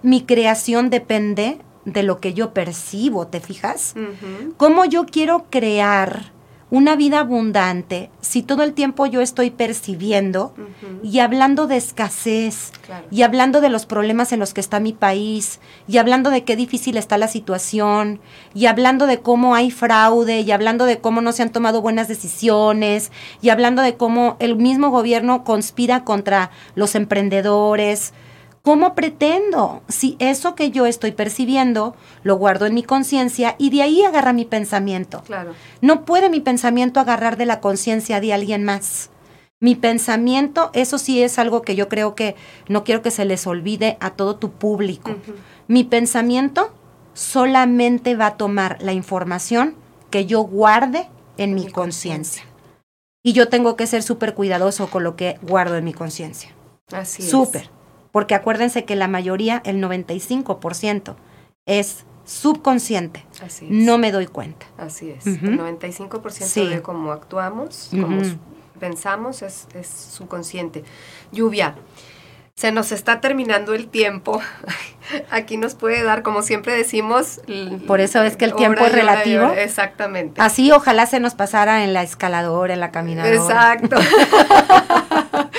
mi 0.04 0.22
creación 0.22 0.90
depende 0.90 1.58
de 1.86 2.04
lo 2.04 2.20
que 2.20 2.34
yo 2.34 2.54
percibo, 2.54 3.28
¿te 3.28 3.40
fijas? 3.40 3.94
Uh 3.96 4.00
-huh. 4.00 4.54
¿Cómo 4.58 4.86
yo 4.86 5.06
quiero 5.06 5.48
crear 5.50 6.32
una 6.72 6.96
vida 6.96 7.20
abundante 7.20 8.10
si 8.22 8.42
todo 8.42 8.64
el 8.64 8.74
tiempo 8.74 9.06
yo 9.06 9.22
estoy 9.22 9.52
percibiendo 9.52 10.54
uh 10.58 10.62
-huh. 10.62 11.00
y 11.04 11.20
hablando 11.20 11.68
de 11.68 11.76
escasez 11.76 12.72
claro. 12.86 13.06
y 13.12 13.24
hablando 13.24 13.60
de 13.60 13.70
los 13.70 13.86
problemas 13.86 14.32
en 14.32 14.40
los 14.40 14.54
que 14.54 14.62
está 14.62 14.80
mi 14.80 14.94
país 14.94 15.60
y 15.88 15.98
hablando 15.98 16.30
de 16.30 16.46
qué 16.46 16.56
difícil 16.56 16.96
está 16.96 17.18
la 17.18 17.28
situación 17.28 18.22
y 18.54 18.68
hablando 18.68 19.06
de 19.06 19.20
cómo 19.20 19.54
hay 19.54 19.70
fraude 19.70 20.40
y 20.40 20.52
hablando 20.52 20.86
de 20.86 21.00
cómo 21.00 21.20
no 21.20 21.34
se 21.34 21.44
han 21.44 21.52
tomado 21.52 21.82
buenas 21.82 22.08
decisiones 22.08 23.12
y 23.42 23.50
hablando 23.50 23.82
de 23.82 23.96
cómo 23.98 24.38
el 24.40 24.56
mismo 24.56 24.90
gobierno 24.90 25.44
conspira 25.44 26.06
contra 26.06 26.52
los 26.76 26.96
emprendedores. 26.96 28.14
¿Cómo 28.62 28.94
pretendo? 28.94 29.82
Si 29.88 30.16
eso 30.20 30.54
que 30.54 30.70
yo 30.70 30.86
estoy 30.86 31.12
percibiendo 31.14 31.96
lo 32.24 32.36
guardo 32.36 32.68
en 32.68 32.76
mi 32.76 32.84
conciencia 32.84 33.56
y 33.58 33.72
de 33.72 33.82
ahí 33.82 34.04
agarra 34.04 34.34
mi 34.34 34.46
pensamiento. 34.46 35.24
Claro. 35.26 35.54
No 35.82 36.06
puede 36.06 36.30
mi 36.30 36.42
pensamiento 36.42 37.00
agarrar 37.00 37.38
de 37.38 37.48
la 37.48 37.60
conciencia 37.60 38.20
de 38.22 38.34
alguien 38.34 38.64
más. 38.64 39.10
Mi 39.60 39.76
pensamiento, 39.76 40.70
eso 40.74 40.98
sí 40.98 41.22
es 41.22 41.40
algo 41.40 41.62
que 41.62 41.76
yo 41.76 41.88
creo 41.88 42.16
que 42.16 42.36
no 42.68 42.84
quiero 42.84 43.02
que 43.02 43.12
se 43.12 43.26
les 43.26 43.46
olvide 43.48 43.98
a 44.00 44.12
todo 44.12 44.36
tu 44.36 44.52
público. 44.52 45.12
Mi 45.68 45.84
pensamiento 45.84 46.72
solamente 47.14 48.16
va 48.16 48.28
a 48.28 48.38
tomar 48.38 48.78
la 48.82 48.94
información 48.94 49.76
que 50.10 50.26
yo 50.26 50.42
guarde 50.42 51.10
en 51.38 51.56
mi 51.56 51.66
Mi 51.66 51.72
conciencia. 51.72 52.44
Y 53.24 53.34
yo 53.34 53.50
tengo 53.50 53.76
que 53.76 53.86
ser 53.86 54.02
súper 54.02 54.34
cuidadoso 54.34 54.88
con 54.90 55.04
lo 55.04 55.16
que 55.16 55.38
guardo 55.44 55.78
en 55.78 55.86
mi 55.86 55.94
conciencia. 55.94 56.52
Así 56.92 57.22
es. 57.22 57.30
Súper. 57.30 57.70
Porque 58.12 58.36
acuérdense 58.36 58.84
que 58.86 58.96
la 58.96 59.08
mayoría, 59.08 59.62
el 59.66 59.78
95%, 59.82 61.16
es 61.66 62.06
subconsciente. 62.26 63.26
Así 63.44 63.66
es. 63.66 63.72
No 63.72 63.98
me 63.98 64.12
doy 64.12 64.28
cuenta. 64.28 64.66
Así 64.78 65.10
es. 65.12 65.26
El 65.28 65.58
95% 65.60 66.32
Sí. 66.46 66.68
de 66.68 66.82
cómo 66.82 67.12
actuamos, 67.12 67.90
cómo 67.92 68.22
pensamos, 68.80 69.42
es, 69.42 69.68
es 69.74 69.88
subconsciente. 69.88 70.84
Lluvia. 71.32 71.76
Se 72.56 72.72
nos 72.72 72.92
está 72.92 73.22
terminando 73.22 73.74
el 73.74 73.88
tiempo. 73.88 74.40
Aquí 75.32 75.58
nos 75.58 75.74
puede 75.74 76.04
dar, 76.04 76.22
como 76.22 76.42
siempre 76.44 76.76
decimos. 76.76 77.42
Por 77.88 78.02
eso 78.02 78.22
es 78.24 78.38
que 78.38 78.46
el 78.46 78.54
tiempo 78.56 78.86
es 78.86 78.92
relativo. 78.92 79.46
hora. 79.48 79.64
Exactamente. 79.64 80.40
Así 80.42 80.72
ojalá 80.72 81.06
se 81.08 81.20
nos 81.20 81.34
pasara 81.34 81.84
en 81.84 81.94
la 81.94 82.04
escaladora, 82.04 82.74
en 82.74 82.80
la 82.82 82.92
caminadora. 82.92 83.34
Exacto. 83.36 83.96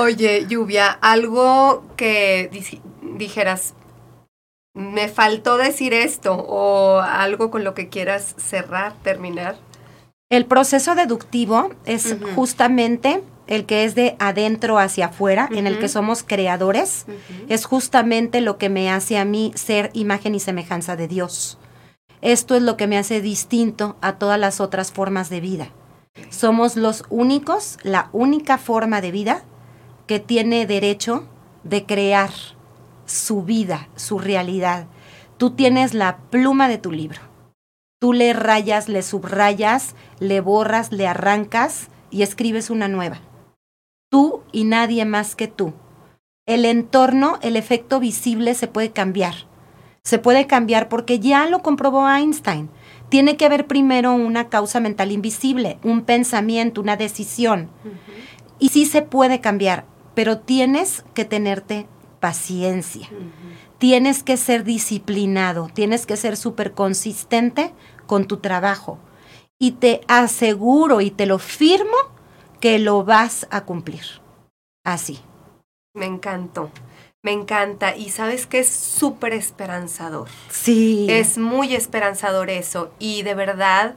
Oye, 0.00 0.46
Lluvia, 0.48 0.88
algo 1.00 1.84
que 1.96 2.50
dij- 2.52 2.80
dijeras, 3.16 3.74
me 4.74 5.08
faltó 5.08 5.56
decir 5.56 5.94
esto, 5.94 6.34
o 6.34 7.00
algo 7.00 7.50
con 7.50 7.64
lo 7.64 7.74
que 7.74 7.88
quieras 7.88 8.34
cerrar, 8.38 8.94
terminar. 9.02 9.56
El 10.30 10.44
proceso 10.44 10.94
deductivo 10.94 11.70
es 11.86 12.16
justamente 12.34 13.22
el 13.46 13.64
que 13.64 13.84
es 13.84 13.94
de 13.94 14.16
adentro 14.18 14.78
hacia 14.78 15.06
afuera, 15.06 15.48
en 15.52 15.66
el 15.68 15.78
que 15.78 15.88
somos 15.88 16.24
creadores. 16.24 17.06
Es 17.48 17.64
justamente 17.64 18.40
lo 18.40 18.58
que 18.58 18.68
me 18.68 18.90
hace 18.90 19.18
a 19.18 19.24
mí 19.24 19.52
ser 19.54 19.90
imagen 19.94 20.34
y 20.34 20.40
semejanza 20.40 20.96
de 20.96 21.06
Dios. 21.06 21.58
Esto 22.22 22.56
es 22.56 22.62
lo 22.62 22.76
que 22.76 22.88
me 22.88 22.98
hace 22.98 23.20
distinto 23.20 23.96
a 24.00 24.14
todas 24.14 24.38
las 24.38 24.60
otras 24.60 24.90
formas 24.90 25.30
de 25.30 25.40
vida. 25.40 25.68
Somos 26.30 26.74
los 26.76 27.04
únicos, 27.08 27.78
la 27.84 28.08
única 28.12 28.58
forma 28.58 29.00
de 29.00 29.12
vida 29.12 29.44
que 30.06 30.20
tiene 30.20 30.66
derecho 30.66 31.26
de 31.64 31.84
crear 31.84 32.30
su 33.06 33.42
vida, 33.42 33.88
su 33.96 34.18
realidad. 34.18 34.86
Tú 35.36 35.50
tienes 35.50 35.94
la 35.94 36.18
pluma 36.30 36.68
de 36.68 36.78
tu 36.78 36.92
libro. 36.92 37.20
Tú 38.00 38.12
le 38.12 38.32
rayas, 38.32 38.88
le 38.88 39.02
subrayas, 39.02 39.94
le 40.18 40.40
borras, 40.40 40.92
le 40.92 41.06
arrancas 41.06 41.88
y 42.10 42.22
escribes 42.22 42.70
una 42.70 42.88
nueva. 42.88 43.20
Tú 44.10 44.42
y 44.52 44.64
nadie 44.64 45.04
más 45.04 45.34
que 45.34 45.48
tú. 45.48 45.72
El 46.46 46.64
entorno, 46.64 47.38
el 47.42 47.56
efecto 47.56 47.98
visible 47.98 48.54
se 48.54 48.68
puede 48.68 48.90
cambiar. 48.90 49.34
Se 50.04 50.18
puede 50.18 50.46
cambiar 50.46 50.88
porque 50.88 51.18
ya 51.18 51.46
lo 51.46 51.62
comprobó 51.62 52.08
Einstein. 52.08 52.70
Tiene 53.08 53.36
que 53.36 53.46
haber 53.46 53.66
primero 53.66 54.12
una 54.12 54.48
causa 54.48 54.78
mental 54.78 55.10
invisible, 55.10 55.78
un 55.82 56.02
pensamiento, 56.02 56.80
una 56.80 56.96
decisión. 56.96 57.68
Y 58.58 58.68
sí 58.68 58.86
se 58.86 59.02
puede 59.02 59.40
cambiar, 59.40 59.84
pero 60.16 60.38
tienes 60.38 61.04
que 61.12 61.26
tenerte 61.26 61.86
paciencia. 62.20 63.06
Tienes 63.76 64.22
que 64.22 64.38
ser 64.38 64.64
disciplinado, 64.64 65.68
tienes 65.74 66.06
que 66.06 66.16
ser 66.16 66.38
súper 66.38 66.72
consistente 66.72 67.74
con 68.06 68.26
tu 68.26 68.38
trabajo. 68.38 68.98
Y 69.58 69.72
te 69.72 70.00
aseguro 70.08 71.02
y 71.02 71.10
te 71.10 71.26
lo 71.26 71.38
firmo 71.38 71.98
que 72.60 72.78
lo 72.78 73.04
vas 73.04 73.46
a 73.50 73.66
cumplir. 73.66 74.04
Así. 74.84 75.20
Me 75.94 76.06
encantó, 76.06 76.70
me 77.22 77.32
encanta. 77.32 77.94
Y 77.94 78.08
sabes 78.08 78.46
que 78.46 78.60
es 78.60 78.70
súper 78.70 79.34
esperanzador. 79.34 80.28
Sí. 80.48 81.08
Es 81.10 81.36
muy 81.36 81.74
esperanzador 81.74 82.48
eso. 82.48 82.90
Y 82.98 83.22
de 83.22 83.34
verdad, 83.34 83.96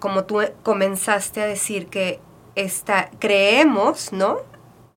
como 0.00 0.24
tú 0.24 0.40
comenzaste 0.64 1.40
a 1.40 1.46
decir 1.46 1.86
que 1.86 2.18
esta, 2.56 3.10
creemos, 3.20 4.12
¿no? 4.12 4.50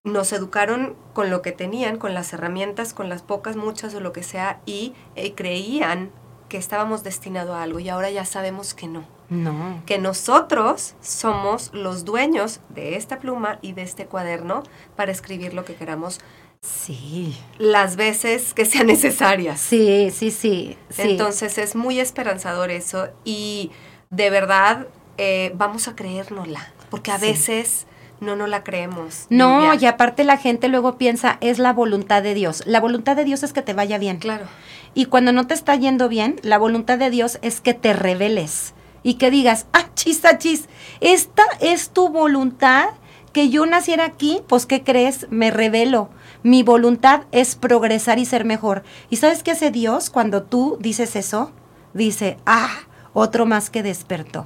Nos 0.06 0.32
educaron 0.32 0.94
con 1.12 1.28
lo 1.30 1.42
que 1.42 1.52
tenían, 1.52 1.98
con 1.98 2.14
las 2.14 2.32
herramientas, 2.32 2.94
con 2.94 3.08
las 3.10 3.20
pocas, 3.22 3.56
muchas 3.56 3.94
o 3.94 4.00
lo 4.00 4.12
que 4.12 4.22
sea, 4.22 4.60
y 4.64 4.94
eh, 5.16 5.34
creían 5.34 6.10
que 6.48 6.56
estábamos 6.56 7.02
destinados 7.02 7.54
a 7.56 7.62
algo 7.62 7.80
y 7.80 7.88
ahora 7.90 8.08
ya 8.10 8.24
sabemos 8.24 8.72
que 8.72 8.86
no. 8.86 9.04
No. 9.28 9.82
Que 9.84 9.98
nosotros 9.98 10.94
somos 11.02 11.70
los 11.74 12.04
dueños 12.04 12.60
de 12.68 12.94
esta 12.96 13.18
pluma 13.18 13.58
y 13.60 13.72
de 13.72 13.82
este 13.82 14.06
cuaderno 14.06 14.62
para 14.94 15.10
escribir 15.10 15.52
lo 15.52 15.64
que 15.64 15.74
queramos 15.74 16.20
Sí. 16.62 17.36
las 17.58 17.96
veces 17.96 18.54
que 18.54 18.64
sean 18.64 18.86
necesarias. 18.86 19.60
Sí, 19.60 20.10
sí, 20.12 20.30
sí. 20.30 20.78
sí. 20.88 21.02
Entonces 21.02 21.58
es 21.58 21.76
muy 21.76 21.98
esperanzador 22.00 22.70
eso 22.70 23.08
y 23.24 23.70
de 24.10 24.30
verdad 24.30 24.86
eh, 25.18 25.52
vamos 25.56 25.88
a 25.88 25.96
creérnosla, 25.96 26.72
porque 26.90 27.10
a 27.10 27.18
Sí. 27.18 27.26
veces 27.26 27.86
no 28.20 28.36
nos 28.36 28.48
la 28.48 28.64
creemos. 28.64 29.26
No, 29.30 29.74
y 29.74 29.86
aparte 29.86 30.24
la 30.24 30.36
gente 30.36 30.68
luego 30.68 30.96
piensa, 30.98 31.38
es 31.40 31.58
la 31.58 31.72
voluntad 31.72 32.22
de 32.22 32.34
Dios. 32.34 32.62
La 32.66 32.80
voluntad 32.80 33.16
de 33.16 33.24
Dios 33.24 33.42
es 33.42 33.52
que 33.52 33.62
te 33.62 33.74
vaya 33.74 33.98
bien. 33.98 34.18
Claro, 34.18 34.46
Y 34.94 35.06
cuando 35.06 35.32
no 35.32 35.46
te 35.46 35.54
está 35.54 35.74
yendo 35.76 36.08
bien, 36.08 36.36
la 36.42 36.58
voluntad 36.58 36.98
de 36.98 37.10
Dios 37.10 37.38
es 37.42 37.60
que 37.60 37.74
te 37.74 37.92
reveles 37.92 38.74
y 39.02 39.14
que 39.14 39.30
digas, 39.30 39.66
ah, 39.72 39.90
chis, 39.94 40.24
ah, 40.24 40.38
chis, 40.38 40.68
esta 41.00 41.44
es 41.60 41.90
tu 41.90 42.08
voluntad, 42.08 42.88
que 43.32 43.50
yo 43.50 43.66
naciera 43.66 44.04
aquí, 44.06 44.40
pues 44.48 44.66
¿qué 44.66 44.82
crees? 44.82 45.26
Me 45.30 45.50
revelo. 45.50 46.08
Mi 46.42 46.62
voluntad 46.62 47.24
es 47.32 47.54
progresar 47.54 48.18
y 48.18 48.24
ser 48.24 48.44
mejor. 48.44 48.82
¿Y 49.10 49.16
sabes 49.16 49.42
qué 49.42 49.50
hace 49.50 49.70
Dios 49.70 50.10
cuando 50.10 50.42
tú 50.42 50.78
dices 50.80 51.16
eso? 51.16 51.52
Dice, 51.92 52.38
ah, 52.46 52.70
otro 53.18 53.46
más 53.46 53.70
que 53.70 53.82
despertó. 53.82 54.44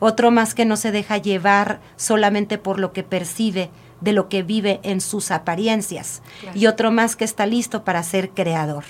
Otro 0.00 0.30
más 0.32 0.54
que 0.54 0.64
no 0.64 0.76
se 0.76 0.90
deja 0.90 1.18
llevar 1.18 1.80
solamente 1.96 2.58
por 2.58 2.80
lo 2.80 2.92
que 2.92 3.04
percibe 3.04 3.70
de 4.00 4.12
lo 4.12 4.28
que 4.28 4.42
vive 4.42 4.80
en 4.82 5.00
sus 5.00 5.30
apariencias. 5.30 6.20
Claro. 6.40 6.58
Y 6.58 6.66
otro 6.66 6.90
más 6.90 7.14
que 7.14 7.24
está 7.24 7.46
listo 7.46 7.84
para 7.84 8.02
ser 8.02 8.30
creador. 8.30 8.84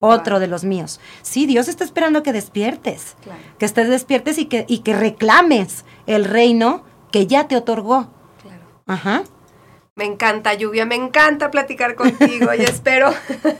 Otro 0.00 0.34
Wow. 0.36 0.40
de 0.40 0.46
los 0.46 0.62
míos. 0.62 1.00
Sí, 1.22 1.46
Dios 1.46 1.66
está 1.66 1.82
esperando 1.82 2.22
que 2.22 2.32
despiertes. 2.32 3.16
Claro, 3.24 3.40
Que 3.58 3.66
estés 3.66 3.88
despiertes 3.88 4.38
y 4.38 4.44
que, 4.44 4.64
y 4.68 4.78
que 4.78 4.94
reclames 4.94 5.84
el 6.06 6.24
reino 6.24 6.84
que 7.10 7.26
ya 7.26 7.48
te 7.48 7.56
otorgó. 7.56 8.08
claro. 8.42 8.62
Ajá. 8.86 9.22
Me 9.98 10.04
encanta, 10.04 10.54
Lluvia, 10.54 10.86
me 10.86 10.94
encanta 10.94 11.50
platicar 11.50 11.96
contigo 11.96 12.54
y 12.54 12.62
espero. 12.62 13.12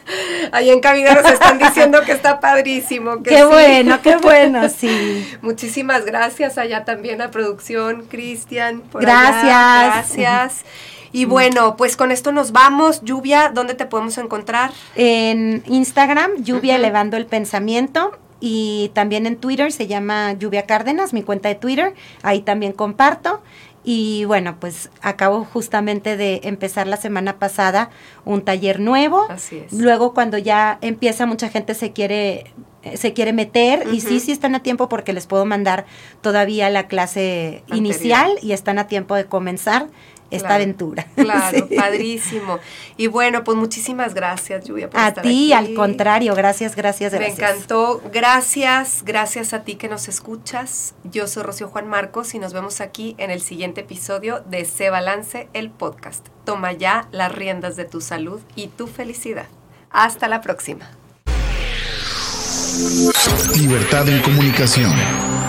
Ahí 0.52 0.70
en 0.70 0.78
cabina 0.78 1.12
nos 1.12 1.28
están 1.32 1.58
diciendo 1.58 2.00
que 2.02 2.12
está 2.12 2.38
padrísimo. 2.38 3.24
que 3.24 3.30
Qué 3.30 3.38
sí. 3.38 3.42
bueno, 3.42 4.00
qué 4.00 4.18
bueno, 4.18 4.68
sí. 4.68 5.36
Muchísimas 5.42 6.04
gracias 6.04 6.56
allá 6.56 6.84
también 6.84 7.20
a 7.22 7.32
producción, 7.32 8.06
Cristian. 8.06 8.84
Gracias. 8.92 9.42
allá. 9.42 9.86
Gracias. 9.86 10.64
Y 11.10 11.24
bueno, 11.24 11.76
pues 11.76 11.96
con 11.96 12.12
esto 12.12 12.30
nos 12.30 12.52
vamos. 12.52 13.02
Lluvia, 13.02 13.50
¿dónde 13.52 13.74
te 13.74 13.86
podemos 13.86 14.16
encontrar? 14.16 14.70
En 14.94 15.64
Instagram, 15.66 16.30
Lluvia. 16.44 16.76
Elevando 16.76 17.16
el 17.16 17.26
Pensamiento. 17.26 18.16
Y 18.40 18.90
también 18.94 19.26
en 19.26 19.36
Twitter 19.36 19.72
se 19.72 19.86
llama 19.86 20.32
Lluvia 20.34 20.62
Cárdenas, 20.62 21.12
mi 21.12 21.22
cuenta 21.22 21.48
de 21.48 21.56
Twitter. 21.56 21.94
Ahí 22.22 22.40
también 22.40 22.72
comparto. 22.72 23.42
Y 23.84 24.24
bueno, 24.26 24.56
pues 24.60 24.90
acabo 25.00 25.44
justamente 25.44 26.16
de 26.16 26.40
empezar 26.44 26.86
la 26.86 26.96
semana 26.96 27.38
pasada 27.38 27.90
un 28.24 28.42
taller 28.42 28.80
nuevo. 28.80 29.26
Así 29.30 29.58
es. 29.58 29.72
Luego 29.72 30.14
cuando 30.14 30.36
ya 30.36 30.78
empieza 30.82 31.26
mucha 31.26 31.48
gente 31.48 31.74
se 31.74 31.92
quiere 31.92 32.52
eh, 32.82 32.96
se 32.96 33.12
quiere 33.12 33.32
meter 33.32 33.88
y 33.92 34.00
sí, 34.00 34.20
sí 34.20 34.30
están 34.30 34.54
a 34.54 34.62
tiempo 34.62 34.88
porque 34.88 35.12
les 35.12 35.26
puedo 35.26 35.44
mandar 35.44 35.84
todavía 36.20 36.70
la 36.70 36.86
clase 36.86 37.62
Anterior. 37.70 37.86
inicial 37.86 38.32
y 38.40 38.52
están 38.52 38.78
a 38.78 38.86
tiempo 38.86 39.14
de 39.16 39.24
comenzar 39.24 39.88
esta 40.30 40.48
Claro, 40.48 40.62
aventura. 40.62 41.06
Claro, 41.16 41.66
Sí. 41.68 41.74
padrísimo. 41.76 42.58
Y 42.96 43.06
bueno, 43.06 43.44
pues 43.44 43.56
muchísimas 43.56 44.14
gracias, 44.14 44.64
Lluvia, 44.64 44.90
por 44.90 45.00
A 45.00 45.08
estar 45.08 45.22
ti, 45.24 45.52
aquí. 45.52 45.68
al 45.68 45.74
contrario, 45.74 46.34
gracias, 46.34 46.76
gracias, 46.76 47.12
Me 47.12 47.18
gracias. 47.18 47.38
encantó. 47.52 48.02
Gracias, 48.12 49.02
gracias 49.04 49.52
a 49.54 49.62
ti 49.64 49.76
que 49.76 49.88
nos 49.88 50.08
escuchas. 50.08 50.94
Yo 51.04 51.26
soy 51.26 51.42
Rocío 51.44 51.68
Juan 51.68 51.88
Marcos 51.88 52.34
y 52.34 52.38
nos 52.38 52.52
vemos 52.52 52.80
aquí 52.80 53.14
en 53.18 53.30
el 53.30 53.40
siguiente 53.40 53.80
episodio 53.82 54.40
de 54.46 54.64
Se 54.64 54.90
Balance, 54.90 55.48
el 55.52 55.70
podcast. 55.70 56.26
Toma 56.44 56.72
ya 56.72 57.08
las 57.12 57.32
riendas 57.34 57.76
de 57.76 57.84
tu 57.84 58.00
salud 58.00 58.40
y 58.56 58.68
tu 58.68 58.86
felicidad. 58.86 59.46
Hasta 59.90 60.28
la 60.28 60.40
próxima. 60.40 60.90
Libertad 63.56 64.08
en 64.08 64.20
comunicación. 64.22 64.92